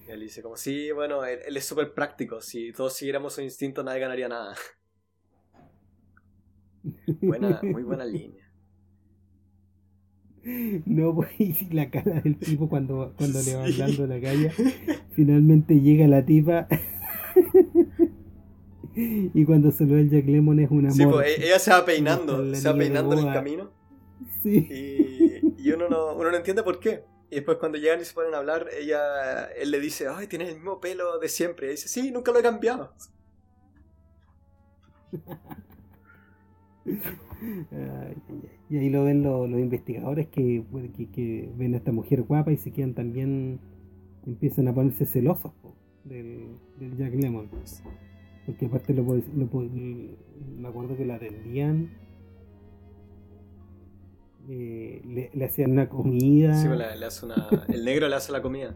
Y 0.07 0.11
él 0.11 0.19
dice 0.21 0.41
como, 0.41 0.57
sí, 0.57 0.91
bueno, 0.91 1.23
él, 1.23 1.39
él 1.45 1.57
es 1.57 1.65
súper 1.65 1.93
práctico. 1.93 2.41
Si 2.41 2.71
todos 2.73 2.93
siguiéramos 2.93 3.33
su 3.33 3.41
instinto 3.41 3.83
nadie 3.83 3.99
ganaría 3.99 4.27
nada. 4.27 4.55
Buena, 7.21 7.61
muy 7.63 7.83
buena 7.83 8.03
línea. 8.03 8.42
No, 10.85 11.15
pues 11.15 11.71
la 11.71 11.89
cara 11.89 12.21
del 12.21 12.37
tipo 12.37 12.69
cuando, 12.69 13.13
cuando 13.17 13.41
le 13.41 13.55
va 13.55 13.63
hablando 13.63 14.07
la 14.07 14.19
calle, 14.19 14.51
finalmente 15.11 15.79
llega 15.79 16.07
la 16.07 16.25
tipa. 16.25 16.67
y 18.95 19.45
cuando 19.45 19.71
se 19.71 19.85
lo 19.85 19.95
ve 19.95 20.01
el 20.01 20.09
Jack 20.09 20.25
Lemon 20.25 20.59
es 20.59 20.69
una 20.69 20.91
Sí, 20.91 21.05
pues 21.05 21.39
ella 21.39 21.59
se 21.59 21.71
va 21.71 21.85
peinando, 21.85 22.53
se 22.53 22.67
va 22.67 22.77
peinando 22.77 23.13
en 23.13 23.27
el 23.27 23.33
camino. 23.33 23.71
Sí. 24.41 25.41
Y, 25.57 25.71
uno, 25.71 25.87
no, 25.87 26.15
uno 26.15 26.29
no 26.29 26.37
entiende 26.37 26.63
por 26.63 26.79
qué. 26.79 27.03
Y 27.31 27.35
después 27.35 27.57
cuando 27.57 27.77
llegan 27.77 28.01
y 28.01 28.05
se 28.05 28.13
ponen 28.13 28.35
a 28.35 28.37
hablar, 28.37 28.67
ella, 28.77 29.45
él 29.45 29.71
le 29.71 29.79
dice, 29.79 30.07
ay, 30.07 30.27
tienes 30.27 30.49
el 30.49 30.55
mismo 30.55 30.79
pelo 30.79 31.17
de 31.19 31.29
siempre. 31.29 31.67
Y 31.67 31.71
dice, 31.71 31.87
sí, 31.87 32.11
nunca 32.11 32.31
lo 32.31 32.39
he 32.39 32.43
cambiado. 32.43 32.93
y 38.69 38.77
ahí 38.77 38.89
lo 38.89 39.03
ven 39.03 39.23
los, 39.23 39.49
investigadores 39.49 40.27
que, 40.27 40.63
ven 41.55 41.73
a 41.73 41.77
esta 41.77 41.91
mujer 41.91 42.23
guapa 42.23 42.51
y 42.51 42.57
se 42.57 42.71
quedan 42.71 42.93
también, 42.93 43.59
empiezan 44.25 44.67
a 44.67 44.73
ponerse 44.73 45.05
celosos 45.05 45.51
del, 46.03 46.57
Jack 46.97 47.13
Lemon. 47.13 47.49
Porque 48.45 48.65
aparte 48.65 48.93
lo, 48.93 49.03
me 49.03 50.67
acuerdo 50.67 50.97
que 50.97 51.05
la 51.05 51.15
atendían, 51.15 51.91
eh, 54.49 55.29
le, 55.33 55.45
hacían 55.45 55.71
una 55.71 55.87
comida. 55.87 56.53
Sí, 56.59 56.67
pues 56.67 56.99
le 56.99 57.05
hace 57.05 57.25
una, 57.25 57.47
el 57.69 57.85
negro 57.85 58.09
le 58.09 58.15
hace 58.15 58.31
la 58.31 58.41
comida. 58.41 58.75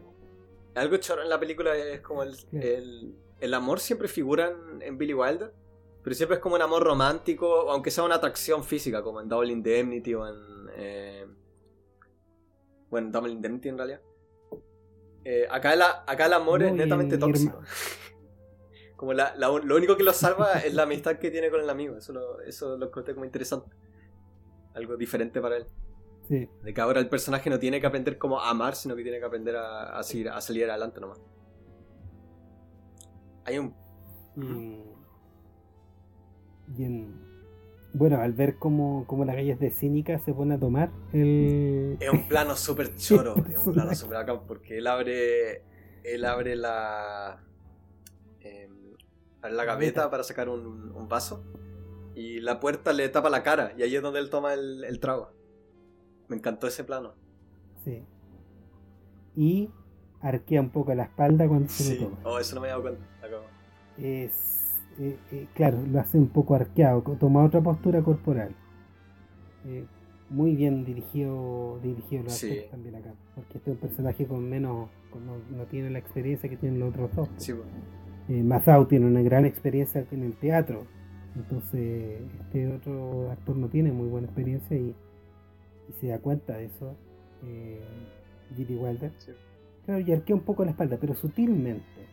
Algo 0.74 0.96
choro 0.98 1.22
en 1.22 1.28
la 1.28 1.40
película 1.40 1.76
es 1.76 2.00
como 2.00 2.22
el, 2.22 3.14
el, 3.40 3.54
amor 3.54 3.80
siempre 3.80 4.08
figura 4.08 4.52
en, 4.80 4.96
Billy 4.96 5.12
Wilder, 5.12 5.52
pero 6.08 6.16
siempre 6.16 6.36
es 6.36 6.42
como 6.42 6.54
un 6.54 6.62
amor 6.62 6.82
romántico, 6.82 7.70
aunque 7.70 7.90
sea 7.90 8.02
una 8.02 8.14
atracción 8.14 8.64
física, 8.64 9.02
como 9.02 9.20
en 9.20 9.28
Double 9.28 9.52
Indemnity 9.52 10.14
o 10.14 10.26
en... 10.26 10.36
Eh, 10.74 11.26
bueno, 12.88 13.10
Double 13.10 13.30
Indemnity 13.30 13.68
en 13.68 13.76
realidad. 13.76 14.00
Eh, 15.22 15.46
acá, 15.50 15.74
acá 16.06 16.24
el 16.24 16.32
amor 16.32 16.62
es 16.62 16.72
netamente 16.72 17.18
tóxico. 17.18 17.60
como 18.96 19.12
la, 19.12 19.36
lo 19.36 19.76
único 19.76 19.98
que 19.98 20.02
lo 20.02 20.14
salva 20.14 20.60
es 20.60 20.72
la 20.72 20.84
amistad 20.84 21.18
que 21.18 21.30
tiene 21.30 21.50
con 21.50 21.60
el 21.60 21.68
amigo. 21.68 21.98
Eso 21.98 22.14
lo, 22.14 22.40
eso 22.40 22.78
lo 22.78 22.86
encontré 22.86 23.12
como 23.12 23.26
interesante. 23.26 23.76
Algo 24.72 24.96
diferente 24.96 25.42
para 25.42 25.58
él. 25.58 25.66
De 26.30 26.72
que 26.72 26.80
ahora 26.80 27.00
el 27.00 27.10
personaje 27.10 27.50
no 27.50 27.58
tiene 27.58 27.82
que 27.82 27.86
aprender 27.86 28.16
cómo 28.16 28.40
amar, 28.40 28.76
sino 28.76 28.96
que 28.96 29.02
tiene 29.02 29.18
que 29.18 29.26
aprender 29.26 29.56
a, 29.56 30.02
seguir, 30.02 30.30
a 30.30 30.40
salir 30.40 30.70
adelante 30.70 31.02
nomás. 31.02 31.20
Hay 33.44 33.58
un. 33.58 33.74
Bueno, 37.94 38.20
al 38.20 38.32
ver 38.32 38.58
cómo, 38.58 39.04
cómo 39.06 39.24
las 39.24 39.36
gallas 39.36 39.58
de 39.58 39.70
cínica 39.70 40.18
se 40.18 40.34
pone 40.34 40.54
a 40.54 40.58
tomar 40.58 40.90
el. 41.12 41.96
Es 42.00 42.10
un 42.10 42.28
plano 42.28 42.56
súper 42.56 42.94
choro. 42.96 43.34
es 43.50 43.66
un 43.66 43.72
plano 43.72 43.94
súper 43.94 44.18
acá 44.18 44.40
porque 44.40 44.78
él 44.78 44.86
abre. 44.86 45.62
Él 46.04 46.24
abre 46.24 46.56
la. 46.56 47.42
Eh, 48.40 48.68
la 49.42 49.64
gaveta 49.64 50.10
para 50.10 50.22
sacar 50.22 50.48
un, 50.48 50.92
un, 50.92 51.08
vaso. 51.08 51.44
Y 52.14 52.40
la 52.40 52.60
puerta 52.60 52.92
le 52.92 53.08
tapa 53.08 53.30
la 53.30 53.42
cara. 53.42 53.72
Y 53.76 53.82
ahí 53.82 53.96
es 53.96 54.02
donde 54.02 54.20
él 54.20 54.30
toma 54.30 54.54
el, 54.54 54.84
el 54.84 55.00
trago. 55.00 55.32
Me 56.28 56.36
encantó 56.36 56.66
ese 56.66 56.84
plano. 56.84 57.14
Sí. 57.84 58.04
Y 59.34 59.70
arquea 60.20 60.60
un 60.60 60.70
poco 60.70 60.94
la 60.94 61.04
espalda 61.04 61.46
cuando 61.48 61.68
se 61.68 61.84
sí. 61.84 62.08
Oh, 62.24 62.38
eso 62.38 62.54
no 62.54 62.60
me 62.60 62.68
he 62.68 62.70
dado 62.70 62.82
cuenta. 62.82 63.04
Es, 63.96 64.57
eh, 64.98 65.16
eh, 65.32 65.46
claro, 65.54 65.78
lo 65.86 66.00
hace 66.00 66.18
un 66.18 66.28
poco 66.28 66.54
arqueado, 66.54 67.02
toma 67.18 67.44
otra 67.44 67.60
postura 67.60 68.02
corporal. 68.02 68.54
Eh, 69.66 69.84
muy 70.30 70.54
bien 70.54 70.84
dirigido, 70.84 71.78
dirigido 71.82 72.24
los 72.24 72.34
sí. 72.34 72.62
también 72.70 72.96
acá. 72.96 73.14
Porque 73.34 73.58
este 73.58 73.70
es 73.70 73.76
un 73.76 73.80
personaje 73.80 74.26
con 74.26 74.48
menos, 74.48 74.88
no, 75.50 75.64
tiene 75.64 75.90
la 75.90 75.98
experiencia 75.98 76.48
que 76.48 76.56
tienen 76.56 76.80
los 76.80 76.90
otros 76.90 77.14
dos. 77.14 77.28
Sí, 77.36 77.54
Mazao 78.28 78.86
tiene 78.86 79.06
una 79.06 79.22
gran 79.22 79.46
experiencia 79.46 80.04
en 80.10 80.22
el 80.22 80.34
teatro. 80.34 80.86
Entonces, 81.34 82.20
este 82.40 82.68
otro 82.68 83.30
actor 83.30 83.56
no 83.56 83.68
tiene 83.68 83.92
muy 83.92 84.08
buena 84.08 84.26
experiencia 84.26 84.76
y 84.76 84.94
y 85.88 85.92
se 85.94 86.08
da 86.08 86.18
cuenta 86.18 86.56
de 86.56 86.66
eso, 86.66 86.94
eh, 87.44 87.80
Wilder. 88.56 89.12
Claro, 89.84 90.00
y 90.00 90.12
arquea 90.12 90.36
un 90.36 90.42
poco 90.42 90.64
la 90.64 90.72
espalda, 90.72 90.98
pero 91.00 91.14
sutilmente. 91.14 92.06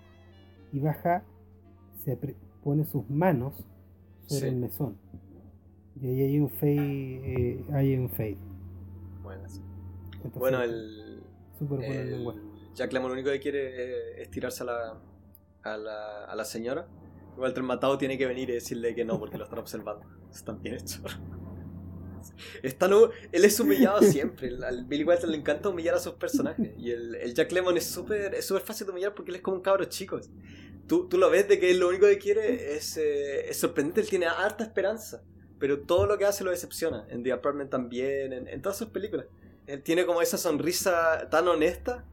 Y 0.71 0.79
baja, 0.79 1.23
se 2.03 2.17
pone 2.65 2.83
sus 2.83 3.07
manos 3.11 3.53
sobre 4.25 4.47
el 4.49 4.55
mesón. 4.55 4.97
Y 6.01 6.07
ahí 6.07 6.21
hay 6.23 6.39
un 6.39 6.49
fade. 6.49 6.73
Eh, 6.73 7.65
hay 7.71 7.95
un 7.95 8.09
fade. 8.09 8.37
Bueno, 9.21 9.43
bueno 10.33 10.63
el. 10.63 11.21
Super 11.59 11.77
bueno 11.77 11.93
el, 11.93 12.41
Jack 12.73 12.91
Lemmon 12.91 13.09
lo 13.09 13.13
único 13.13 13.29
que 13.29 13.39
quiere 13.39 14.19
es 14.19 14.31
tirarse 14.31 14.63
a 14.63 14.65
la, 14.65 14.99
a 15.61 15.77
la, 15.77 16.25
a 16.25 16.35
la 16.35 16.43
señora. 16.43 16.87
Walter 17.37 17.63
Matado 17.63 17.99
tiene 17.99 18.17
que 18.17 18.25
venir 18.25 18.49
y 18.49 18.53
decirle 18.53 18.95
que 18.95 19.05
no, 19.05 19.19
porque 19.19 19.37
lo 19.37 19.43
están 19.43 19.59
observando. 19.59 20.03
Están 20.33 20.61
bien 20.61 20.75
hechos. 20.75 21.01
Está 22.63 22.89
él 23.31 23.45
es 23.45 23.59
humillado 23.59 24.01
siempre. 24.01 24.49
Al 24.65 24.85
Billy 24.85 25.03
Wilder 25.03 25.29
le 25.29 25.37
encanta 25.37 25.69
humillar 25.69 25.93
a 25.93 25.99
sus 25.99 26.13
personajes. 26.13 26.71
Y 26.79 26.89
el, 26.89 27.33
Jack 27.35 27.51
Lemmon 27.51 27.77
es 27.77 27.85
súper 27.85 28.33
es 28.33 28.51
fácil 28.63 28.87
de 28.87 28.91
humillar 28.91 29.13
porque 29.13 29.29
él 29.29 29.35
es 29.35 29.41
como 29.43 29.57
un 29.57 29.63
cabro 29.63 29.85
chico. 29.85 30.19
Tú, 30.87 31.07
tú 31.07 31.17
lo 31.17 31.29
ves 31.29 31.47
de 31.47 31.59
que 31.59 31.71
él 31.71 31.79
lo 31.79 31.89
único 31.89 32.05
que 32.07 32.17
quiere 32.17 32.75
es, 32.75 32.97
eh, 32.97 33.49
es 33.49 33.57
sorprendente. 33.57 34.01
Él 34.01 34.09
tiene 34.09 34.27
harta 34.27 34.63
esperanza. 34.63 35.23
Pero 35.59 35.81
todo 35.81 36.05
lo 36.05 36.17
que 36.17 36.25
hace 36.25 36.43
lo 36.43 36.51
decepciona. 36.51 37.07
En 37.09 37.23
The 37.23 37.31
Apartment 37.31 37.69
también, 37.69 38.33
en, 38.33 38.61
todas 38.61 38.77
sus 38.77 38.89
películas. 38.89 39.25
Él 39.67 39.81
tiene 39.81 40.05
como 40.05 40.21
esa 40.21 40.37
sonrisa 40.37 41.29
tan 41.29 41.47
honesta, 41.47 42.05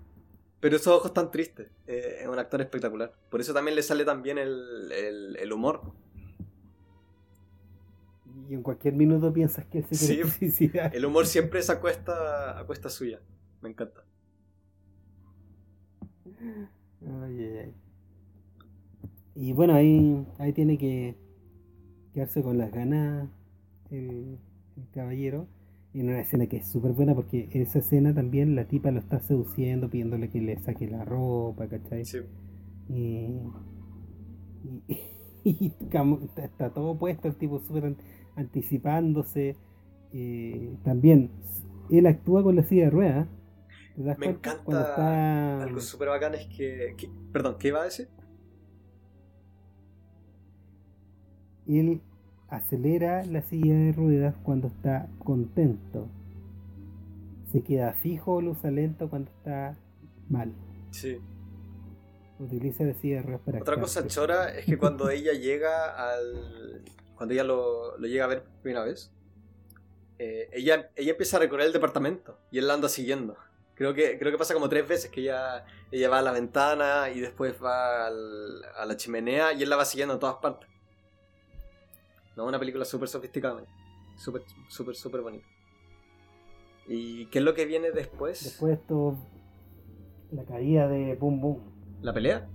pero 0.60 0.76
esos 0.76 0.94
ojos 0.94 1.12
tan 1.12 1.30
tristes. 1.30 1.68
Eh, 1.86 2.20
es 2.22 2.28
un 2.28 2.38
actor 2.38 2.60
espectacular. 2.60 3.12
Por 3.30 3.40
eso 3.40 3.52
también 3.52 3.74
le 3.74 3.82
sale 3.82 4.04
tan 4.04 4.22
bien 4.22 4.38
el, 4.38 4.90
el, 4.92 5.36
el 5.36 5.52
humor 5.52 5.82
y 8.48 8.54
en 8.54 8.62
cualquier 8.62 8.94
minuto 8.94 9.32
piensas 9.32 9.64
que 9.66 9.82
se 9.82 10.22
quiere 10.68 10.90
El 10.92 11.04
humor 11.04 11.26
siempre 11.26 11.60
es 11.60 11.70
a 11.70 11.80
cuesta, 11.80 12.58
a 12.58 12.64
cuesta 12.64 12.88
suya. 12.90 13.20
Me 13.60 13.70
encanta. 13.70 14.04
Y 19.34 19.52
bueno, 19.52 19.74
ahí, 19.74 20.26
ahí 20.38 20.52
tiene 20.52 20.76
que 20.78 21.16
quedarse 22.12 22.42
con 22.42 22.58
las 22.58 22.70
ganas 22.70 23.28
el, 23.90 24.38
caballero. 24.92 25.46
En 25.94 26.08
una 26.08 26.20
escena 26.20 26.46
que 26.46 26.56
es 26.56 26.68
súper 26.68 26.92
buena 26.92 27.14
porque 27.14 27.50
esa 27.52 27.80
escena 27.80 28.14
también 28.14 28.56
la 28.56 28.64
tipa 28.64 28.90
lo 28.90 29.00
está 29.00 29.20
seduciendo, 29.20 29.90
pidiéndole 29.90 30.30
que 30.30 30.40
le 30.40 30.58
saque 30.58 30.88
la 30.88 31.04
ropa, 31.04 31.68
¿cachai? 31.68 32.06
Sí. 32.06 32.18
Y, 32.88 33.40
y, 35.44 35.72
está 36.36 36.70
todo 36.70 36.96
puesto, 36.98 37.28
el 37.28 37.36
tipo 37.36 37.60
súper 37.60 37.94
anticipándose. 38.36 39.56
Eh, 40.12 40.76
también 40.82 41.30
él 41.90 42.06
actúa 42.06 42.42
con 42.42 42.56
la 42.56 42.62
silla 42.62 42.84
de 42.84 42.90
ruedas. 42.90 43.28
Me 44.18 44.26
encanta. 44.26 45.62
Algo 45.62 45.80
súper 45.80 46.08
bacán 46.08 46.34
es 46.34 46.46
que, 46.46 46.96
Perdón, 47.32 47.56
¿qué 47.58 47.68
iba 47.68 47.82
a 47.82 47.84
decir? 47.84 48.08
Él 51.68 52.00
acelera 52.48 53.24
la 53.24 53.42
silla 53.42 53.74
de 53.74 53.92
ruedas 53.92 54.34
cuando 54.42 54.68
está 54.68 55.08
contento. 55.18 56.08
Se 57.50 57.62
queda 57.62 57.92
fijo 57.94 58.34
o 58.34 58.40
lo 58.40 58.52
usa 58.52 58.70
lento 58.70 59.08
cuando 59.08 59.30
está 59.30 59.76
mal. 60.28 60.52
Sí. 60.90 61.18
Utiliza 62.38 62.84
la 62.84 62.94
silla 62.94 63.16
de 63.16 63.22
ruedas 63.22 63.40
para. 63.44 63.60
Otra 63.60 63.80
cosa 63.80 64.06
chora 64.06 64.50
es 64.50 64.66
que 64.66 64.78
cuando 64.78 65.10
ella 65.10 65.32
llega 65.32 66.10
al 66.10 66.82
cuando 67.22 67.34
ella 67.34 67.44
lo, 67.44 67.96
llega 67.98 68.24
a 68.24 68.26
ver 68.26 68.42
por 68.42 68.52
primera 68.62 68.84
vez, 68.84 69.12
eh, 70.18 70.50
ella, 70.52 70.90
ella 70.96 71.12
empieza 71.12 71.36
a 71.36 71.40
recorrer 71.40 71.66
el 71.66 71.72
departamento 71.72 72.36
y 72.50 72.58
él 72.58 72.66
la 72.66 72.74
anda 72.74 72.88
siguiendo. 72.88 73.36
Creo 73.76 73.94
que, 73.94 74.18
creo 74.18 74.32
que 74.32 74.38
pasa 74.38 74.54
como 74.54 74.68
tres 74.68 74.88
veces 74.88 75.08
que 75.08 75.20
ella, 75.20 75.64
ella 75.92 76.08
va 76.08 76.18
a 76.18 76.22
la 76.22 76.32
ventana 76.32 77.10
y 77.10 77.20
después 77.20 77.54
va 77.62 78.08
a 78.08 78.86
la 78.86 78.96
chimenea 78.96 79.52
y 79.52 79.62
él 79.62 79.70
la 79.70 79.76
va 79.76 79.84
siguiendo 79.84 80.14
en 80.14 80.18
todas 80.18 80.34
partes. 80.42 80.68
Una 82.44 82.58
película 82.58 82.84
súper 82.84 83.08
sofisticada, 83.08 83.64
súper, 84.16 84.42
súper, 84.68 84.94
súper 84.94 85.20
bonita. 85.20 85.46
¿Y 86.86 87.26
qué 87.26 87.38
es 87.38 87.44
lo 87.44 87.54
que 87.54 87.64
viene 87.64 87.90
después? 87.90 88.42
Después 88.42 88.78
esto, 88.78 89.16
la 90.32 90.44
caída 90.44 90.88
de 90.88 91.14
Boom 91.16 91.40
Boom. 91.40 91.60
¿La 92.02 92.12
pelea? 92.12 92.48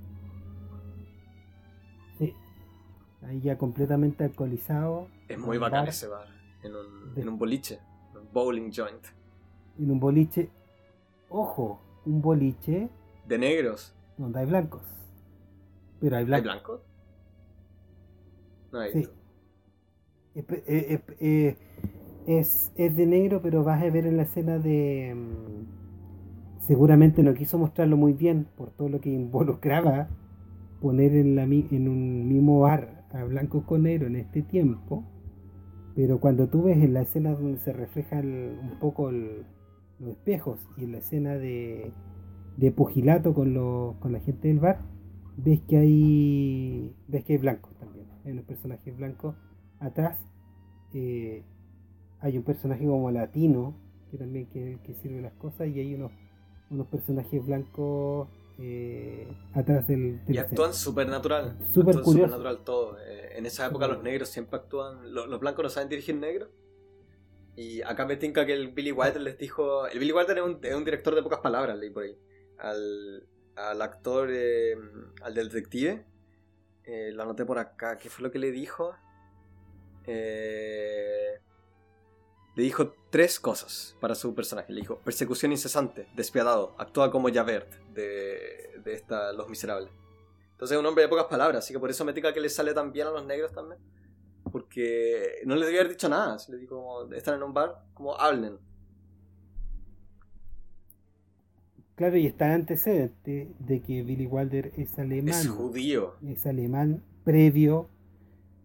ahí 3.27 3.41
ya 3.41 3.57
completamente 3.57 4.23
alcoholizado. 4.23 5.07
Es 5.27 5.37
muy 5.37 5.57
bacán 5.57 5.87
ese 5.87 6.07
bar, 6.07 6.27
en 6.63 6.75
un, 6.75 7.13
en 7.15 7.29
un 7.29 7.37
boliche, 7.37 7.79
un 8.13 8.31
bowling 8.31 8.71
joint. 8.71 9.05
En 9.77 9.91
un 9.91 9.99
boliche, 9.99 10.49
ojo, 11.29 11.81
un 12.05 12.21
boliche. 12.21 12.89
De 13.25 13.37
negros. 13.37 13.93
Donde 14.17 14.39
hay 14.39 14.45
blancos. 14.45 14.83
Pero 15.99 16.17
hay 16.17 16.23
blancos. 16.25 16.47
¿Hay 16.47 16.53
blancos? 16.53 16.81
No 18.71 18.79
hay. 18.79 18.91
Sí. 18.93 19.09
Es, 22.27 22.71
es, 22.75 22.95
de 22.95 23.05
negro, 23.05 23.41
pero 23.41 23.63
vas 23.63 23.81
a 23.81 23.89
ver 23.89 24.05
en 24.05 24.17
la 24.17 24.23
escena 24.23 24.59
de. 24.59 25.15
Mm, 25.15 26.67
seguramente 26.67 27.23
no 27.23 27.33
quiso 27.33 27.57
mostrarlo 27.57 27.97
muy 27.97 28.13
bien 28.13 28.47
por 28.55 28.69
todo 28.71 28.89
lo 28.89 29.01
que 29.01 29.09
involucraba 29.13 30.09
poner 30.81 31.15
en, 31.15 31.35
la, 31.35 31.43
en 31.43 31.87
un 31.87 32.27
mismo 32.27 32.59
bar 32.59 33.05
a 33.11 33.23
blanco 33.23 33.65
con 33.65 33.83
negro 33.83 34.05
en 34.05 34.17
este 34.17 34.43
tiempo, 34.43 35.03
pero 35.95 36.19
cuando 36.19 36.47
tú 36.49 36.63
ves 36.63 36.77
en 36.77 36.93
la 36.93 37.01
escena 37.01 37.31
donde 37.31 37.57
se 37.59 37.73
reflejan 37.73 38.59
un 38.61 38.77
poco 38.79 39.11
los 39.11 40.09
espejos 40.09 40.59
y 40.77 40.83
en 40.83 40.91
la 40.91 40.99
escena 40.99 41.35
de, 41.35 41.91
pugilato 42.75 43.33
con, 43.33 43.55
con 43.99 44.11
la 44.11 44.19
gente 44.19 44.49
del 44.49 44.59
bar, 44.59 44.81
ves 45.37 45.61
que 45.61 45.77
hay 45.77 46.93
ves 47.07 47.23
que 47.23 47.33
hay 47.33 47.39
blancos 47.39 47.73
también, 47.79 48.05
hay 48.23 48.33
unos 48.33 48.45
personajes 48.45 48.95
blancos 48.95 49.35
atrás, 49.79 50.19
eh, 50.93 51.43
hay 52.19 52.37
un 52.37 52.43
personaje 52.43 52.85
como 52.85 53.11
latino 53.11 53.75
que 54.09 54.17
también 54.17 54.47
que, 54.47 54.79
que 54.83 54.93
sirve 54.95 55.21
las 55.21 55.33
cosas 55.33 55.67
y 55.67 55.79
hay 55.79 55.95
unos, 55.95 56.11
unos 56.69 56.87
personajes 56.87 57.45
blancos 57.45 58.27
eh, 58.59 59.27
atrás 59.53 59.87
del, 59.87 60.19
y 60.27 60.37
actúan 60.39 60.73
súper 60.73 61.07
natural 61.07 61.57
súper 61.71 61.95
natural 61.95 62.63
todo. 62.63 62.97
Eh, 62.99 63.37
en 63.37 63.45
esa 63.45 63.67
época 63.67 63.87
los 63.87 64.01
negros 64.01 64.29
siempre 64.29 64.57
actúan 64.57 65.13
los, 65.13 65.39
blancos 65.39 65.63
no 65.63 65.69
saben 65.69 65.89
dirigir 65.89 66.15
negro. 66.15 66.49
Y 67.55 67.81
acá 67.81 68.05
me 68.05 68.17
tinca 68.17 68.45
que 68.45 68.53
el 68.53 68.69
Billy 68.69 68.91
Wilder 68.91 69.21
les 69.21 69.37
dijo 69.37 69.87
el 69.87 69.99
Billy 69.99 70.11
Wilder 70.11 70.37
es 70.37 70.43
un, 70.43 70.59
es 70.61 70.75
un 70.75 70.85
director 70.85 71.13
de 71.15 71.23
pocas 71.23 71.39
palabras 71.39 71.77
leí 71.77 71.89
por 71.89 72.03
ahí 72.03 72.17
al, 72.59 73.27
al 73.55 73.81
actor, 73.81 74.29
eh, 74.31 74.75
al 75.21 75.33
del 75.33 75.49
detective, 75.49 76.05
lo 77.13 77.23
anoté 77.23 77.45
por 77.45 77.59
acá, 77.59 77.97
¿qué 77.97 78.09
fue 78.09 78.23
lo 78.23 78.31
que 78.31 78.39
le 78.39 78.51
dijo? 78.51 78.95
Eh, 80.07 81.39
le 82.55 82.63
dijo 82.63 82.95
tres 83.11 83.39
cosas 83.39 83.95
para 83.99 84.15
su 84.15 84.33
personaje. 84.33 84.73
Le 84.73 84.81
dijo, 84.81 84.99
persecución 84.99 85.51
incesante, 85.51 86.07
despiadado, 86.15 86.73
actúa 86.79 87.11
como 87.11 87.31
Javert 87.31 87.71
de, 87.93 88.81
de 88.83 88.93
esta 88.93 89.31
Los 89.33 89.47
Miserables. 89.47 89.91
Entonces 90.53 90.75
es 90.75 90.79
un 90.79 90.87
hombre 90.87 91.03
de 91.03 91.09
pocas 91.09 91.25
palabras, 91.25 91.63
así 91.63 91.71
que 91.71 91.79
por 91.79 91.91
eso 91.91 92.03
me 92.03 92.13
diga 92.13 92.33
que 92.33 92.39
le 92.39 92.49
sale 92.49 92.73
tan 92.73 92.91
bien 92.91 93.05
a 93.05 93.11
los 93.11 93.23
negros 93.25 93.51
también. 93.51 93.79
Porque 94.51 95.41
no 95.45 95.55
le 95.55 95.65
debía 95.65 95.81
haber 95.81 95.91
dicho 95.91 96.09
nada, 96.09 96.35
le 96.49 96.57
dijo, 96.57 97.07
están 97.13 97.35
en 97.35 97.43
un 97.43 97.53
bar, 97.53 97.83
como 97.93 98.19
hablen. 98.19 98.57
Claro, 101.95 102.17
y 102.17 102.25
está 102.25 102.47
el 102.47 102.53
antecedente 102.53 103.51
de 103.59 103.81
que 103.81 104.03
Billy 104.03 104.25
Wilder 104.25 104.71
es 104.77 104.97
alemán. 104.97 105.39
Es 105.39 105.47
judío. 105.47 106.15
Es 106.25 106.45
alemán 106.47 107.03
previo, 107.23 107.89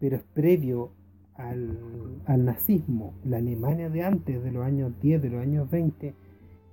pero 0.01 0.16
es 0.16 0.22
previo 0.22 0.93
al, 1.37 1.78
al, 2.26 2.45
nazismo. 2.45 3.14
La 3.24 3.39
Alemania 3.39 3.89
de 3.91 4.03
antes, 4.03 4.43
de 4.43 4.53
los 4.53 4.64
años 4.64 4.93
10, 5.01 5.22
de 5.22 5.30
los 5.30 5.43
años 5.43 5.70
20, 5.70 6.14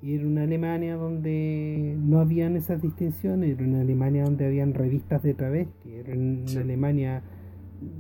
era 0.02 0.26
una 0.26 0.44
Alemania 0.44 0.96
donde 0.96 1.96
no 2.00 2.20
habían 2.20 2.56
esas 2.56 2.82
distinciones, 2.82 3.58
era 3.58 3.68
una 3.68 3.82
Alemania 3.82 4.24
donde 4.24 4.46
habían 4.46 4.74
revistas 4.74 5.24
de 5.24 5.34
travesti, 5.34 5.94
era 5.94 6.14
una 6.14 6.62
Alemania... 6.62 7.24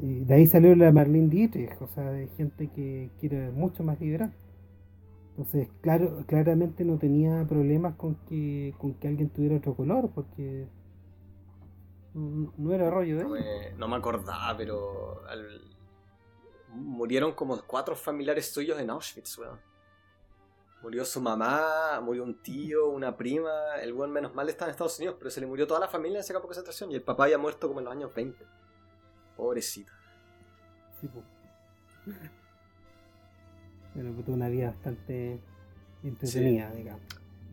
Eh, 0.02 0.24
de 0.26 0.34
ahí 0.34 0.46
salió 0.46 0.76
la 0.76 0.92
Marlene 0.92 1.30
Dietrich, 1.30 1.82
o 1.82 1.88
sea, 1.88 2.12
de 2.12 2.28
gente 2.38 2.68
que, 2.68 3.10
que 3.20 3.28
era 3.28 3.52
mucho 3.52 3.84
más 3.84 4.00
liberal. 4.00 4.34
Entonces, 5.32 5.70
claro, 5.80 6.26
claramente 6.28 6.84
no 6.84 6.98
tenía 6.98 7.46
problemas 7.48 7.96
con 7.96 8.16
que, 8.28 8.74
con 8.78 8.94
que 8.96 9.08
alguien 9.08 9.30
tuviera 9.30 9.56
otro 9.56 9.74
color, 9.74 10.12
porque 10.14 10.68
no, 12.14 12.74
era 12.74 12.90
rollo 12.90 13.18
de 13.18 13.24
no 13.24 13.30
me, 13.30 13.72
no 13.78 13.88
me 13.88 13.96
acordaba, 13.96 14.58
pero 14.58 15.22
murieron 16.70 17.34
como 17.34 17.62
cuatro 17.66 17.96
familiares 17.96 18.52
suyos 18.52 18.80
en 18.80 18.90
Auschwitz, 18.90 19.38
weón. 19.38 19.60
Murió 20.82 21.04
su 21.04 21.20
mamá, 21.20 22.00
murió 22.02 22.24
un 22.24 22.42
tío, 22.42 22.88
una 22.90 23.18
prima. 23.18 23.76
El 23.82 23.94
buen 23.94 24.12
menos 24.12 24.34
mal 24.34 24.48
está 24.48 24.66
en 24.66 24.72
Estados 24.72 24.98
Unidos, 24.98 25.18
pero 25.20 25.30
se 25.30 25.42
le 25.42 25.48
murió 25.48 25.68
toda 25.68 25.80
la 25.80 25.90
familia 25.90 26.18
en 26.18 26.22
ese 26.22 26.32
campo 26.32 26.48
de 26.48 26.50
concentración 26.50 26.92
y 26.92 26.96
el 26.96 27.02
papá 27.02 27.26
había 27.26 27.38
muerto 27.38 27.68
como 27.68 27.80
en 27.80 27.86
los 27.86 27.94
años 27.94 28.14
20. 28.16 28.46
Pobrecito. 29.36 29.92
Sí, 31.02 31.10
pues. 31.10 31.26
Pero 33.94 34.12
tuvo 34.24 34.36
una 34.36 34.48
vida 34.48 34.68
bastante 34.68 35.42
entretenida, 36.04 36.72
digamos. 36.72 37.04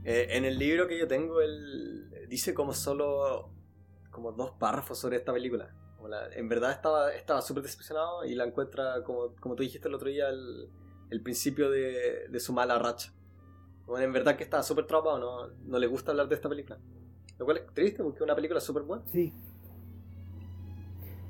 Eh, 0.04 0.28
en 0.30 0.44
el 0.44 0.56
libro 0.56 0.86
que 0.86 0.96
yo 0.96 1.08
tengo, 1.08 1.40
él 1.40 2.28
dice 2.28 2.54
como 2.54 2.72
solo 2.72 3.50
como 4.10 4.30
dos 4.32 4.52
párrafos 4.52 4.98
sobre 4.98 5.16
esta 5.16 5.32
película. 5.32 5.74
En 6.34 6.48
verdad 6.48 6.72
estaba 6.72 7.12
estaba 7.12 7.42
súper 7.42 7.62
decepcionado 7.62 8.24
y 8.24 8.34
la 8.34 8.44
encuentra, 8.44 9.02
como, 9.04 9.34
como 9.40 9.54
tú 9.54 9.62
dijiste 9.62 9.88
el 9.88 9.94
otro 9.94 10.08
día, 10.08 10.28
el, 10.28 10.68
el 11.10 11.22
principio 11.22 11.70
de, 11.70 12.28
de, 12.28 12.40
su 12.40 12.52
mala 12.52 12.78
racha. 12.78 13.12
Bueno, 13.86 14.04
en 14.04 14.12
verdad 14.12 14.36
que 14.36 14.44
estaba 14.44 14.62
súper 14.62 14.86
traumado, 14.86 15.18
no, 15.18 15.54
no 15.64 15.78
le 15.78 15.86
gusta 15.86 16.10
hablar 16.10 16.28
de 16.28 16.34
esta 16.34 16.48
película. 16.48 16.78
Lo 17.38 17.44
cual 17.44 17.58
es 17.58 17.66
triste 17.74 18.02
porque 18.02 18.18
es 18.18 18.22
una 18.22 18.34
película 18.34 18.60
súper 18.60 18.82
buena. 18.82 19.04
Sí. 19.06 19.32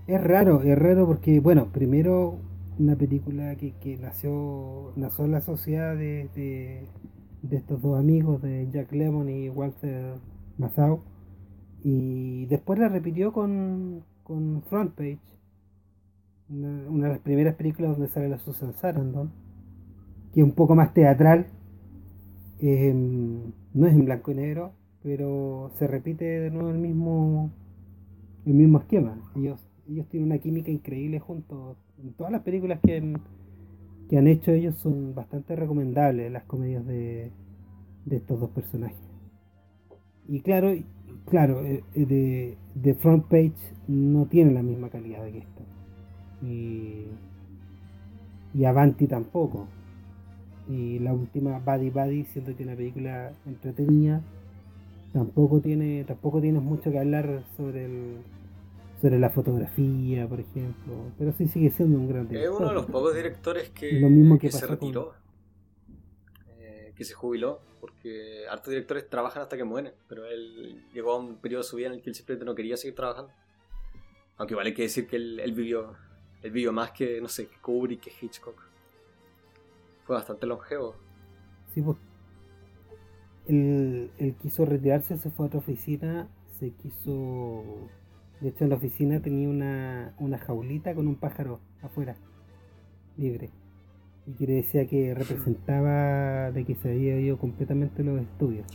Es 0.06 0.22
raro, 0.22 0.62
es 0.62 0.78
raro 0.78 1.06
porque, 1.06 1.40
bueno, 1.40 1.70
primero 1.72 2.38
una 2.78 2.96
película 2.96 3.56
que, 3.56 3.72
que 3.78 3.96
nació, 3.96 4.92
nació 4.96 5.24
en 5.24 5.32
la 5.32 5.40
sociedad 5.40 5.96
de, 5.96 6.28
de, 7.42 7.56
estos 7.56 7.80
dos 7.80 7.98
amigos, 7.98 8.42
de 8.42 8.68
Jack 8.70 8.92
Lemmon 8.92 9.28
y 9.28 9.48
Walter 9.48 10.14
Matthau, 10.58 11.02
y 11.82 12.46
después 12.46 12.78
la 12.78 12.88
repitió 12.88 13.32
con, 13.32 14.04
con 14.26 14.62
Front 14.62 14.94
Page, 14.94 15.18
una, 16.48 17.06
de 17.06 17.12
las 17.14 17.20
primeras 17.20 17.54
películas 17.54 17.92
donde 17.92 18.08
sale 18.12 18.28
la 18.28 18.38
Susan 18.38 18.74
Sarandon, 18.74 19.30
que 20.32 20.40
es 20.40 20.44
un 20.44 20.52
poco 20.52 20.74
más 20.74 20.92
teatral, 20.92 21.46
em, 22.58 23.52
no 23.72 23.86
es 23.86 23.94
en 23.94 24.04
blanco 24.04 24.32
y 24.32 24.34
negro, 24.34 24.72
pero 25.02 25.70
se 25.78 25.86
repite 25.86 26.24
de 26.24 26.50
nuevo 26.50 26.70
el 26.70 26.78
mismo 26.78 27.52
el 28.44 28.54
mismo 28.54 28.78
esquema. 28.78 29.18
Ellos, 29.36 29.60
ellos 29.88 30.06
tienen 30.08 30.30
una 30.30 30.38
química 30.38 30.70
increíble 30.70 31.18
juntos 31.18 31.76
todas 32.16 32.32
las 32.32 32.42
películas 32.42 32.80
que 32.84 32.96
han, 32.96 33.20
que 34.08 34.18
han 34.18 34.26
hecho 34.26 34.52
ellos 34.52 34.76
son 34.76 35.14
bastante 35.14 35.56
recomendables, 35.56 36.30
las 36.30 36.44
comedias 36.44 36.86
de, 36.86 37.32
de 38.04 38.16
estos 38.16 38.40
dos 38.40 38.50
personajes. 38.50 38.98
Y 40.28 40.40
claro, 40.40 40.72
claro, 41.28 41.64
eh, 41.64 41.82
eh, 41.94 42.06
de, 42.06 42.56
de 42.74 42.94
Front 42.94 43.26
Page 43.26 43.54
no 43.88 44.26
tiene 44.26 44.52
la 44.52 44.62
misma 44.62 44.88
calidad 44.88 45.24
que 45.24 45.38
esta. 45.38 45.62
Y, 46.42 47.06
y 48.54 48.64
Avanti 48.64 49.06
tampoco. 49.06 49.68
Y 50.68 50.98
la 50.98 51.12
última 51.12 51.60
Buddy 51.60 51.90
Buddy, 51.90 52.24
siento 52.24 52.56
que 52.56 52.64
una 52.64 52.74
película 52.74 53.32
entretenida, 53.46 54.20
tampoco 55.12 55.60
tiene, 55.60 56.04
tampoco 56.04 56.40
tienes 56.40 56.62
mucho 56.62 56.90
que 56.90 56.98
hablar 56.98 57.44
sobre 57.56 57.84
el, 57.84 58.16
sobre 59.00 59.18
la 59.18 59.30
fotografía, 59.30 60.26
por 60.26 60.40
ejemplo. 60.40 60.94
Pero 61.18 61.32
sí 61.32 61.46
sigue 61.46 61.70
siendo 61.70 61.98
un 61.98 62.08
gran 62.08 62.28
director. 62.28 62.52
Es 62.52 62.58
uno 62.58 62.68
de 62.68 62.74
los 62.74 62.86
pocos 62.86 63.14
directores 63.14 63.70
que, 63.70 64.38
que, 64.40 64.50
se 64.50 64.66
retiró, 64.66 65.12
que 66.96 67.04
se 67.04 67.14
jubiló, 67.14 67.60
porque 67.80 68.46
hartos 68.50 68.70
directores 68.70 69.08
trabajan 69.08 69.42
hasta 69.42 69.56
que 69.56 69.64
mueren, 69.64 69.92
pero 70.08 70.26
él 70.26 70.84
llegó 70.92 71.12
a 71.12 71.18
un 71.18 71.36
periodo 71.36 71.62
de 71.62 71.68
su 71.68 71.76
vida 71.76 71.88
en 71.88 71.94
el 71.94 72.02
que 72.02 72.10
él 72.10 72.16
simplemente 72.16 72.44
no 72.44 72.54
quería 72.54 72.76
seguir 72.76 72.94
trabajando. 72.94 73.32
Aunque 74.38 74.54
vale 74.54 74.74
que 74.74 74.82
decir 74.82 75.06
que 75.06 75.16
él, 75.16 75.52
vivió, 75.54 75.96
él 76.42 76.50
vivió 76.50 76.72
más 76.72 76.90
que, 76.92 77.20
no 77.20 77.28
sé, 77.28 77.48
que 77.48 77.56
Kubrick, 77.58 78.00
que 78.00 78.12
Hitchcock. 78.20 78.60
Fue 80.04 80.16
bastante 80.16 80.46
longevo. 80.46 80.96
Sí, 81.72 81.82
pues. 81.82 81.96
Él, 83.46 84.10
él 84.18 84.34
quiso 84.40 84.64
retirarse, 84.64 85.18
se 85.18 85.30
fue 85.30 85.46
a 85.46 85.48
otra 85.48 85.60
oficina, 85.60 86.28
se 86.58 86.72
quiso 86.72 87.88
de 88.40 88.50
hecho, 88.50 88.64
en 88.64 88.70
la 88.70 88.76
oficina 88.76 89.20
tenía 89.20 89.48
una, 89.48 90.14
una 90.18 90.38
jaulita 90.38 90.94
con 90.94 91.06
un 91.06 91.16
pájaro 91.16 91.60
afuera, 91.80 92.16
libre. 93.16 93.50
Y 94.26 94.32
que 94.32 94.46
le 94.46 94.54
decía 94.54 94.86
que 94.86 95.14
representaba 95.14 96.50
de 96.50 96.64
que 96.64 96.74
se 96.74 96.90
había 96.90 97.18
ido 97.20 97.38
completamente 97.38 98.02
los 98.02 98.20
estudios. 98.20 98.66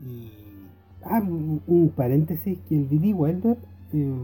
Y. 0.00 0.32
Ah, 1.02 1.20
un, 1.20 1.92
paréntesis: 1.96 2.58
que 2.68 2.76
el 2.76 2.84
Billy 2.86 3.12
Wilder. 3.12 3.58
Eh, 3.92 4.14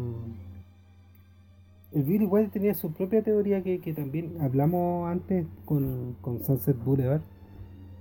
el 1.93 2.03
Billy 2.05 2.25
Wilder 2.25 2.51
tenía 2.51 2.75
su 2.75 2.93
propia 2.93 3.23
teoría 3.23 3.63
que, 3.63 3.81
que 3.81 3.93
también 3.93 4.41
hablamos 4.41 5.11
antes 5.11 5.47
con, 5.67 6.17
con 6.23 6.43
Sunset 6.43 6.83
Boulevard 6.83 7.21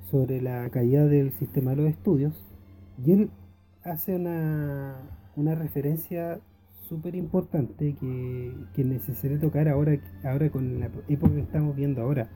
sobre 0.09 0.41
la 0.41 0.69
caída 0.69 1.05
del 1.05 1.31
sistema 1.33 1.71
de 1.71 1.77
los 1.77 1.89
estudios. 1.89 2.33
Y 3.03 3.11
él 3.11 3.29
hace 3.83 4.15
una, 4.15 4.95
una 5.35 5.55
referencia 5.55 6.39
súper 6.91 7.15
importante 7.15 7.95
que, 7.95 8.53
que 8.73 8.81
es 8.81 8.87
necesario 8.87 9.39
tocar 9.39 9.69
ahora, 9.69 9.97
ahora 10.25 10.49
con 10.49 10.81
la 10.81 10.89
época 11.07 11.33
que 11.35 11.39
estamos 11.39 11.73
viendo 11.73 12.01
ahora, 12.01 12.27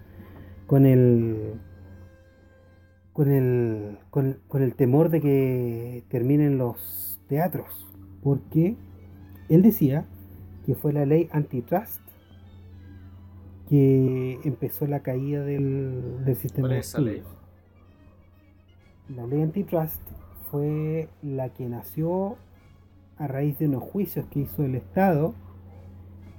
con 0.65 0.85
el 0.85 1.59
con 3.11 3.29
el, 3.29 3.97
con, 4.09 4.37
con 4.47 4.61
el 4.61 4.73
temor 4.75 5.09
de 5.09 5.19
que 5.19 6.05
terminen 6.07 6.57
los 6.57 7.19
teatros, 7.27 7.85
porque 8.23 8.77
él 9.49 9.61
decía 9.61 10.05
que 10.65 10.73
fue 10.73 10.93
la 10.93 11.05
ley 11.05 11.27
antitrust 11.33 11.99
que 13.67 14.39
empezó 14.45 14.87
la 14.87 15.01
caída 15.01 15.43
del, 15.43 16.23
del 16.23 16.35
sistema 16.37 16.69
de 16.69 16.81
ley? 17.01 17.23
La 19.09 19.27
ley 19.27 19.41
antitrust 19.41 20.01
fue 20.49 21.09
la 21.21 21.49
que 21.49 21.67
nació 21.67 22.37
a 23.18 23.28
raíz 23.28 23.57
de 23.59 23.68
unos 23.68 23.84
juicios 23.84 24.26
que 24.28 24.41
hizo 24.41 24.63
el 24.63 24.76
Estado 24.76 25.34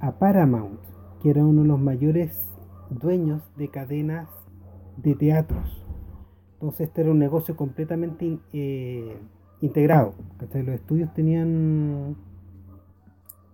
a 0.01 0.13
Paramount, 0.19 0.81
que 1.23 1.31
era 1.31 1.45
uno 1.45 1.63
de 1.63 1.69
los 1.69 1.81
mayores 1.81 2.43
dueños 2.91 3.43
de 3.57 3.69
cadenas 3.71 4.29
de 4.97 5.15
teatros. 5.15 5.85
Entonces 6.55 6.89
este 6.89 7.03
era 7.03 7.11
un 7.11 7.19
negocio 7.19 7.57
completamente 7.57 8.39
eh, 8.53 9.19
integrado. 9.61 10.15
Los 10.41 10.75
estudios 10.75 11.13
tenían 11.15 12.17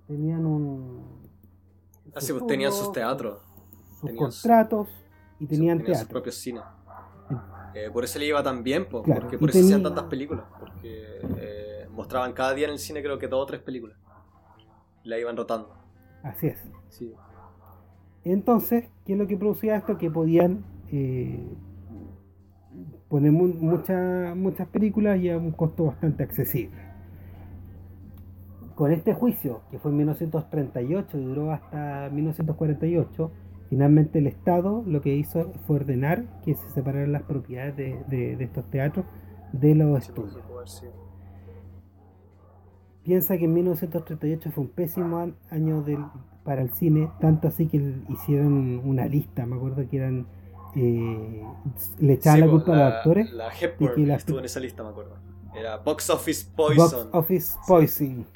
tenían 0.06 0.44
un 0.44 1.02
ah, 2.08 2.20
pues, 2.20 2.46
tenían 2.46 2.72
sus 2.72 2.92
teatros, 2.92 3.38
sus 4.00 4.12
contratos 4.12 4.88
y 5.40 5.46
tenían, 5.46 5.78
teatro. 5.78 5.94
sus 5.96 6.08
propios 6.08 6.34
cines. 6.36 6.62
Eh, 7.74 7.88
por 7.90 8.04
eso 8.04 8.18
le 8.18 8.26
iba 8.26 8.42
tan 8.42 8.62
bien, 8.62 8.86
porque 8.88 9.38
por 9.38 9.50
eso 9.50 9.60
hacían 9.60 9.82
tantas 9.82 10.04
películas. 10.04 10.44
Porque 10.60 11.20
mostraban 11.92 12.32
cada 12.32 12.54
día 12.54 12.66
en 12.66 12.72
el 12.72 12.78
cine, 12.78 13.02
creo 13.02 13.18
que 13.18 13.28
dos 13.28 13.42
o 13.42 13.46
tres 13.46 13.60
películas. 13.60 13.96
La 15.04 15.18
iban 15.18 15.36
rotando. 15.36 15.74
Así 16.22 16.48
es. 16.48 16.58
Entonces, 18.24 18.88
¿qué 19.04 19.14
es 19.14 19.18
lo 19.18 19.26
que 19.26 19.36
producía 19.36 19.76
esto? 19.76 19.98
Que 19.98 20.10
podían. 20.10 20.64
Eh, 20.92 21.44
ponemos 23.08 23.54
muchas 23.56 24.34
muchas 24.36 24.68
películas 24.68 25.20
y 25.20 25.30
a 25.30 25.36
un 25.36 25.52
costo 25.52 25.86
bastante 25.86 26.22
accesible. 26.22 26.80
Con 28.74 28.90
este 28.90 29.12
juicio, 29.12 29.60
que 29.70 29.78
fue 29.78 29.90
en 29.90 29.98
1938 29.98 31.18
y 31.18 31.24
duró 31.24 31.52
hasta 31.52 32.08
1948, 32.10 33.30
finalmente 33.68 34.18
el 34.18 34.26
Estado 34.26 34.82
lo 34.86 35.02
que 35.02 35.14
hizo 35.14 35.52
fue 35.66 35.76
ordenar 35.76 36.24
que 36.42 36.54
se 36.54 36.70
separaran 36.70 37.12
las 37.12 37.22
propiedades 37.22 37.76
de, 37.76 38.42
estos 38.42 38.64
teatros 38.70 39.04
de 39.52 39.74
los 39.74 40.08
estudios. 40.08 40.42
Piensa 43.04 43.36
que 43.36 43.44
en 43.46 43.54
1938 43.54 44.50
fue 44.52 44.64
un 44.64 44.70
pésimo 44.70 45.32
año 45.50 45.84
para 46.44 46.62
el 46.62 46.72
cine, 46.72 47.10
tanto 47.20 47.48
así 47.48 47.66
que 47.66 47.96
hicieron 48.08 48.80
una 48.84 49.06
lista, 49.06 49.44
me 49.46 49.56
acuerdo 49.56 49.88
que 49.88 49.96
eran 49.96 50.26
eh, 50.74 51.44
le 51.98 52.12
echaban 52.14 52.40
la 52.40 52.48
culpa 52.48 52.72
a 52.72 52.76
los 52.76 52.94
actores. 52.94 53.32
La 53.32 53.48
Hepburn 53.48 54.10
estuvo 54.10 54.38
en 54.38 54.44
esa 54.44 54.60
lista, 54.60 54.82
me 54.82 54.90
acuerdo. 54.90 55.16
Era 55.54 55.76
Box 55.78 56.10
Office 56.10 56.46
Poison. 56.56 56.88
Box 56.90 57.08
Office 57.12 57.58
Poison. 57.66 58.26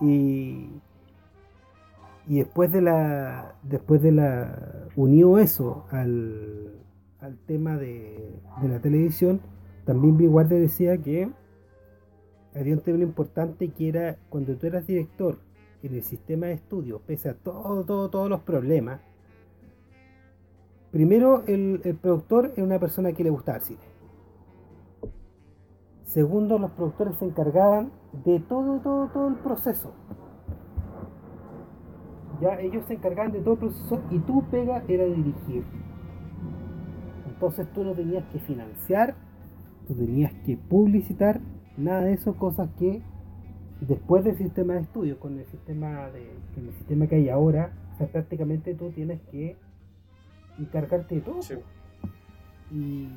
y, 0.00 0.70
y 2.26 2.38
después 2.38 2.72
de 2.72 2.80
la. 2.80 3.54
Después 3.62 4.02
de 4.02 4.12
la. 4.12 4.88
unió 4.96 5.38
eso 5.38 5.86
al, 5.90 6.72
al 7.20 7.38
tema 7.46 7.76
de, 7.76 8.40
de 8.60 8.68
la 8.68 8.80
televisión. 8.80 9.40
También 9.84 10.16
Bill 10.16 10.30
Wilder 10.30 10.60
decía 10.60 10.98
que 10.98 11.30
había 12.58 12.74
un 12.74 12.80
tema 12.80 13.02
importante 13.02 13.68
que 13.68 13.88
era 13.88 14.16
cuando 14.28 14.56
tú 14.56 14.66
eras 14.66 14.86
director 14.86 15.38
en 15.82 15.94
el 15.94 16.02
sistema 16.02 16.46
de 16.46 16.54
estudio, 16.54 17.00
pese 17.06 17.28
a 17.28 17.34
todo, 17.34 17.84
todo, 17.84 18.10
todos 18.10 18.28
los 18.28 18.40
problemas, 18.40 19.00
Primero, 20.90 21.42
el, 21.46 21.98
productor 22.00 22.52
es 22.56 22.64
una 22.64 22.78
persona 22.78 23.12
que 23.12 23.22
le 23.22 23.30
gusta 23.30 23.56
el 23.56 23.62
cine. 23.62 23.80
Segundo, 26.04 26.58
los 26.58 26.70
productores 26.70 27.16
se 27.16 27.26
encargaban 27.26 27.92
de 28.24 28.40
todo, 28.40 28.80
todo, 28.80 29.08
todo 29.08 29.28
el 29.28 29.34
proceso. 29.34 29.92
Ya 32.40 32.58
ellos 32.60 32.84
se 32.86 32.94
encargaban 32.94 33.32
de 33.32 33.40
todo 33.40 33.54
el 33.54 33.60
proceso 33.60 34.00
y 34.10 34.18
tu 34.20 34.42
pega 34.48 34.82
era 34.88 35.04
dirigir. 35.04 35.64
Entonces 37.26 37.70
tú 37.74 37.84
no 37.84 37.92
tenías 37.92 38.24
que 38.32 38.38
financiar, 38.38 39.14
tú 39.86 39.94
tenías 39.94 40.32
que 40.46 40.56
publicitar, 40.56 41.40
nada 41.78 42.02
de 42.02 42.14
eso, 42.14 42.34
cosas 42.34 42.68
que 42.78 43.02
después 43.80 44.24
del 44.24 44.36
sistema 44.36 44.74
de 44.74 44.80
estudio, 44.80 45.18
con 45.18 45.38
el 45.38 45.46
sistema 45.46 46.10
de, 46.10 46.30
el 46.56 46.72
sistema 46.74 47.06
que 47.06 47.16
hay 47.16 47.28
ahora, 47.28 47.72
prácticamente 48.06 48.74
tú 48.74 48.90
tienes 48.90 49.20
que 49.30 49.56
encargarte 50.58 51.16
de 51.16 51.20
todo. 51.20 51.40
Y, 52.72 53.08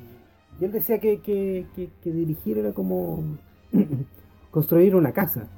él 0.60 0.70
decía 0.70 1.00
que, 1.00 1.20
que, 1.20 2.12
dirigir 2.12 2.58
era 2.58 2.72
como 2.72 3.24
construir 4.50 4.94
una 4.94 5.12
casa. 5.12 5.48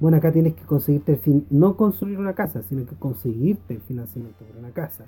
Bueno, 0.00 0.16
acá 0.16 0.32
tienes 0.32 0.54
que 0.54 0.64
conseguirte 0.64 1.12
el 1.12 1.18
fin, 1.18 1.46
no 1.50 1.76
construir 1.76 2.18
una 2.18 2.34
casa, 2.34 2.62
sino 2.62 2.86
que 2.86 2.96
conseguirte 2.96 3.74
el 3.74 3.80
financiamiento 3.82 4.44
para 4.44 4.58
una 4.58 4.70
casa. 4.70 5.06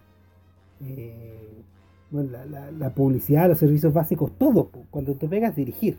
Eh, 0.80 1.62
bueno, 2.10 2.30
la, 2.78 2.94
publicidad, 2.94 3.48
los 3.48 3.58
servicios 3.58 3.92
básicos, 3.92 4.32
todo, 4.36 4.70
cuando 4.90 5.14
te 5.14 5.28
pegas 5.28 5.56
dirigir. 5.56 5.98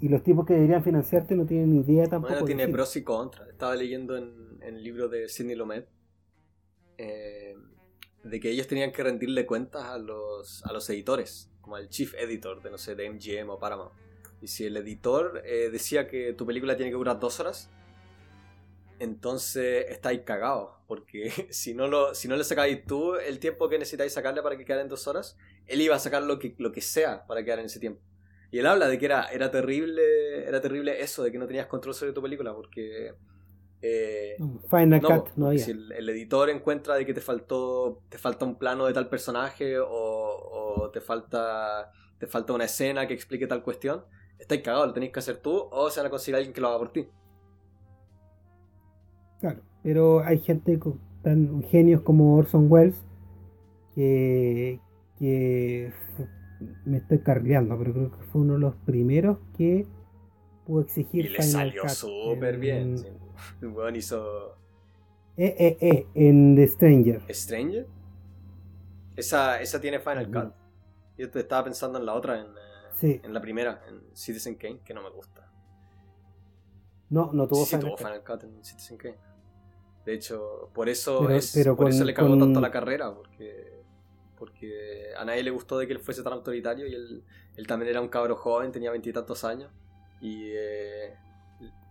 Y, 0.00 0.08
los 0.08 0.22
tipos 0.22 0.46
que 0.46 0.54
deberían 0.54 0.82
financiarte 0.82 1.34
no 1.34 1.44
tienen 1.44 1.70
ni 1.70 1.80
idea 1.80 2.06
tampoco. 2.06 2.32
Bueno, 2.32 2.46
tiene 2.46 2.68
pros 2.68 2.96
y 2.96 3.02
contras. 3.02 3.48
Estaba 3.48 3.74
leyendo 3.76 4.16
en, 4.16 4.58
en 4.62 4.76
el 4.76 4.82
libro 4.82 5.08
de 5.08 5.28
Sidney 5.28 5.56
Lomet 5.56 5.88
eh, 6.98 7.54
de 8.24 8.40
que 8.40 8.50
ellos 8.50 8.66
tenían 8.66 8.90
que 8.90 9.02
rendirle 9.02 9.46
cuentas 9.46 9.84
a 9.84 9.98
los, 9.98 10.64
a 10.64 10.72
los 10.72 10.88
editores, 10.90 11.50
como 11.60 11.76
al 11.76 11.88
chief 11.88 12.14
editor 12.14 12.60
de, 12.60 12.70
no 12.70 12.78
sé, 12.78 12.96
de 12.96 13.08
MGM 13.08 13.50
o 13.50 13.58
Paramount. 13.58 13.92
Y 14.40 14.48
si 14.48 14.66
el 14.66 14.76
editor 14.76 15.42
eh, 15.44 15.70
decía 15.70 16.08
que 16.08 16.32
tu 16.32 16.44
película 16.44 16.76
tiene 16.76 16.90
que 16.90 16.96
durar 16.96 17.20
dos 17.20 17.38
horas, 17.38 17.70
entonces 18.98 19.86
estáis 19.88 20.22
cagados. 20.22 20.72
Porque 20.88 21.30
si 21.50 21.74
no, 21.74 21.86
lo, 21.86 22.14
si 22.14 22.26
no 22.26 22.36
le 22.36 22.44
sacáis 22.44 22.84
tú 22.84 23.14
el 23.14 23.38
tiempo 23.38 23.68
que 23.68 23.78
necesitáis 23.78 24.12
sacarle 24.12 24.42
para 24.42 24.56
que 24.56 24.64
quede 24.64 24.80
en 24.80 24.88
dos 24.88 25.06
horas, 25.06 25.36
él 25.66 25.80
iba 25.80 25.94
a 25.94 26.00
sacar 26.00 26.22
lo 26.22 26.38
que, 26.40 26.54
lo 26.58 26.72
que 26.72 26.80
sea 26.80 27.26
para 27.26 27.44
quedar 27.44 27.60
en 27.60 27.66
ese 27.66 27.78
tiempo. 27.78 28.00
Y 28.50 28.58
él 28.58 28.66
habla 28.66 28.88
de 28.88 28.98
que 28.98 29.06
era, 29.06 29.26
era, 29.26 29.50
terrible, 29.50 30.46
era 30.46 30.60
terrible 30.60 31.00
eso, 31.00 31.22
de 31.22 31.32
que 31.32 31.38
no 31.38 31.46
tenías 31.46 31.66
control 31.66 31.94
sobre 31.94 32.12
tu 32.12 32.22
película, 32.22 32.54
porque 32.54 33.12
eh, 33.82 34.36
Final 34.68 35.02
Cut 35.02 35.36
no 35.36 35.48
había. 35.48 35.64
Si 35.64 35.70
el, 35.72 36.08
editor 36.08 36.50
encuentra 36.50 36.94
de 36.94 37.04
que 37.04 37.12
te 37.12 37.20
faltó 37.20 38.02
te 38.08 38.18
falta 38.18 38.44
un 38.44 38.56
plano 38.56 38.86
de 38.86 38.92
tal 38.92 39.08
personaje 39.08 39.76
o, 39.78 40.90
te 40.92 41.00
falta 41.00 41.90
te 42.18 42.26
falta 42.26 42.52
una 42.52 42.64
escena 42.64 43.06
que 43.06 43.14
explique 43.14 43.46
tal 43.46 43.62
cuestión, 43.62 44.04
estáis 44.38 44.62
cagados, 44.62 44.88
lo 44.88 44.92
tenéis 44.94 45.12
que 45.12 45.18
hacer 45.18 45.36
tú 45.38 45.68
o 45.70 45.90
se 45.90 46.00
van 46.00 46.06
a 46.06 46.10
conseguir 46.10 46.36
alguien 46.36 46.54
que 46.54 46.60
lo 46.60 46.68
haga 46.68 46.78
por 46.78 46.92
ti. 46.92 47.08
Claro, 49.40 49.60
pero 49.82 50.20
hay 50.20 50.38
gente 50.38 50.80
tan 51.22 51.62
genios 51.64 52.00
como 52.00 52.36
Orson 52.36 52.66
Welles 52.70 53.04
que, 53.94 54.80
que 55.18 55.92
me 56.84 56.98
estoy 56.98 57.18
cargando, 57.20 57.76
pero 57.78 57.92
creo 57.92 58.10
que 58.10 58.22
fue 58.24 58.42
uno 58.42 58.54
de 58.54 58.60
los 58.60 58.74
primeros 58.76 59.38
que 59.56 59.86
pudo 60.66 60.82
exigir. 60.82 61.26
Y 61.26 61.28
le 61.30 61.42
salió 61.42 61.88
súper 61.88 62.58
bien. 62.58 62.96
El 63.60 63.68
weón 63.68 63.96
hizo. 63.96 64.56
Eh, 65.36 65.54
eh, 65.58 65.76
eh, 65.80 66.06
en 66.14 66.56
The 66.56 66.66
Stranger. 66.66 67.22
¿Stranger? 67.34 67.86
Esa, 69.16 69.60
esa 69.60 69.80
tiene 69.80 69.98
Final 69.98 70.30
Cut. 70.30 70.54
Yo 71.18 71.30
te 71.30 71.40
estaba 71.40 71.64
pensando 71.64 71.98
en 71.98 72.06
la 72.06 72.14
otra, 72.14 72.40
en, 72.40 72.46
eh, 73.02 73.20
en 73.22 73.32
la 73.32 73.40
primera, 73.40 73.82
en 73.88 74.02
Citizen 74.14 74.56
Kane, 74.56 74.80
que 74.84 74.92
no 74.92 75.02
me 75.02 75.10
gusta. 75.10 75.50
No, 77.08 77.30
no 77.32 77.46
tuvo, 77.46 77.64
sí, 77.64 77.76
Final, 77.76 77.86
tuvo 77.86 77.96
Final 77.96 78.24
Cut 78.24 78.44
en 78.44 78.64
Citizen 78.64 78.96
Kane. 78.96 79.18
De 80.04 80.14
hecho, 80.14 80.70
por 80.72 80.88
eso, 80.88 81.28
es, 81.30 81.66
por 81.76 81.88
eso 81.88 82.04
le 82.04 82.14
cagó 82.14 82.38
tanto 82.38 82.60
la 82.60 82.70
carrera, 82.70 83.14
porque, 83.14 83.75
porque 84.38 85.12
a 85.18 85.24
nadie 85.24 85.42
le 85.42 85.50
gustó 85.50 85.78
de 85.78 85.86
que 85.86 85.92
él 85.92 85.98
fuese 85.98 86.22
tan 86.22 86.32
autoritario 86.32 86.86
y 86.86 86.94
él, 86.94 87.22
él 87.56 87.66
también 87.66 87.90
era 87.90 88.00
un 88.00 88.08
cabro 88.08 88.36
joven, 88.36 88.72
tenía 88.72 88.90
veintitantos 88.90 89.44
años. 89.44 89.70
Y 90.20 90.50
eh, 90.52 91.14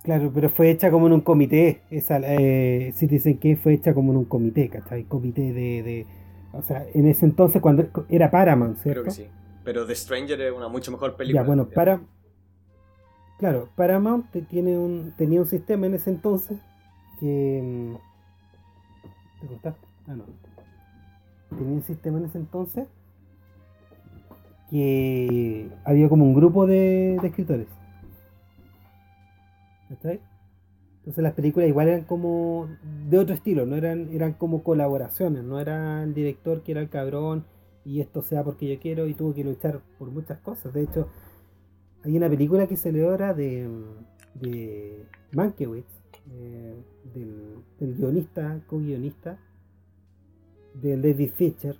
Claro, 0.05 0.31
pero 0.31 0.49
fue 0.49 0.69
hecha 0.69 0.91
como 0.91 1.07
en 1.07 1.13
un 1.13 1.21
comité. 1.21 1.81
Esa 1.89 2.19
eh, 2.19 2.93
Citizen 2.95 3.39
que 3.39 3.55
fue 3.55 3.73
hecha 3.73 3.95
como 3.95 4.11
en 4.11 4.19
un 4.19 4.25
comité, 4.25 4.69
¿cachai? 4.69 5.05
Comité 5.05 5.51
de, 5.51 5.81
de, 5.81 6.07
O 6.53 6.61
sea, 6.61 6.85
en 6.93 7.07
ese 7.07 7.25
entonces 7.25 7.59
cuando 7.59 7.87
era 8.07 8.29
Paramount, 8.29 8.77
¿cierto? 8.77 9.01
Creo 9.01 9.15
que 9.15 9.23
sí. 9.23 9.27
Pero 9.63 9.87
The 9.87 9.95
Stranger 9.95 10.39
es 10.41 10.53
una 10.53 10.67
mucho 10.67 10.91
mejor 10.91 11.15
película. 11.15 11.41
Ya, 11.41 11.47
bueno, 11.47 11.67
para... 11.67 12.01
Claro, 13.39 13.67
Paramount 13.75 14.27
tiene 14.47 14.77
un, 14.77 15.11
tenía 15.17 15.39
un 15.41 15.47
sistema 15.47 15.87
en 15.87 15.95
ese 15.95 16.11
entonces 16.11 16.59
que... 17.19 17.61
Mm, 17.63 17.95
¿Te 19.41 19.47
cortaste? 19.47 19.87
Ah, 20.07 20.13
no. 20.13 20.25
Tenía 21.49 21.73
un 21.73 21.83
sistema 21.83 22.17
en 22.17 22.25
ese 22.25 22.37
entonces 22.37 22.87
que 24.69 25.69
había 25.83 26.09
como 26.09 26.25
un 26.25 26.33
grupo 26.33 26.65
de, 26.65 27.15
escritores 27.17 27.67
entonces 31.05 31.23
las 31.23 31.33
películas 31.33 31.69
igual 31.69 31.87
eran 31.87 32.03
como 32.03 32.67
de 33.07 33.19
otro 33.19 33.35
estilo, 33.35 33.65
no 33.65 33.75
eran, 33.75 34.09
eran 34.11 34.33
como 34.33 34.63
colaboraciones, 34.63 35.43
no 35.43 35.59
era 35.59 36.03
el 36.03 36.13
director 36.13 36.63
que 36.63 36.71
era 36.71 36.81
el 36.81 36.89
cabrón 36.89 37.45
y 37.85 38.01
esto 38.01 38.23
sea 38.23 38.43
porque 38.43 38.67
yo 38.67 38.79
quiero 38.79 39.05
y 39.05 39.13
tuvo 39.13 39.33
que 39.33 39.43
luchar 39.43 39.81
por 39.99 40.09
muchas 40.09 40.39
cosas. 40.39 40.73
De 40.73 40.81
hecho, 40.81 41.07
hay 42.03 42.17
una 42.17 42.27
película 42.27 42.65
que 42.65 42.75
se 42.75 42.91
le 42.91 43.01
de, 43.01 43.69
de 44.33 45.05
Mankiewicz, 45.33 45.85
eh, 46.31 46.75
del, 47.13 47.93
guionista, 47.95 48.59
co-guionista, 48.65 49.37
de 50.81 50.97
David 50.97 51.31
Fischer, 51.35 51.75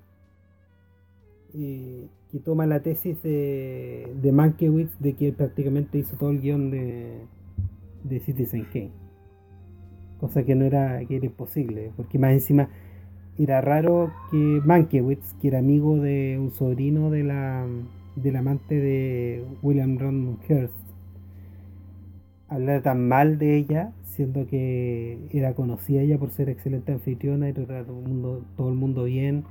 eh, 1.54 2.08
que 2.32 2.40
toma 2.40 2.66
la 2.66 2.82
tesis 2.82 3.22
de, 3.24 4.12
de 4.22 4.32
Mankiewicz 4.32 4.92
de 5.00 5.14
que 5.14 5.32
prácticamente 5.32 5.98
hizo 5.98 6.18
todo 6.18 6.32
el 6.32 6.42
guion 6.42 6.72
de, 6.72 7.22
de 8.04 8.20
Citizen 8.20 8.66
Kane. 8.66 8.92
Cosa 10.20 10.44
que 10.44 10.56
no 10.56 10.66
era, 10.66 11.04
que 11.06 11.18
era 11.18 11.26
imposible, 11.26 11.92
porque 11.96 12.20
más 12.20 12.32
encima 12.32 12.70
era 13.38 13.62
raro 13.62 14.12
que 14.32 14.62
Mankiewicz, 14.66 15.34
que 15.42 15.50
era 15.50 15.60
amigo 15.60 15.98
de 15.98 16.38
un 16.40 16.52
sobrino 16.52 17.10
de 17.10 17.24
la 17.24 17.68
del 18.16 18.38
amante 18.38 18.76
de 18.76 19.44
William 19.62 19.98
Ron 19.98 20.40
Hearst, 20.48 20.74
hablara 22.48 22.82
tan 22.82 23.08
mal 23.08 23.38
de 23.38 23.58
ella, 23.58 23.92
siendo 24.16 24.48
que 24.48 25.20
era 25.32 25.54
conocida 25.54 26.02
ella 26.02 26.18
por 26.18 26.32
ser 26.32 26.50
excelente 26.50 26.92
anfitriona 26.92 27.50
y 27.50 27.54
tratar 27.54 27.78
a 27.78 27.86
todo 27.86 28.00
el 28.00 28.08
mundo, 28.08 28.46
todo 28.58 28.70
el 28.70 28.76
mundo 28.76 29.04
bien, 29.04 29.44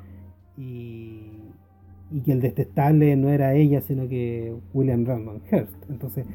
y, 0.57 1.31
y 2.11 2.21
que 2.25 2.33
el 2.33 2.41
detestable 2.41 3.17
no 3.17 3.29
era 3.29 3.55
ella, 3.55 3.81
sino 3.81 4.09
que 4.09 4.55
William 4.73 5.05
Ron 5.05 5.43
Hearst. 5.51 5.75
Entonces, 5.91 6.27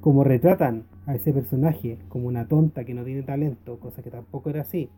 como 0.00 0.24
retratan 0.24 0.84
a 1.06 1.14
ese 1.14 1.32
personaje 1.32 1.98
como 2.08 2.28
una 2.28 2.48
tonta 2.48 2.84
que 2.84 2.94
no 2.94 3.04
tiene 3.04 3.22
talento, 3.22 3.78
cosa 3.78 4.02
que 4.02 4.10
tampoco 4.10 4.50
era 4.50 4.62
así 4.62 4.88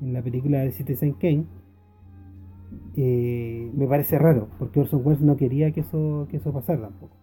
en 0.00 0.12
la 0.12 0.22
película 0.22 0.60
de 0.60 0.72
Citizen 0.72 1.14
Kane, 1.14 1.44
eh, 2.96 3.70
me 3.74 3.86
parece 3.86 4.18
raro, 4.18 4.48
porque 4.58 4.80
Orson 4.80 5.02
Welles 5.04 5.22
no 5.22 5.36
quería 5.36 5.72
que 5.72 5.80
eso, 5.80 6.26
que 6.30 6.36
eso 6.38 6.52
pasara 6.52 6.82
tampoco. 6.82 7.16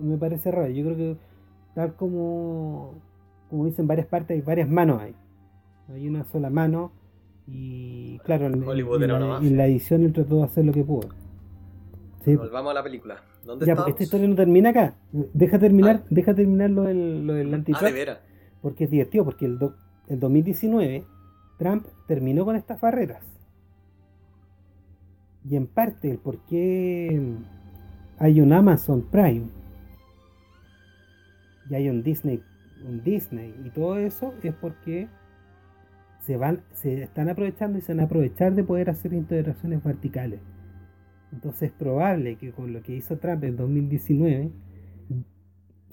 Me 0.00 0.16
parece 0.16 0.50
raro, 0.50 0.68
yo 0.70 0.84
creo 0.84 0.96
que 0.96 1.16
tal 1.78 1.94
como, 1.94 3.00
como 3.48 3.66
dicen 3.66 3.86
varias 3.86 4.08
partes, 4.08 4.34
hay 4.34 4.40
varias 4.40 4.68
manos 4.68 5.00
ahí. 5.00 5.14
Hay 5.94 6.08
una 6.08 6.24
sola 6.24 6.50
mano 6.50 6.90
y 7.46 8.18
claro, 8.24 8.46
en, 8.46 9.56
la, 9.56 9.66
edición 9.66 10.02
él 10.02 10.12
trató 10.12 10.38
de 10.38 10.42
hacer 10.42 10.64
lo 10.64 10.72
que 10.72 10.82
pudo. 10.82 11.08
Volvamos 12.26 12.72
a 12.72 12.74
la 12.74 12.82
película. 12.82 13.22
¿Dónde 13.44 13.64
ya, 13.64 13.74
esta 13.86 14.02
historia 14.02 14.26
no 14.26 14.34
termina 14.34 14.70
acá. 14.70 14.96
Deja 15.12 15.60
terminar, 15.60 16.02
ah. 16.02 16.06
deja 16.10 16.34
terminar 16.34 16.68
lo 16.70 16.82
del, 16.82 17.24
lo 17.24 17.34
del 17.34 17.54
Ah, 17.54 17.90
de 17.90 18.16
Porque 18.60 18.84
es 18.84 18.90
divertido, 18.90 19.24
porque 19.24 19.46
el, 19.46 19.56
el 20.08 20.18
2019 20.18 21.04
Trump 21.58 21.86
terminó 22.08 22.44
con 22.44 22.56
estas 22.56 22.80
barreras. 22.80 23.22
Y 25.48 25.54
en 25.54 25.68
parte 25.68 26.10
el 26.10 26.18
por 26.18 26.38
qué 26.38 27.36
hay 28.18 28.40
un 28.40 28.52
Amazon 28.52 29.02
Prime 29.02 29.57
y 31.68 31.74
hay 31.74 31.88
un 31.88 32.02
Disney, 32.02 32.42
un 32.86 33.02
Disney 33.02 33.54
y 33.64 33.70
todo 33.70 33.98
eso 33.98 34.34
es 34.42 34.54
porque 34.54 35.08
se 36.20 36.36
van, 36.36 36.62
se 36.72 37.02
están 37.02 37.28
aprovechando 37.28 37.78
y 37.78 37.80
se 37.80 37.92
van 37.92 38.00
a 38.00 38.04
aprovechar 38.04 38.54
de 38.54 38.64
poder 38.64 38.90
hacer 38.90 39.12
integraciones 39.12 39.82
verticales. 39.82 40.40
Entonces 41.32 41.70
es 41.70 41.72
probable 41.72 42.36
que 42.36 42.52
con 42.52 42.72
lo 42.72 42.82
que 42.82 42.94
hizo 42.94 43.18
Trump 43.18 43.44
en 43.44 43.56
2019 43.56 44.50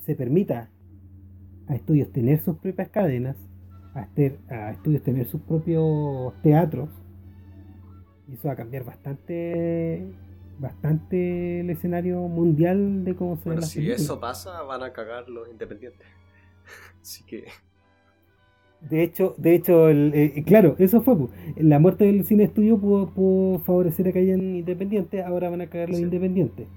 se 0.02 0.16
permita 0.16 0.70
a 1.68 1.76
estudios 1.76 2.12
tener 2.12 2.40
sus 2.40 2.58
propias 2.58 2.90
cadenas, 2.90 3.36
a, 3.94 4.08
a 4.50 4.72
estudios 4.72 5.04
tener 5.04 5.26
sus 5.26 5.42
propios 5.42 6.34
teatros, 6.42 6.90
y 8.28 8.34
eso 8.34 8.48
va 8.48 8.54
a 8.54 8.58
cambiar 8.58 8.84
bastante 8.84 10.14
bastante 10.60 11.62
el 11.62 11.70
escenario 11.70 12.22
mundial 12.22 13.04
de 13.04 13.16
cómo 13.16 13.38
se 13.38 13.44
bueno, 13.46 13.62
si 13.62 13.92
eso 13.92 14.20
pasa 14.20 14.62
van 14.64 14.84
a 14.84 14.94
cagar 14.94 15.28
los 15.30 15.50
independientes 15.50 16.08
así 17.02 17.24
que 17.26 17.46
de 18.82 19.02
hecho, 19.02 19.34
de 19.38 19.56
hecho, 19.56 19.90
el, 19.90 20.12
eh, 20.14 20.44
claro, 20.46 20.76
eso 20.78 21.02
fue. 21.02 21.16
La 21.58 21.80
muerte 21.80 22.06
del 22.06 22.24
cine 22.24 22.44
estudio 22.44 22.78
pudo, 22.78 23.60
favorecer 23.60 24.10
a 24.10 24.12
que 24.12 24.20
hayan 24.20 24.42
independientes, 24.58 25.26
ahora 25.26 25.50
van 25.50 25.62
a 25.62 25.70
cagar 25.70 25.90
los 25.90 26.00
independientes. 26.00 26.68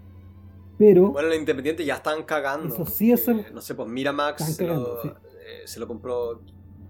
Pero. 0.79 1.11
Bueno, 1.11 1.29
los 1.29 1.37
independientes 1.37 1.85
ya 1.85 1.97
están 1.97 2.23
cagando. 2.23 2.73
Eso 2.73 2.87
sí, 2.87 3.13
eso. 3.13 3.35
no 3.53 3.61
sé, 3.61 3.75
pues 3.75 3.89
Miramax 3.91 4.57
se, 4.57 4.67
lo, 4.67 5.05
eh, 5.05 5.13
se 5.67 5.79
lo 5.81 5.87
compró 5.87 6.41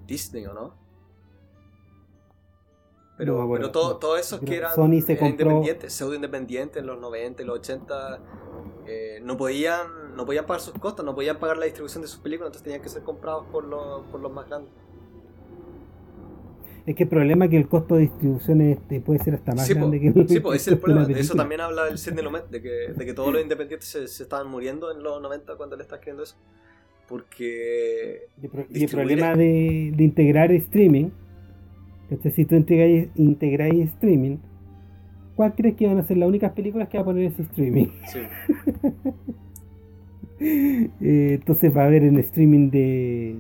Disney, 0.07 0.47
¿o 0.47 0.55
no? 0.55 0.88
Pero, 3.19 3.51
pero 3.53 3.73
todo, 3.73 3.97
todo 3.97 4.17
esos 4.17 4.39
que 4.41 4.57
eran 4.57 4.73
Sony 4.75 5.01
se 5.05 5.15
independientes, 5.15 5.93
pseudo 5.93 6.15
independientes 6.15 6.81
en 6.81 6.87
los 6.87 7.01
90 7.01 7.43
y 7.43 7.47
los 7.47 7.59
80, 7.59 8.21
eh, 8.87 9.21
no, 9.25 9.37
podían, 9.37 10.17
no 10.17 10.25
podían 10.25 10.47
pagar 10.47 10.61
sus 10.61 10.75
costas, 10.75 11.05
no 11.05 11.17
podían 11.17 11.39
pagar 11.39 11.59
la 11.59 11.65
distribución 11.65 12.03
de 12.03 12.09
sus 12.09 12.21
películas, 12.21 12.51
entonces 12.51 12.63
tenían 12.63 12.81
que 12.81 12.89
ser 12.89 13.03
comprados 13.03 13.45
por 13.51 13.65
los, 13.65 14.07
por 14.07 14.21
los 14.21 14.33
más 14.33 14.47
grandes. 14.47 14.71
Es 16.87 16.95
que 16.95 17.03
el 17.03 17.09
problema 17.09 17.47
es 17.47 17.51
que 17.51 17.59
el 17.59 17.69
costo 17.69 17.97
de 17.97 18.03
distribución 18.03 18.61
este, 18.61 19.01
puede 19.01 19.19
ser 19.19 19.35
hasta 19.35 19.53
más 19.55 19.69
grande 19.69 20.01
que 20.01 20.07
el 20.07 20.29
Sí, 20.29 20.39
pues 20.39 20.63
es 20.63 20.69
el 20.69 20.79
problema. 20.81 21.05
De, 21.05 21.19
eso 21.21 21.35
también 21.35 21.61
habla 21.61 21.89
el 21.89 21.99
Sidney 21.99 22.25
Lumet, 22.25 22.49
de 22.49 22.63
que, 22.63 22.93
de 22.95 23.05
que 23.05 23.13
todos 23.13 23.33
los 23.33 23.43
independientes 23.43 23.89
se, 23.89 24.07
se, 24.07 24.23
estaban 24.23 24.49
muriendo 24.49 24.93
en 24.93 25.03
los 25.03 25.21
90 25.21 25.57
cuando 25.57 25.77
le 25.77 25.83
está 25.83 25.97
escribiendo 25.97 26.23
eso. 26.23 26.37
Porque. 27.09 28.29
Y 28.71 28.85
el, 28.85 28.91
problema 28.91 29.35
de, 29.35 29.93
de, 29.95 30.05
integrar 30.05 30.53
streaming. 30.53 31.11
Si 32.35 32.45
tú 32.45 32.55
integráis, 32.55 33.89
streaming, 33.91 34.39
¿cuál 35.37 35.55
crees 35.55 35.77
que 35.77 35.87
van 35.87 35.99
a 35.99 36.03
ser 36.05 36.17
las 36.17 36.29
únicas 36.29 36.53
películas 36.53 36.89
que 36.89 36.99
va 36.99 37.03
a 37.03 37.05
poner 37.07 37.25
ese 37.25 37.43
streaming? 37.43 37.89
Sí. 38.07 38.21
Eh, 40.41 41.33
entonces 41.35 41.77
va 41.77 41.83
a 41.83 41.87
haber 41.87 42.05
en 42.05 42.17
streaming 42.21 42.71
de 42.71 43.35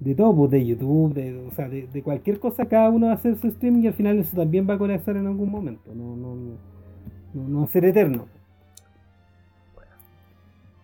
de 0.00 0.14
todo, 0.14 0.34
pues, 0.34 0.50
de 0.50 0.66
YouTube, 0.66 1.14
de, 1.14 1.36
o 1.46 1.50
sea, 1.52 1.68
de, 1.68 2.02
cualquier 2.02 2.40
cosa, 2.40 2.66
cada 2.66 2.88
uno 2.88 3.06
va 3.06 3.12
a 3.12 3.16
hacer 3.16 3.36
su 3.36 3.48
streaming 3.48 3.82
y 3.82 3.86
al 3.88 3.92
final 3.92 4.18
eso 4.18 4.34
también 4.34 4.68
va 4.68 4.74
a 4.74 4.78
colapsar 4.78 5.16
en 5.16 5.26
algún 5.26 5.50
momento, 5.50 5.94
no, 5.94 6.16
no, 6.16 6.36
no, 7.34 7.58
va 7.58 7.64
a 7.64 7.68
ser 7.68 7.84
eterno. 7.84 8.26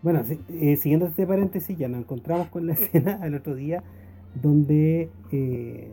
Bueno, 0.02 0.22
eh, 0.50 0.76
siguiendo 0.76 1.06
este 1.06 1.26
paréntesis, 1.26 1.76
ya 1.76 1.88
nos 1.88 2.00
encontramos 2.00 2.48
con 2.48 2.66
la 2.66 2.72
escena 2.74 3.18
al 3.22 3.34
otro 3.34 3.54
día 3.54 3.82
donde 4.40 5.08
eh, 5.32 5.90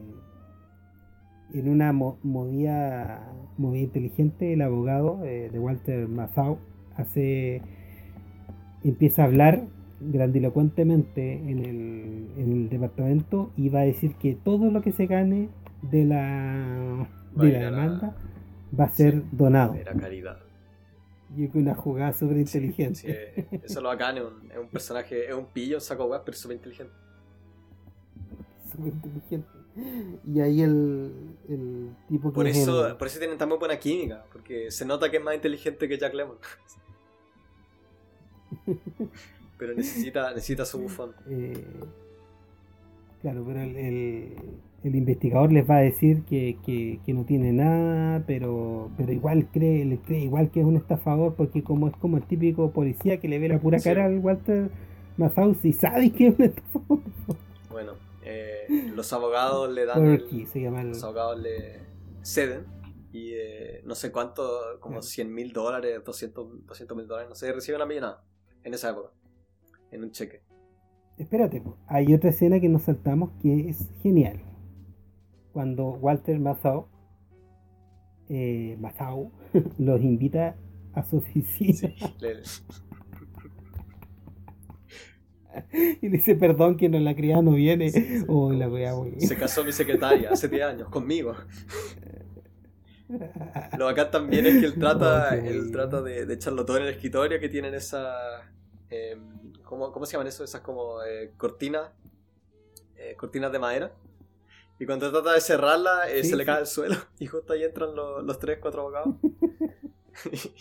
en 1.54 1.70
una 1.70 1.94
movida, 1.94 3.32
movida 3.58 3.84
inteligente 3.84 4.54
el 4.54 4.62
abogado 4.62 5.24
eh, 5.24 5.50
de 5.52 5.60
Walter 5.60 6.08
Mazau 6.08 6.58
hace 6.96 7.62
empieza 8.84 9.24
a 9.24 9.26
hablar 9.26 9.64
grandilocuentemente 10.02 11.34
en 11.34 11.60
el, 11.60 12.28
en 12.38 12.52
el 12.52 12.70
departamento 12.70 13.52
y 13.56 13.70
va 13.70 13.82
a 13.82 13.84
decir 13.84 14.16
que 14.16 14.36
todo 14.36 14.70
lo 14.72 14.82
que 14.82 14.92
se 14.92 15.06
gane 15.06 15.50
de 15.82 16.06
la, 16.06 17.08
de 17.36 17.52
la 17.52 17.60
demanda 17.60 18.16
va 18.78 18.86
a 18.86 18.90
ser 18.90 19.24
donado. 19.32 19.76
Era 19.76 19.94
caridad. 19.94 20.40
Y 21.36 21.46
es 21.46 21.56
una 21.56 21.74
jugada 21.74 22.14
súper 22.14 22.38
inteligente. 22.38 23.48
eso 23.64 23.82
lo 23.82 23.90
bacán, 23.90 24.18
es 24.18 24.24
un, 24.24 24.52
es 24.52 24.58
un, 24.58 24.68
personaje, 24.68 25.30
es 25.30 25.34
un 25.34 25.46
pillo, 25.46 25.78
un 25.78 25.82
saco 25.82 26.06
web, 26.06 26.22
pero 26.26 26.38
súper 26.38 26.58
inteligente. 26.58 26.94
Súper 28.72 28.94
inteligente. 28.94 29.63
Y 30.26 30.40
ahí 30.40 30.62
el, 30.62 31.12
el 31.50 31.90
tipo 32.08 32.30
que. 32.30 32.36
Por 32.36 32.48
eso, 32.48 32.98
por 32.98 33.08
eso 33.08 33.20
tienen 33.20 33.38
tan 33.38 33.50
buena 33.50 33.78
química, 33.78 34.26
porque 34.32 34.72
se 34.72 34.86
nota 34.86 35.10
que 35.10 35.18
es 35.18 35.24
más 35.24 35.36
inteligente 35.36 35.88
que 35.88 35.98
Jack 35.98 36.14
Lemmon. 36.14 36.38
pero 39.58 39.74
necesita, 39.74 40.30
necesita 40.34 40.66
su 40.66 40.80
bufón. 40.80 41.12
Eh, 41.30 41.64
claro, 43.22 43.44
pero 43.46 43.62
el, 43.62 43.78
el, 44.84 44.96
investigador 44.96 45.52
les 45.52 45.70
va 45.70 45.78
a 45.78 45.82
decir 45.82 46.24
que, 46.24 46.58
que, 46.66 47.14
no 47.14 47.24
tiene 47.24 47.54
nada, 47.54 48.24
pero, 48.28 48.92
pero 48.98 49.12
igual 49.12 49.48
cree, 49.52 49.86
le 49.86 49.98
cree 50.00 50.20
igual 50.20 50.52
que 50.52 50.60
es 50.60 50.66
un 50.66 50.76
estafador, 50.76 51.36
porque 51.36 51.64
como 51.64 51.88
es 51.88 51.96
como 51.98 52.18
el 52.18 52.24
típico 52.24 52.72
policía 52.72 53.20
que 53.20 53.28
le 53.28 53.40
ve 53.40 53.48
la 53.48 53.60
pura 53.60 53.80
cara 53.80 54.06
al 54.06 54.20
Walter 54.20 54.70
Mazaus 55.18 55.64
y 55.64 55.74
sabe 55.74 56.12
que 56.12 56.28
es 56.28 56.38
un 56.38 56.46
estafador. 56.46 57.00
Bueno, 57.72 57.94
eh, 58.68 58.92
los 58.94 59.12
abogados 59.14 59.72
le 59.72 59.86
dan. 59.86 60.04
Los 60.90 61.04
abogados 61.04 61.40
le 61.40 61.82
ceden 62.22 62.66
y 63.12 63.34
eh, 63.34 63.82
no 63.86 63.96
sé 63.96 64.12
cuánto, 64.12 64.80
como 64.80 65.02
100 65.02 65.34
mil 65.34 65.54
dólares, 65.54 66.02
200 66.04 66.48
mil 66.96 67.08
dólares, 67.08 67.30
no 67.30 67.36
sé, 67.36 67.52
recibe 67.54 67.76
una 67.76 67.86
millonada 67.86 68.24
en 68.64 68.74
esa 68.74 68.90
época 68.90 69.12
en 69.92 70.04
un 70.04 70.12
cheque. 70.12 70.42
Espérate, 71.18 71.64
hay 71.88 72.14
otra 72.14 72.32
escena 72.32 72.60
que 72.60 72.70
nos 72.70 72.84
saltamos 72.84 73.32
que 73.42 73.70
es 73.70 73.90
genial. 74.02 74.42
Cuando 75.52 75.90
Walter 75.92 76.40
Mazau, 76.40 76.88
eh, 78.30 78.78
los 79.78 80.02
invita 80.02 80.58
a 80.94 81.04
su 81.04 81.18
oficina. 81.18 81.94
y 85.74 86.10
le 86.10 86.18
dice 86.18 86.36
perdón 86.36 86.78
que 86.78 86.90
no 86.90 87.00
la 87.00 87.16
criada 87.16 87.42
no 87.42 87.52
viene. 87.52 87.92
Oh, 88.28 88.52
la 88.52 88.70
Se 89.20 89.36
casó 89.36 89.64
mi 89.64 89.72
secretaria 89.72 90.30
hace 90.32 90.48
10 90.48 90.64
años 90.64 90.90
conmigo. 90.90 91.36
Lo 93.78 93.86
bacán 93.86 94.12
también 94.12 94.46
es 94.46 94.60
que 94.60 94.66
él 94.66 94.80
trata, 94.80 95.36
él 95.36 95.72
trata 95.72 96.02
de, 96.02 96.26
de 96.26 96.34
echarlo 96.34 96.66
todo 96.66 96.78
en 96.78 96.84
el 96.84 96.90
escritorio 96.90 97.40
que 97.40 97.50
tienen 97.50 97.74
esa. 97.76 98.16
Em, 98.90 99.54
¿cómo, 99.64 100.06
se 100.06 100.14
llaman 100.14 100.28
eso? 100.28 100.44
Esas 100.44 100.62
como 100.62 101.04
eh, 101.04 101.34
cortinas, 101.38 101.92
eh, 102.96 103.16
cortinas 103.16 103.52
de 103.52 103.60
madera. 103.60 103.92
Y 104.80 104.86
cuando 104.86 105.12
trata 105.12 105.34
de 105.34 105.42
cerrarla, 105.42 106.10
eh, 106.10 106.24
se 106.24 106.36
le 106.36 106.46
cae 106.46 106.58
al 106.58 106.68
suelo. 106.68 106.96
Y 107.20 107.28
justo 107.28 107.54
ahí 107.54 107.64
entran 107.64 107.96
los, 107.96 108.24
los 108.24 108.40
tres, 108.40 108.58
cuatro 108.60 108.82
abogados. 108.82 109.16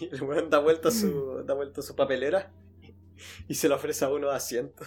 y 0.00 0.08
el 0.12 0.22
weón 0.22 0.50
da 0.50 0.58
vuelta 0.58 0.90
su, 0.90 1.42
da 1.46 1.54
vuelta 1.54 1.80
su 1.80 1.94
papelera 1.96 2.50
y 3.48 3.54
se 3.54 3.68
le 3.68 3.74
ofrece 3.74 4.04
a 4.04 4.08
uno 4.08 4.30
asiento. 4.30 4.84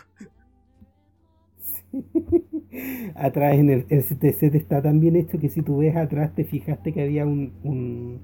atrás 3.15 3.55
en 3.55 3.69
el, 3.69 3.85
el 3.89 4.03
set 4.03 4.55
está 4.55 4.81
tan 4.81 4.99
bien 4.99 5.15
hecho 5.15 5.39
que 5.39 5.49
si 5.49 5.61
tú 5.61 5.77
ves 5.77 5.95
atrás 5.95 6.35
te 6.35 6.43
fijaste 6.43 6.93
que 6.93 7.01
había 7.01 7.25
un 7.25 8.21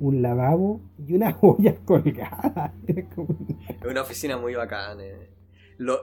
un 0.00 0.22
lavabo 0.22 0.80
y 1.06 1.14
una 1.14 1.32
joyas 1.32 1.76
colgadas. 1.84 2.72
Es 2.86 3.84
una 3.84 4.02
oficina 4.02 4.36
muy 4.36 4.54
bacana. 4.54 5.04
Eh. 5.04 5.30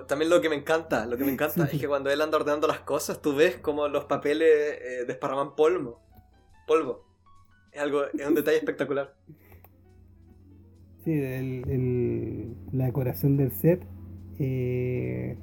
también 0.08 0.30
lo 0.30 0.42
que 0.42 0.50
me 0.50 0.56
encanta, 0.56 1.06
lo 1.06 1.18
que 1.18 1.24
me 1.24 1.32
encanta 1.32 1.66
es 1.66 1.80
que 1.80 1.88
cuando 1.88 2.10
él 2.10 2.22
anda 2.22 2.38
ordenando 2.38 2.68
las 2.68 2.80
cosas, 2.80 3.22
tú 3.22 3.36
ves 3.36 3.58
como 3.58 3.88
los 3.88 4.06
papeles 4.06 4.50
eh, 4.82 5.06
desparraman 5.06 5.56
polvo. 5.56 6.02
Polvo. 6.68 7.06
Es 7.72 7.82
algo, 7.82 8.06
es 8.06 8.26
un 8.26 8.36
detalle 8.36 8.58
espectacular. 8.58 9.14
Sí, 11.06 11.12
el, 11.12 12.56
la 12.72 12.86
decoración 12.86 13.38
del 13.38 13.52
set. 13.52 13.86
Eh, 14.40 15.38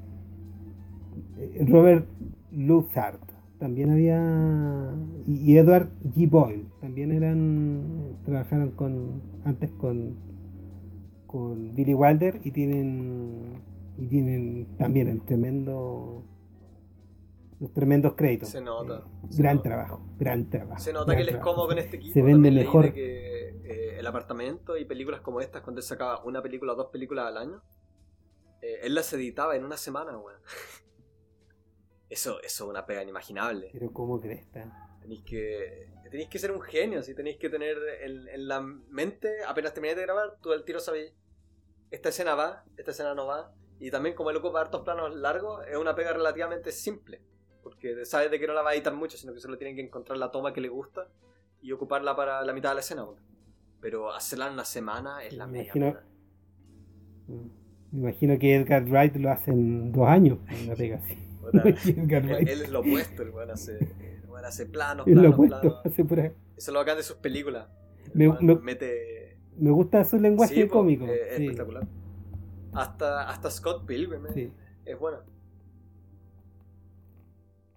Robert 1.61 2.07
Luthard 2.51 3.21
también 3.61 3.91
había. 3.91 4.93
Y, 5.25 5.57
Edward 5.57 5.89
G. 6.17 6.29
Boyle 6.29 6.67
también 6.81 7.13
eran. 7.13 8.17
Trabajaron 8.25 8.73
con. 8.73 9.23
Antes 9.45 9.71
con. 9.71 10.17
Con 11.29 11.75
Billy 11.77 11.95
Wilder 11.95 12.41
y 12.43 12.51
tienen. 12.51 13.63
Y 13.99 14.07
tienen 14.09 14.67
también 14.79 15.07
el 15.07 15.23
tremendo. 15.23 16.25
Los 17.61 17.73
tremendos 17.73 18.15
créditos. 18.15 18.49
Se 18.49 18.61
nota. 18.61 19.05
gran 19.39 19.63
trabajo, 19.63 20.03
gran 20.19 20.51
trabajo. 20.51 20.81
Se 20.81 20.93
nota 20.93 21.15
que 21.15 21.23
él 21.23 21.29
es 21.29 21.37
cómodo 21.37 21.69
con 21.69 21.79
este 21.79 21.99
equipo. 21.99 22.15
Se 22.15 22.23
vende 22.23 22.51
mejor. 22.51 22.93
Que, 22.93 23.29
eh, 23.29 23.32
el 24.03 24.07
apartamento 24.09 24.77
y 24.77 24.85
películas 24.85 25.21
como 25.21 25.41
estas, 25.41 25.63
cuando 25.63 25.81
él 25.81 25.85
sacaba 25.85 26.23
una 26.25 26.43
película 26.43 26.73
o 26.73 26.77
dos 26.77 26.89
películas 26.89 27.27
al 27.27 27.37
año, 27.39 27.63
eh, 28.61 28.81
él 28.83 28.97
las 28.97 29.13
editaba 29.13 29.55
en 29.55 29.65
una 29.65 29.77
semana, 29.77 30.19
weón. 30.19 30.41
Eso, 32.11 32.43
eso 32.43 32.65
es 32.65 32.69
una 32.69 32.85
pega 32.85 33.03
inimaginable. 33.03 33.71
Pero 33.73 33.91
¿cómo 33.91 34.21
crees? 34.21 34.47
Tenéis 35.01 35.23
que, 35.23 35.91
tenéis 36.11 36.29
que 36.29 36.39
ser 36.39 36.53
un 36.53 36.61
genio, 36.61 37.03
si 37.03 37.15
tenéis 37.15 37.39
que 37.39 37.49
tener 37.49 37.79
en, 38.03 38.49
la 38.49 38.61
mente, 38.61 39.43
apenas 39.47 39.73
termináis 39.73 39.97
de 39.97 40.03
grabar, 40.03 40.37
tú 40.43 40.53
al 40.53 40.63
tiro 40.63 40.79
sabéis, 40.79 41.15
esta 41.91 42.11
escena 42.11 42.35
va, 42.35 42.65
esta 42.77 42.91
escena 42.91 43.15
no 43.15 43.27
va. 43.27 43.55
Y 43.81 43.91
también 43.91 44.15
como 44.15 44.29
él 44.29 44.37
ocupa 44.37 44.61
hartos 44.61 44.83
planos 44.83 45.15
largos, 45.15 45.67
es 45.67 45.79
una 45.79 45.95
pega 45.95 46.13
relativamente 46.13 46.71
simple. 46.71 47.23
Porque 47.63 48.05
sabes 48.05 48.31
de 48.31 48.39
que 48.39 48.47
no 48.47 48.53
la 48.53 48.61
va 48.61 48.71
a 48.73 48.75
editar 48.75 48.93
mucho, 48.93 49.17
sino 49.17 49.33
que 49.33 49.41
solo 49.41 49.57
tienen 49.57 49.75
que 49.75 49.83
encontrar 49.83 50.19
la 50.19 50.31
toma 50.31 50.53
que 50.53 50.61
le 50.61 50.69
gusta 50.69 51.09
y 51.63 51.73
ocuparla 51.73 52.15
para 52.15 52.43
la 52.43 52.53
mitad 52.53 52.69
de 52.69 52.75
la 52.75 52.81
escena. 52.83 53.07
Pero 53.83 54.15
hacerla 54.15 54.47
en 54.47 54.55
una 54.55 54.65
semana 54.65 55.25
es 55.25 55.35
la 55.35 55.47
media. 55.49 55.73
Mm. 57.27 57.35
Me 57.91 57.99
imagino 57.99 58.39
que 58.39 58.55
Edgar 58.55 58.85
Wright 58.85 59.17
lo 59.17 59.31
hace 59.31 59.51
en 59.51 59.93
dos 59.93 60.09
años, 60.09 60.39
una 60.65 60.75
pega 60.75 60.97
así. 60.97 61.19
él, 61.53 62.63
es 62.63 62.71
lo 62.71 62.81
opuesto, 62.81 63.23
el 63.23 63.31
weón 63.31 63.51
hace, 63.51 63.77
el 63.77 64.45
hace 64.45 64.67
planos, 64.67 65.05
planos, 65.05 65.35
planos. 65.35 65.81
Hace 65.85 66.03
Eso 66.03 66.33
es 66.57 66.69
lo 66.69 66.79
bacán 66.79 66.97
de 66.97 67.03
sus 67.03 67.17
películas. 67.17 67.69
Me, 68.15 68.29
mete... 68.63 69.37
me 69.59 69.71
gusta 69.71 70.05
su 70.05 70.19
lenguaje 70.19 70.69
cómico. 70.69 71.05
Es, 71.05 71.41
espectacular. 71.41 71.87
Hasta, 72.73 73.29
hasta 73.29 73.51
Scott 73.51 73.85
Pilgrim 73.85 74.27
eh, 74.35 74.53
es 74.87 74.99
bueno. 74.99 75.19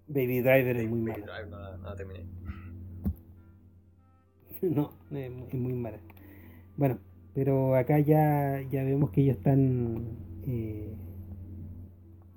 Baby 0.07 0.41
Driver 0.41 0.77
es 0.77 0.89
muy 0.89 1.01
Baby 1.01 1.23
Driver 1.23 1.47
no, 1.47 1.77
no 1.77 1.95
terminé. 1.95 2.25
no, 4.75 4.91
es 5.11 5.53
muy 5.53 5.73
mala. 5.73 5.99
Bueno, 6.77 6.99
pero 7.33 7.75
acá 7.75 7.99
ya, 7.99 8.61
ya 8.69 8.83
vemos 8.83 9.11
que 9.11 9.21
ellos 9.21 9.37
están 9.37 10.17
eh, 10.47 10.93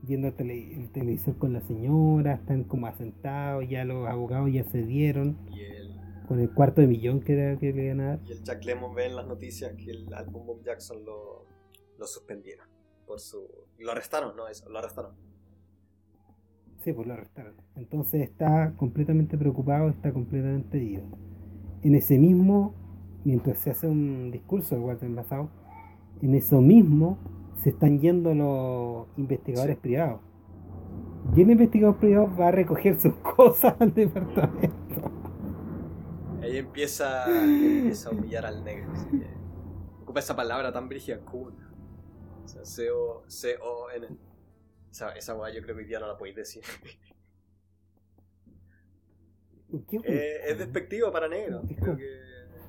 viendo 0.02 0.28
el 0.28 0.90
televisor 0.90 1.36
con 1.36 1.52
la 1.52 1.60
señora, 1.60 2.34
están 2.34 2.64
como 2.64 2.86
asentados, 2.86 3.68
ya 3.68 3.84
los 3.84 4.08
abogados 4.08 4.50
ya 4.52 4.64
se 4.64 4.82
dieron. 4.82 5.36
con 6.26 6.40
el 6.40 6.52
cuarto 6.52 6.80
de 6.80 6.86
millón 6.86 7.20
que, 7.20 7.32
era, 7.32 7.58
que 7.58 7.72
le 7.72 7.84
iban 7.86 8.00
a 8.00 8.06
dar. 8.08 8.20
Y 8.26 8.32
el 8.32 8.42
Jack 8.42 8.64
Lemmon 8.64 8.94
ve 8.94 9.06
en 9.06 9.16
las 9.16 9.26
noticias 9.26 9.72
que 9.74 9.90
el 9.90 10.12
álbum 10.12 10.46
Bob 10.46 10.62
Jackson 10.62 11.04
lo, 11.04 11.46
lo 11.98 12.06
suspendieron. 12.06 12.66
Por 13.06 13.20
su, 13.20 13.48
lo 13.78 13.92
arrestaron, 13.92 14.36
no, 14.36 14.48
eso, 14.48 14.68
lo 14.68 14.78
arrestaron. 14.78 15.12
Sí, 16.82 16.92
pues 16.92 17.06
lo 17.06 17.14
arrestaron. 17.14 17.54
Entonces 17.76 18.22
está 18.22 18.74
completamente 18.76 19.36
preocupado, 19.38 19.88
está 19.88 20.12
completamente 20.12 20.78
ido. 20.78 21.04
En 21.82 21.94
ese 21.94 22.18
mismo, 22.18 22.74
mientras 23.24 23.58
se 23.58 23.70
hace 23.70 23.86
un 23.86 24.30
discurso 24.30 24.74
de 24.74 24.80
Walter 24.80 25.08
Enlazado, 25.08 25.50
en 26.22 26.34
eso 26.34 26.60
mismo 26.60 27.18
se 27.62 27.70
están 27.70 28.00
yendo 28.00 28.34
los 28.34 29.06
investigadores 29.16 29.76
privados. 29.76 30.20
Y 31.36 31.42
el 31.42 31.50
investigador 31.50 31.96
privado 31.98 32.34
va 32.36 32.48
a 32.48 32.50
recoger 32.50 33.00
sus 33.00 33.14
cosas 33.36 33.74
al 33.78 33.92
departamento. 33.92 35.10
Ahí 36.42 36.56
empieza, 36.56 37.26
empieza 37.28 38.08
a 38.08 38.12
humillar 38.12 38.46
al 38.46 38.64
negro. 38.64 38.92
Ocupa 40.02 40.20
esa 40.20 40.34
palabra 40.34 40.72
tan 40.72 40.88
brígida, 40.88 41.18
cool. 41.20 41.54
O 42.44 42.48
sea, 42.48 42.64
C-O-N. 42.64 44.08
Esa, 44.90 45.10
esa 45.10 45.34
weá 45.36 45.52
yo 45.52 45.62
creo 45.62 45.76
que 45.76 45.82
hoy 45.82 45.88
día 45.88 46.00
no 46.00 46.06
la 46.06 46.16
podéis 46.16 46.36
decir. 46.36 46.62
Eh, 50.04 50.40
es 50.46 50.58
despectivo 50.58 51.12
para 51.12 51.28
negro. 51.28 51.62
Creo 51.76 51.96
que. 51.96 52.04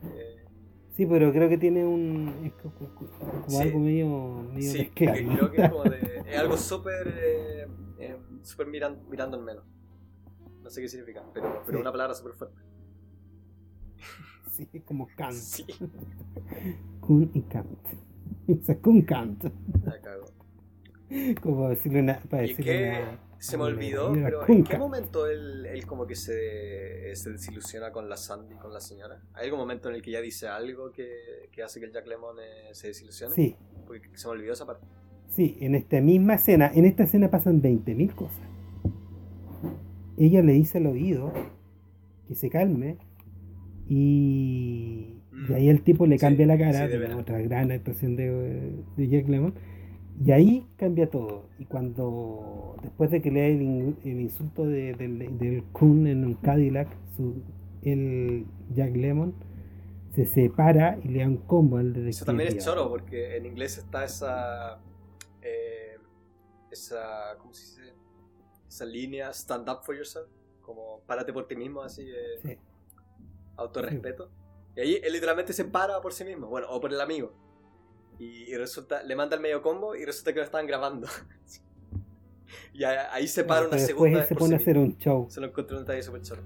Eh, 0.04 0.39
Sí, 1.00 1.06
pero 1.06 1.32
creo 1.32 1.47
que 1.47 1.58
tiene 1.58 1.86
un. 1.86 2.28
Es 2.43 2.52
como, 2.56 3.60
algo 3.62 3.80
medio. 3.80 4.52
medio 4.52 4.70
sí, 4.70 4.91
creo 4.93 5.50
que 5.50 5.62
es 5.62 5.70
como 5.70 5.84
de. 5.86 6.24
Es 6.30 6.38
algo 6.38 6.58
súper. 6.58 7.08
Eh, 7.18 7.68
eh, 8.00 8.18
súper 8.41 8.68
mirando 8.68 9.38
en 9.38 9.45
menos. 9.45 9.64
No 10.62 10.70
sé 10.70 10.82
qué 10.82 10.89
significa, 10.89 11.24
pero, 11.34 11.64
pero 11.66 11.80
una 11.80 11.91
palabra 11.93 12.14
súper 12.14 12.34
fuerte. 12.34 12.62
Sí, 14.52 14.68
es 14.74 14.84
como 14.84 15.08
Kant. 15.16 15.36
Sí. 15.36 15.66
Kun 17.00 17.32
y 17.34 17.43
Kant. 17.43 17.80
O 18.50 18.66
sea, 18.66 18.78
Kun 18.78 19.02
Kant. 19.04 19.45
La 19.86 20.02
cago. 20.02 20.26
Como 21.41 21.70
decirle 21.70 22.01
una. 22.01 22.20
Para 22.20 22.43
decirle 22.43 22.89
una 22.89 23.30
se 23.39 23.57
me 23.57 23.64
olvidó, 23.64 24.12
pero 24.12 24.47
¿en 24.49 24.64
qué 24.66 24.78
momento 24.78 25.26
él, 25.26 25.66
él 25.66 25.86
como 25.86 26.05
que 26.05 26.16
se, 26.16 27.16
se, 27.16 27.32
desilusiona 27.32 27.89
con 27.91 28.10
la 28.10 28.18
Sandy, 28.18 28.55
con 28.55 28.74
la 28.74 28.82
señora? 28.82 29.22
¿Hay 29.34 29.45
algún 29.45 29.62
momento 29.62 29.89
en 29.89 29.95
el 29.95 30.01
que 30.01 30.10
ella 30.10 30.22
dice 30.22 30.49
algo 30.49 30.91
que, 30.91 31.49
que 31.51 31.64
hace 31.64 31.80
que 31.80 31.86
el 31.86 31.93
Jack 31.93 32.05
Lemon 32.05 32.36
eh, 32.38 32.74
se 32.74 32.88
desilusione? 32.88 33.34
Sí. 33.34 33.55
Porque 33.88 34.10
se 34.14 34.28
me 34.28 34.34
olvidó 34.34 34.53
esa 34.53 34.66
parte. 34.66 34.86
Sí, 35.30 35.57
en 35.62 35.76
esta 35.76 36.01
misma 36.01 36.36
escena, 36.36 36.70
en 36.74 36.84
esta 36.84 37.03
escena 37.03 37.32
pasan 37.32 37.62
20.000 37.62 38.14
cosas. 38.14 38.41
Ella 40.18 40.41
le 40.41 40.51
dice 40.51 40.80
al 40.80 40.88
oído 40.88 41.32
que 42.28 42.36
se 42.36 42.49
calme 42.49 42.97
y, 43.88 45.22
y 45.47 45.53
ahí 45.53 45.70
el 45.70 45.82
tipo 45.82 46.05
le 46.07 46.18
cambia 46.18 46.45
la 46.45 46.57
cara, 46.57 46.89
de 46.89 47.14
otra 47.14 47.39
gran 47.39 47.72
actuación 47.72 48.18
de, 48.18 48.84
de 48.97 49.07
Jack 49.07 49.30
Lemon 49.30 49.53
y 50.24 50.32
ahí 50.32 50.68
cambia 50.76 51.10
todo. 51.10 51.46
Y 51.58 51.66
cuando, 51.66 52.76
después 52.82 53.10
de 53.12 53.22
que 53.22 53.32
le 53.32 53.52
el, 53.52 53.96
el 54.04 54.22
insulto 54.22 54.66
de, 54.66 54.94
del 54.94 55.64
Kun 55.72 56.08
en 56.08 56.26
un 56.26 56.34
Cadillac, 56.36 56.90
su, 57.16 57.42
el 57.84 58.46
Jack 58.74 58.96
Lemon 58.96 59.34
se 60.14 60.26
separa 60.26 60.98
y 61.04 61.08
le 61.10 61.20
da 61.20 61.28
un 61.28 61.38
combo 61.38 61.78
al 61.78 61.96
Eso 62.08 62.26
también 62.26 62.50
es 62.50 62.66
choro, 62.66 62.90
porque 62.90 63.38
en 63.38 63.46
inglés 63.46 63.78
está 63.78 64.04
esa. 64.04 64.80
Eh, 65.42 65.98
esa. 66.72 67.38
¿Cómo 67.38 67.54
se 67.54 67.62
dice? 67.62 67.94
Esa 68.68 68.86
línea, 68.86 69.30
stand 69.32 69.70
up 69.70 69.84
for 69.84 69.96
yourself. 69.96 70.28
Como 70.62 71.02
párate 71.06 71.32
por 71.32 71.48
ti 71.48 71.56
mismo, 71.56 71.82
así. 71.82 72.04
Eh, 72.04 72.40
sí. 72.42 72.58
Autorrespeto. 73.56 74.30
Y 74.76 74.82
ahí 74.82 75.02
él 75.04 75.14
literalmente 75.14 75.54
se 75.54 75.66
para 75.66 76.02
por 76.02 76.14
sí 76.14 76.24
mismo, 76.24 76.48
bueno, 76.48 76.68
o 76.70 76.80
por 76.80 76.92
el 76.92 77.02
amigo. 77.02 77.32
Y, 78.20 78.54
resulta, 78.58 79.02
le 79.04 79.16
manda 79.16 79.38
el 79.38 79.42
medio 79.42 79.62
combo 79.62 79.96
y 79.96 80.04
resulta 80.04 80.34
que 80.34 80.40
lo 80.40 80.46
estaban 80.46 80.68
grabando. 80.68 81.08
y 82.74 82.84
ahí 82.84 83.28
se 83.30 83.46
para 83.46 83.66
una 83.66 83.78
segunda. 83.80 84.20
Después 84.20 84.28
se 84.28 84.36
pone 84.36 84.56
a 84.56 84.58
hacer 84.58 84.78
un 84.78 84.98
show. 84.98 85.28
Se 85.30 85.40
lo 85.40 85.48
encontró 85.48 85.78
un 85.78 85.84
detalle 85.84 86.04
súper 86.04 86.22
choro. 86.22 86.44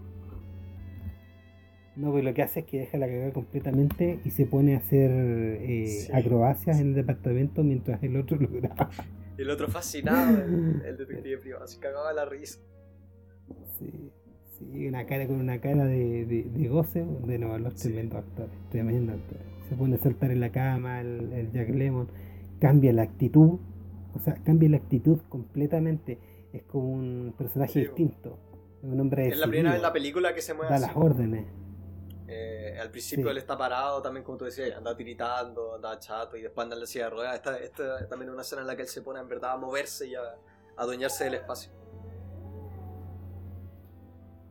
No, 1.95 2.11
pues 2.11 2.23
lo 2.23 2.33
que 2.33 2.43
hace 2.43 2.61
es 2.61 2.65
que 2.65 2.79
deja 2.79 2.97
la 2.97 3.07
cagada 3.07 3.31
completamente 3.33 4.19
y 4.23 4.31
se 4.31 4.45
pone 4.45 4.75
a 4.75 4.77
hacer 4.77 5.11
eh, 5.11 6.07
acrobacias 6.13 6.79
en 6.79 6.89
el 6.89 6.95
departamento 6.95 7.63
mientras 7.63 8.01
el 8.03 8.17
otro 8.17 8.37
lo 8.37 8.49
graba. 8.49 8.89
El 9.37 9.49
otro 9.49 9.67
fascinado, 9.67 10.43
el, 10.43 10.97
detective 10.97 11.37
privado, 11.37 11.65
así 11.65 11.79
cagaba 11.79 12.13
la 12.13 12.25
risa. 12.25 12.59
Sí, 13.77 14.11
sí, 14.57 14.87
una 14.87 15.05
cara 15.05 15.27
con 15.27 15.35
una 15.39 15.59
cara 15.59 15.85
de, 15.85 16.25
de, 16.25 16.67
goce, 16.67 17.03
de 17.03 17.37
nuevo, 17.39 17.57
los 17.59 17.75
tremendos 17.75 18.19
actores, 18.19 18.51
tremendos 18.69 19.15
actores 19.15 19.52
se 19.69 19.75
pone 19.75 19.95
a 19.95 19.99
saltar 19.99 20.31
en 20.31 20.39
la 20.39 20.51
cama, 20.51 21.01
el, 21.01 21.51
Jack 21.51 21.69
Lemon, 21.69 22.09
cambia 22.59 22.93
la 22.93 23.03
actitud, 23.03 23.59
o 24.13 24.19
sea, 24.19 24.35
cambia 24.43 24.69
la 24.69 24.77
actitud 24.77 25.19
completamente, 25.29 26.19
es 26.51 26.63
como 26.63 26.89
un 26.89 27.33
personaje 27.37 27.79
distinto, 27.79 28.37
un 28.81 28.99
hombre 28.99 29.29
Es 29.29 29.37
la 29.37 29.47
primera 29.47 29.71
vez 29.71 29.77
en 29.77 29.83
la 29.83 29.93
película 29.93 30.33
que 30.33 30.41
se 30.41 30.53
mueve 30.53 30.71
Da 30.71 30.79
las 30.79 30.95
órdenes. 30.95 31.45
Eh, 32.27 32.77
al 32.79 32.89
principio 32.89 33.29
él 33.29 33.37
está 33.37 33.57
parado 33.57 34.01
también, 34.01 34.23
como 34.23 34.37
tú 34.37 34.45
decías, 34.45 34.75
anda 34.75 34.95
tiritando, 34.95 35.75
anda 35.75 35.99
chato 35.99 36.35
y 36.35 36.41
después 36.41 36.63
anda 36.63 36.75
en 36.75 36.81
la 36.81 36.87
silla 36.87 37.05
de 37.05 37.09
ruedas. 37.11 37.35
Esta, 37.35 37.57
esta 37.57 38.07
también 38.07 38.29
es 38.29 38.33
una 38.33 38.41
escena 38.41 38.61
en 38.61 38.67
la 38.67 38.75
que 38.75 38.83
él 38.83 38.87
se 38.87 39.01
pone 39.01 39.19
en 39.19 39.27
verdad 39.27 39.51
a 39.51 39.57
moverse 39.57 40.07
y 40.07 40.15
a 40.15 40.21
adueñarse 40.77 41.25
del 41.25 41.35
espacio. 41.35 41.71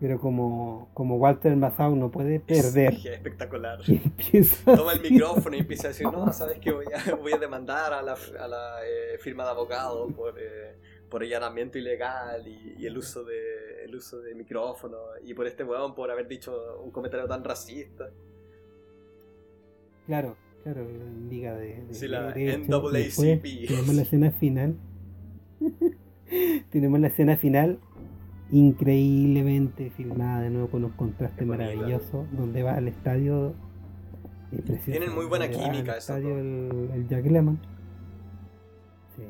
Pero 0.03 0.19
como, 0.19 0.91
como 0.95 1.15
Walter 1.15 1.55
Mazau 1.55 1.95
no 1.95 2.11
puede 2.11 2.41
perder. 2.41 2.93
Es, 2.95 3.05
espectacular. 3.07 3.79
Toma 4.65 4.95
el 4.95 5.01
micrófono 5.01 5.55
y 5.55 5.61
empieza 5.61 5.87
a 5.87 5.89
decir, 5.91 6.09
no, 6.11 6.33
sabes 6.33 6.59
que 6.59 6.73
voy 6.73 6.87
a, 6.87 7.15
voy 7.23 7.33
a 7.33 7.39
demandar 7.39 7.93
a 7.93 8.03
la, 8.03 8.17
a 8.41 8.49
la 8.49 8.85
eh, 8.85 9.17
firma 9.21 9.45
de 9.45 9.51
abogado 9.51 10.09
por, 10.09 10.35
eh, 10.41 10.75
por 11.09 11.23
allanamiento 11.23 11.79
ilegal 11.79 12.45
y, 12.49 12.85
el 12.85 12.99
uso 12.99 13.23
de 13.23 13.85
el 13.85 13.95
uso 13.95 14.21
de 14.21 14.35
micrófono 14.35 14.97
y 15.23 15.35
por 15.35 15.47
este 15.47 15.63
weón 15.63 15.95
por 15.95 16.11
haber 16.11 16.27
dicho 16.27 16.83
un 16.83 16.91
comentario 16.91 17.29
tan 17.29 17.45
racista. 17.45 18.11
Claro, 20.07 20.37
claro, 20.65 20.85
liga 21.31 21.55
de, 21.55 21.87
sí, 21.93 22.09
la 22.09 22.23
NAACP. 22.23 22.67
Tenemos 22.67 23.95
la 23.95 24.03
escena 24.03 24.33
final. 24.33 24.75
tenemos 26.73 26.99
la 26.99 27.07
escena 27.07 27.37
final 27.37 27.79
increíblemente 28.53 29.91
filmada 29.91 30.43
de 30.43 30.51
nuevo 30.51 30.69
con 30.69 30.85
un 30.85 30.91
contraste 30.91 31.45
maravilloso, 31.47 32.27
donde 32.33 32.63
va 32.63 32.75
al 32.75 32.87
estadio. 32.87 33.55
Tienen 34.85 35.15
muy 35.15 35.25
buena 35.25 35.49
química, 35.49 35.93
el 35.93 35.99
estadio 35.99 36.39
el, 36.39 37.07
Jack 37.09 37.25
Lemmon. 37.25 37.59
Sí. 39.17 39.23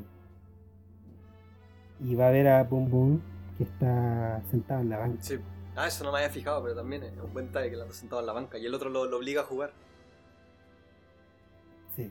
Y 2.00 2.14
va 2.16 2.28
a 2.28 2.30
ver 2.32 2.48
a 2.48 2.64
Boom 2.64 2.90
Boom 2.90 3.22
que 3.56 3.64
está 3.64 4.42
sentado 4.50 4.80
en 4.80 4.90
la 4.90 4.98
banca. 4.98 5.22
Sí. 5.22 5.38
Ah, 5.76 5.86
eso 5.86 6.04
no 6.04 6.10
me 6.10 6.18
había 6.18 6.30
fijado, 6.30 6.60
pero 6.62 6.74
también 6.74 7.04
es 7.04 7.12
un 7.22 7.32
buen 7.32 7.46
detalle 7.46 7.70
que 7.70 7.76
la 7.76 7.84
está 7.84 7.94
sentado 7.94 8.20
en 8.20 8.26
la 8.26 8.32
banca 8.32 8.58
y 8.58 8.66
el 8.66 8.74
otro 8.74 8.90
lo, 8.90 9.02
obliga 9.02 9.42
a 9.42 9.44
jugar. 9.44 9.72
Sí. 11.94 12.10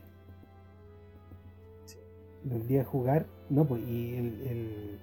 sí. 1.85 1.97
Lo 2.45 2.55
obliga 2.55 2.81
a 2.83 2.85
jugar, 2.85 3.25
no, 3.49 3.65
pues, 3.65 3.81
y 3.83 4.15
el 4.15 4.99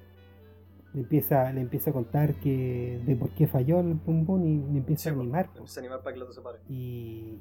le 0.94 1.00
empieza, 1.00 1.52
le 1.52 1.60
empieza 1.60 1.90
a 1.90 1.92
contar 1.92 2.34
que 2.36 3.00
de 3.04 3.16
por 3.16 3.30
qué 3.30 3.46
falló 3.46 3.80
el 3.80 3.96
pum 3.96 4.44
y 4.44 4.72
le 4.72 4.78
empieza 4.78 5.10
a 5.10 5.14
pues, 5.14 5.22
animar. 5.22 5.46
Le 5.46 5.58
empieza 5.58 5.80
a 5.80 5.82
animar 5.82 6.02
para 6.02 6.14
que 6.14 6.20
lo 6.20 6.32
separe. 6.32 6.58
Y 6.68 7.38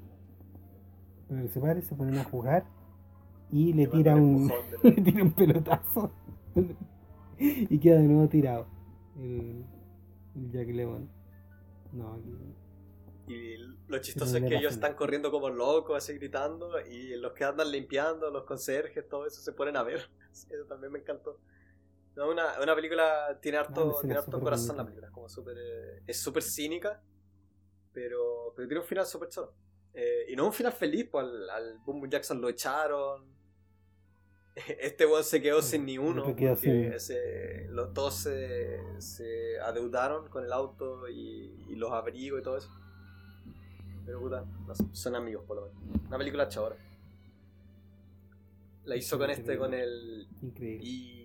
para 1.27 1.41
que 1.41 1.47
se 1.47 1.53
separe, 1.55 1.81
se 1.81 1.95
ponen 1.95 2.17
a 2.17 2.23
jugar 2.23 2.65
y 3.51 3.73
le 3.73 3.87
tira 3.87 4.15
un, 4.15 4.51
le 4.83 4.91
tira 4.91 5.23
un 5.23 5.31
pelotazo 5.31 6.11
y 7.39 7.79
queda 7.79 7.97
de 7.97 8.07
nuevo 8.07 8.27
tirado 8.27 8.67
el, 9.17 9.65
el 10.35 10.51
Jack 10.51 10.67
Lemmon. 10.67 11.09
No, 11.93 12.19
y 13.27 13.57
lo 13.87 13.99
chistoso 13.99 14.37
es 14.37 14.43
que 14.45 14.55
ellos 14.55 14.73
están 14.73 14.95
corriendo 14.95 15.31
como 15.31 15.49
locos, 15.49 15.97
así 15.97 16.13
gritando, 16.13 16.79
y 16.79 17.15
los 17.17 17.33
que 17.33 17.43
andan 17.43 17.71
limpiando, 17.71 18.31
los 18.31 18.45
conserjes, 18.45 19.07
todo 19.09 19.27
eso 19.27 19.41
se 19.41 19.51
ponen 19.51 19.75
a 19.75 19.83
ver. 19.83 20.09
Eso 20.49 20.65
también 20.65 20.93
me 20.93 20.99
encantó. 20.99 21.39
No, 22.17 22.31
una, 22.31 22.59
una 22.59 22.73
película 22.73 23.37
tiene 23.39 23.59
harto, 23.59 23.95
tiene 24.01 24.15
harto 24.15 24.39
corazón 24.39 24.75
la 24.75 24.83
película, 24.83 25.05
es 25.05 25.13
como 25.13 25.29
súper 25.29 25.55
eh, 25.55 26.01
es 26.07 26.19
súper 26.19 26.41
cínica, 26.41 26.99
pero, 27.93 28.53
pero 28.55 28.67
tiene 28.67 28.81
un 28.81 28.87
final 28.87 29.05
súper 29.05 29.29
chulo. 29.29 29.53
Eh, 29.93 30.25
y 30.29 30.35
no 30.35 30.47
un 30.47 30.53
final 30.53 30.73
feliz, 30.73 31.07
pues 31.11 31.23
al, 31.23 31.47
al 31.47 31.77
Boom 31.85 32.09
Jackson 32.09 32.41
lo 32.41 32.49
echaron. 32.49 33.37
Este 34.79 35.05
weón 35.05 35.23
se 35.23 35.39
quedó 35.39 35.61
sin 35.61 35.85
ni 35.85 35.99
uno. 35.99 36.23
Porque 36.23 36.89
ese, 36.95 37.67
los, 37.69 37.93
todos 37.93 38.15
se, 38.15 38.79
se, 38.99 39.59
adeudaron 39.59 40.27
con 40.29 40.43
el 40.43 40.51
auto 40.51 41.07
y, 41.07 41.65
y, 41.69 41.75
los 41.75 41.91
abrigos 41.91 42.39
y 42.39 42.43
todo 42.43 42.57
eso. 42.57 42.71
Pero 44.07 44.19
puta, 44.19 44.43
son 44.91 45.15
amigos 45.15 45.45
por 45.45 45.57
lo 45.57 45.67
menos. 45.67 46.07
Una 46.07 46.17
película 46.17 46.47
chavora. 46.47 46.77
La 48.85 48.95
hizo 48.95 49.19
con 49.19 49.29
este, 49.29 49.55
con 49.55 49.75
el. 49.75 50.27
Increíble 50.41 50.83
y 50.83 51.16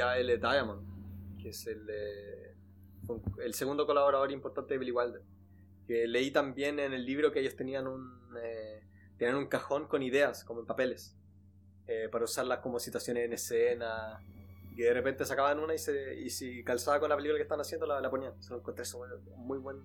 a 0.00 0.18
L. 0.18 0.38
Diamond, 0.38 1.38
que 1.40 1.50
es 1.50 1.66
el, 1.66 1.88
el 3.42 3.54
segundo 3.54 3.86
colaborador 3.86 4.30
importante 4.32 4.74
de 4.74 4.78
Billy 4.78 4.92
Wilder. 4.92 5.22
Que 5.86 6.06
leí 6.06 6.30
también 6.30 6.78
en 6.78 6.92
el 6.92 7.04
libro 7.04 7.32
que 7.32 7.40
ellos 7.40 7.56
tenían 7.56 7.86
un, 7.86 8.20
eh, 8.42 8.82
tenían 9.16 9.36
un 9.36 9.46
cajón 9.46 9.86
con 9.86 10.02
ideas, 10.02 10.44
como 10.44 10.60
en 10.60 10.66
papeles, 10.66 11.16
eh, 11.86 12.08
para 12.10 12.24
usarlas 12.24 12.58
como 12.58 12.78
situaciones 12.78 13.24
en 13.24 13.32
escena. 13.32 14.20
Y 14.76 14.82
de 14.82 14.92
repente 14.92 15.24
sacaban 15.24 15.58
una 15.58 15.74
y, 15.74 15.78
se, 15.78 16.20
y 16.20 16.30
si 16.30 16.62
calzaba 16.62 17.00
con 17.00 17.08
la 17.08 17.16
película 17.16 17.38
que 17.38 17.42
están 17.42 17.60
haciendo, 17.60 17.86
la, 17.86 18.10
ponían. 18.10 18.40
Se 18.42 18.50
lo 18.50 18.58
encontré 18.58 18.82
eso, 18.82 19.02
muy, 19.36 19.58
buen, 19.58 19.82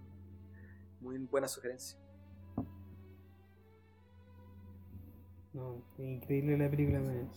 muy 0.99 1.17
buena 1.17 1.47
sugerencia. 1.47 1.97
No, 5.53 5.83
increíble 5.97 6.57
la 6.57 6.69
película. 6.69 6.99
Me... 6.99 7.27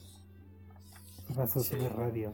Se 1.27 1.35
pasó 1.35 1.61
súper 1.61 1.93
rápido. 1.95 2.33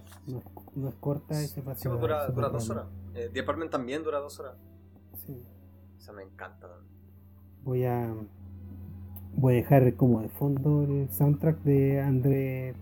No, 0.75 0.89
es 0.89 0.95
corta 0.97 1.43
y 1.43 1.47
se 1.47 1.63
pasó. 1.63 1.95
Sí, 1.95 2.01
dura, 2.01 2.29
dura 2.29 2.49
dos 2.51 2.69
horas. 2.69 2.87
Eh, 3.15 3.31
The 3.33 3.41
Apartment 3.41 3.71
también 3.71 4.03
dura 4.03 4.19
dos 4.19 4.39
horas. 4.39 4.55
Sí. 5.27 5.43
Esa 5.99 6.13
me 6.13 6.23
encanta. 6.23 6.69
Voy 7.65 7.85
a. 7.85 8.15
Voy 9.35 9.55
a 9.55 9.57
dejar 9.57 9.95
como 9.95 10.21
de 10.21 10.29
fondo 10.29 10.83
el 10.83 11.09
soundtrack 11.11 11.63
de 11.63 12.01
André 12.03 12.75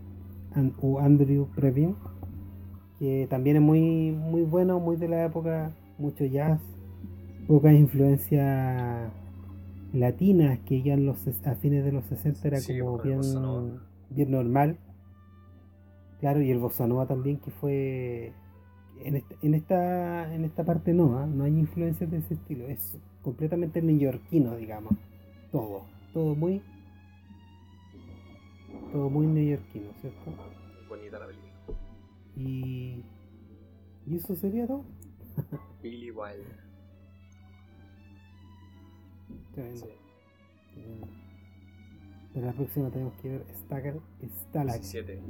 o 0.82 0.98
Andrew 0.98 1.48
Previn, 1.54 1.94
que 2.98 3.28
también 3.30 3.56
es 3.56 3.62
muy, 3.62 4.10
muy 4.10 4.42
bueno, 4.42 4.80
muy 4.80 4.96
de 4.96 5.06
la 5.06 5.24
época, 5.26 5.70
mucho 5.96 6.24
jazz, 6.24 6.60
pocas 7.46 7.72
influencias 7.72 9.12
latinas 9.92 10.58
que 10.66 10.82
ya 10.82 10.94
en 10.94 11.06
los, 11.06 11.24
a 11.44 11.54
fines 11.54 11.84
de 11.84 11.92
los 11.92 12.04
60 12.06 12.48
era 12.48 12.58
como 12.60 12.98
bien, 12.98 13.20
bien 14.10 14.30
normal 14.32 14.76
Claro, 16.20 16.42
y 16.42 16.50
el 16.50 16.58
bossa 16.58 16.86
nova 16.86 17.06
también, 17.06 17.38
que 17.38 17.50
fue. 17.50 18.32
En 19.02 19.16
esta, 19.16 19.34
en 19.40 19.54
esta, 19.54 20.34
en 20.34 20.44
esta 20.44 20.62
parte 20.62 20.92
no, 20.92 21.18
¿ah? 21.18 21.26
no 21.26 21.44
hay 21.44 21.58
influencias 21.58 22.10
de 22.10 22.18
ese 22.18 22.34
estilo, 22.34 22.68
es 22.68 22.98
completamente 23.22 23.80
neoyorquino, 23.80 24.54
digamos. 24.56 24.92
Todo, 25.50 25.86
todo 26.12 26.34
muy. 26.34 26.62
Todo 28.92 29.08
muy 29.08 29.26
neoyorquino, 29.26 29.90
¿cierto? 30.02 30.34
Bonita 30.88 31.18
la 31.18 31.26
película. 31.26 31.50
Y. 32.36 33.02
¿Y 34.06 34.16
eso 34.16 34.36
sería 34.36 34.66
todo? 34.66 34.84
Billy 35.82 36.10
Wilder. 36.10 36.70
Sí. 39.54 39.88
Pero 42.34 42.46
la 42.46 42.52
próxima 42.52 42.90
tenemos 42.90 43.14
que 43.14 43.28
ver 43.28 43.46
Stagger 43.54 44.00
Stalag. 44.22 44.80
17. 44.80 45.20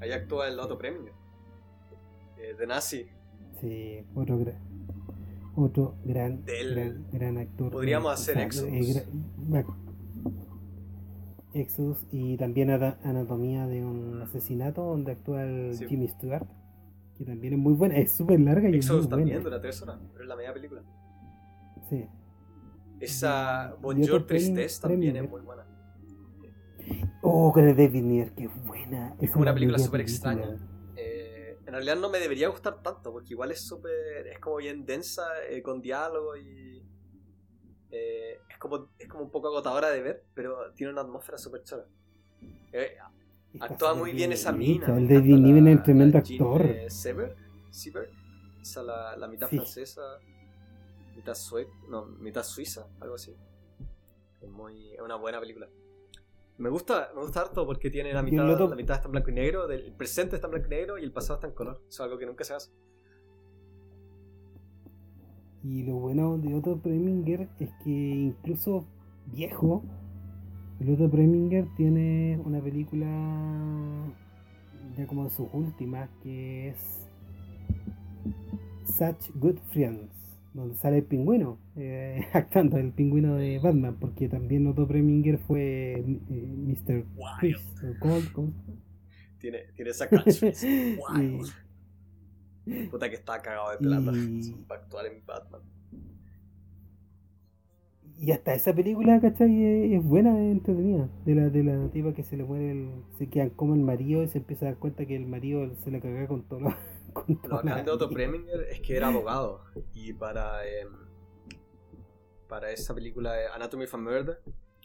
Ahí 0.00 0.12
actúa 0.12 0.48
el 0.48 0.58
Otto 0.58 0.78
Preminger. 0.78 1.12
Eh, 2.38 2.54
de 2.58 2.66
Nazi. 2.66 3.06
Sí, 3.60 4.04
otro, 4.14 4.38
gran 4.38 4.68
otro 5.58 5.96
gran, 6.04 6.44
gran, 7.12 7.38
actor. 7.38 7.72
Podríamos 7.72 8.12
hacer 8.12 8.38
Exodus. 8.38 8.72
Eh, 8.72 9.04
Exodus 11.54 12.06
y 12.12 12.36
también 12.36 12.70
Anatomía 12.70 13.66
de 13.66 13.84
un 13.84 14.22
asesinato 14.22 14.84
donde 14.84 15.12
actúa 15.12 15.42
el 15.42 15.76
Jimmy 15.88 16.08
Stewart. 16.08 16.46
Que 17.16 17.24
también 17.24 17.54
es 17.54 17.58
muy 17.58 17.74
buena, 17.74 17.96
es 17.96 18.12
súper 18.12 18.38
larga 18.38 18.68
y 18.70 18.76
Exodus 18.76 19.06
es 19.06 19.10
muy 19.10 19.18
también 19.18 19.42
dura 19.42 19.60
tres 19.60 19.82
horas, 19.82 19.98
pero 20.12 20.22
es 20.22 20.28
la 20.28 20.36
media 20.36 20.54
película. 20.54 20.82
Sí. 21.88 22.06
Esa 23.00 23.74
Bonjour 23.80 24.24
Tristesse 24.24 24.80
también 24.80 25.16
es 25.16 25.28
muy 25.28 25.40
buena. 25.40 25.67
Oh, 27.22 27.52
con 27.52 27.68
el 27.68 27.76
David 27.76 28.02
Nier, 28.02 28.32
qué 28.32 28.46
buena. 28.46 29.16
Es 29.20 29.30
como 29.30 29.42
una 29.42 29.54
película 29.54 29.78
súper 29.78 30.00
extraña. 30.02 30.56
Eh, 30.96 31.58
en 31.66 31.72
realidad 31.72 31.96
no 31.96 32.10
me 32.10 32.18
debería 32.20 32.48
gustar 32.48 32.80
tanto, 32.82 33.12
porque 33.12 33.34
igual 33.34 33.50
es 33.50 33.66
súper. 33.66 34.26
Es 34.28 34.38
como 34.38 34.56
bien 34.56 34.86
densa, 34.86 35.24
eh, 35.48 35.62
con 35.62 35.80
diálogo 35.80 36.36
y. 36.36 36.82
Eh, 37.90 38.38
es, 38.48 38.58
como, 38.58 38.90
es 38.98 39.08
como 39.08 39.24
un 39.24 39.30
poco 39.30 39.48
agotadora 39.48 39.90
de 39.90 40.02
ver, 40.02 40.24
pero 40.34 40.72
tiene 40.74 40.92
una 40.92 41.02
atmósfera 41.02 41.38
súper 41.38 41.64
chora. 41.64 41.86
actúa 43.60 43.94
muy 43.94 44.12
bien 44.12 44.32
esa 44.32 44.52
mina. 44.52 44.96
El 44.96 45.08
David 45.08 45.38
Niven 45.38 45.68
es 45.68 45.82
tremendo 45.82 46.18
actor. 46.18 46.62
Sever, 46.88 47.34
Sever, 47.70 48.10
esa 48.60 48.82
la, 48.82 49.16
la 49.16 49.26
mitad 49.26 49.48
francesa, 49.48 50.02
mitad 51.16 51.34
sueca, 51.34 51.72
no, 51.88 52.04
mitad 52.04 52.44
suiza, 52.44 52.86
algo 53.00 53.16
así. 53.16 53.34
Es, 54.40 54.48
muy, 54.48 54.92
es 54.92 55.00
una 55.00 55.16
buena 55.16 55.40
película. 55.40 55.68
Me 56.58 56.70
gusta, 56.70 57.10
me 57.14 57.22
gusta 57.22 57.42
harto 57.42 57.64
porque 57.64 57.88
tiene 57.88 58.12
la 58.12 58.20
mitad, 58.20 58.44
la 58.44 58.74
mitad 58.74 58.96
está 58.96 59.06
en 59.06 59.12
blanco 59.12 59.30
y 59.30 59.34
negro, 59.34 59.70
el 59.70 59.92
presente 59.92 60.34
está 60.34 60.48
en 60.48 60.52
blanco 60.52 60.66
y 60.66 60.70
negro 60.70 60.98
y 60.98 61.04
el 61.04 61.12
pasado 61.12 61.34
está 61.34 61.46
en 61.46 61.54
color. 61.54 61.80
Eso 61.88 61.88
es 61.88 62.00
algo 62.00 62.18
que 62.18 62.26
nunca 62.26 62.42
se 62.42 62.54
hace. 62.54 62.72
Y 65.62 65.84
lo 65.84 65.94
bueno 65.96 66.36
de 66.36 66.54
Otto 66.54 66.80
Preminger 66.80 67.48
es 67.60 67.70
que 67.84 67.90
incluso 67.90 68.88
viejo, 69.26 69.84
el 70.80 70.94
Otto 70.94 71.08
Preminger 71.08 71.68
tiene 71.76 72.40
una 72.44 72.60
película 72.60 73.06
ya 74.96 75.06
como 75.06 75.24
de 75.24 75.30
sus 75.30 75.48
últimas 75.52 76.10
que 76.24 76.70
es 76.70 77.08
Such 78.84 79.30
Good 79.36 79.58
Friends 79.70 80.17
donde 80.54 80.76
sale 80.76 80.98
el 80.98 81.04
pingüino, 81.04 81.58
eh, 81.76 82.26
actuando 82.32 82.78
el 82.78 82.92
pingüino 82.92 83.36
de 83.36 83.58
Batman, 83.58 83.96
porque 83.98 84.28
también 84.28 84.66
Otto 84.66 84.86
Preminger 84.86 85.38
fue 85.38 85.94
eh, 85.94 86.56
Mr. 86.56 87.04
Chris, 87.38 87.56
Tiene, 89.38 89.58
tiene 89.74 89.90
esa 89.90 90.08
catchphrase. 90.08 90.98
Puta 92.90 93.08
que 93.08 93.14
está 93.14 93.40
cagado 93.40 93.70
de 93.70 93.78
plata 93.78 94.12
para 94.68 94.80
actuar 94.82 95.06
en 95.06 95.24
Batman. 95.24 95.62
Y 98.20 98.32
hasta 98.32 98.52
esa 98.52 98.74
película, 98.74 99.20
¿cachai? 99.20 99.94
Es, 99.94 100.02
buena, 100.02 100.30
es 100.44 100.50
entretenida. 100.52 101.08
De 101.24 101.36
la, 101.36 101.50
de 101.50 101.62
la 101.62 101.88
tipa 101.90 102.12
que 102.12 102.24
se 102.24 102.36
le 102.36 102.42
muere, 102.42 102.72
el, 102.72 102.90
se 103.16 103.28
quedan 103.28 103.50
como 103.50 103.74
el 103.74 103.80
marido 103.80 104.24
y 104.24 104.28
se 104.28 104.38
empieza 104.38 104.66
a 104.66 104.70
dar 104.70 104.78
cuenta 104.78 105.06
que 105.06 105.14
el 105.14 105.26
marido 105.26 105.72
se 105.76 105.92
le 105.92 106.00
caga 106.00 106.26
con 106.26 106.42
todo 106.42 106.60
lo 106.60 106.74
lo 107.48 107.62
de 107.62 107.90
Otto 107.90 108.10
Preminger 108.10 108.60
es 108.70 108.80
que 108.80 108.96
era 108.96 109.08
abogado 109.08 109.64
y 109.92 110.12
para, 110.12 110.66
em, 110.66 110.90
para 112.48 112.70
esa 112.70 112.94
película 112.94 113.34
Anatomy 113.54 113.84
of 113.84 113.94
a 113.94 113.98
Murder 113.98 114.42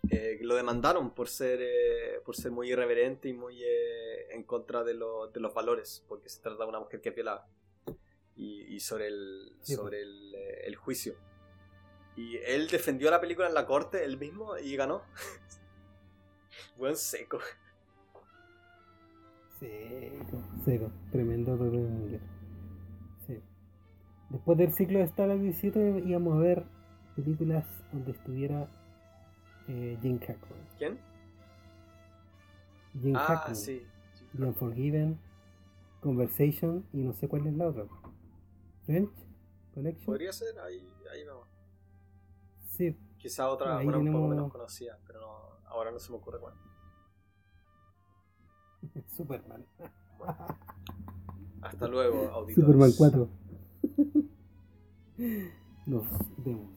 eh, 0.10 0.38
lo 0.42 0.56
demandaron 0.56 1.14
por 1.14 1.30
ser, 1.30 1.60
eh, 1.62 2.20
por 2.26 2.36
ser 2.36 2.52
muy 2.52 2.70
irreverente 2.70 3.30
y 3.30 3.34
muy 3.34 3.64
eh, 3.64 4.28
en 4.32 4.44
contra 4.44 4.84
de, 4.84 4.94
de, 4.94 5.40
los 5.40 5.54
valores, 5.54 6.04
porque 6.10 6.28
se 6.28 6.42
trata 6.42 6.64
de 6.64 6.70
una 6.70 6.80
mujer 6.80 7.00
que 7.00 7.10
es 7.10 7.16
violada. 7.16 7.48
y, 8.36 8.80
sobre, 8.80 9.08
el, 9.08 9.56
sobre 9.62 10.02
el, 10.02 10.36
el, 10.66 10.76
juicio. 10.76 11.16
Y 12.18 12.38
él 12.38 12.68
defendió 12.68 13.10
la 13.12 13.22
película 13.22 13.48
en 13.48 13.54
la 13.54 13.66
corte, 13.66 14.04
él 14.04 14.18
mismo, 14.18 14.58
y 14.58 14.76
ganó. 14.76 15.04
Buen 16.78 16.98
seco. 16.98 17.40
Seco, 19.64 20.44
seco. 20.66 20.92
Tremendo 21.12 21.58
Sí. 23.26 23.40
Después 24.30 24.58
del 24.58 24.74
ciclo 24.74 25.00
de 25.00 25.06
Star 25.06 25.40
17 25.40 26.04
íbamos 26.06 26.36
a 26.36 26.40
ver 26.40 26.66
películas 27.16 27.66
donde 27.94 28.12
estuviera 28.12 28.68
eh, 29.70 29.98
Jim 30.02 30.20
Hackman. 30.20 30.68
¿Quién? 30.78 31.00
Jim 33.02 33.16
ah, 33.16 33.20
Hackman. 33.20 33.56
sí. 33.56 33.88
The 34.36 34.44
Unforgiven, 34.44 35.20
Conversation 36.02 36.86
y 36.92 36.98
no 36.98 37.14
sé 37.14 37.30
cuál 37.30 37.48
es 37.48 37.54
la 37.54 37.68
otra. 37.68 37.86
French 38.86 39.14
Connection. 39.74 40.06
Podría 40.06 40.34
ser, 40.34 40.60
ahí, 40.60 40.86
ahí 41.10 41.24
vamos. 41.24 41.48
Sí. 42.68 42.98
Quizá 43.18 43.50
otra 43.50 43.78
ahí 43.78 43.88
un 43.88 44.12
poco 44.12 44.28
menos 44.28 44.52
conocida, 44.52 45.00
pero 45.08 45.22
no, 45.22 45.70
ahora 45.70 45.92
no 45.92 46.00
se 46.00 46.12
me 46.12 46.18
ocurre 46.18 46.40
cuál. 46.40 46.54
Superman. 49.18 49.66
hasta 51.62 51.88
luego, 51.88 52.30
auditores. 52.30 52.56
Superman 52.56 52.92
4. 52.98 53.30
Nos 55.86 56.06
vemos. 56.38 56.74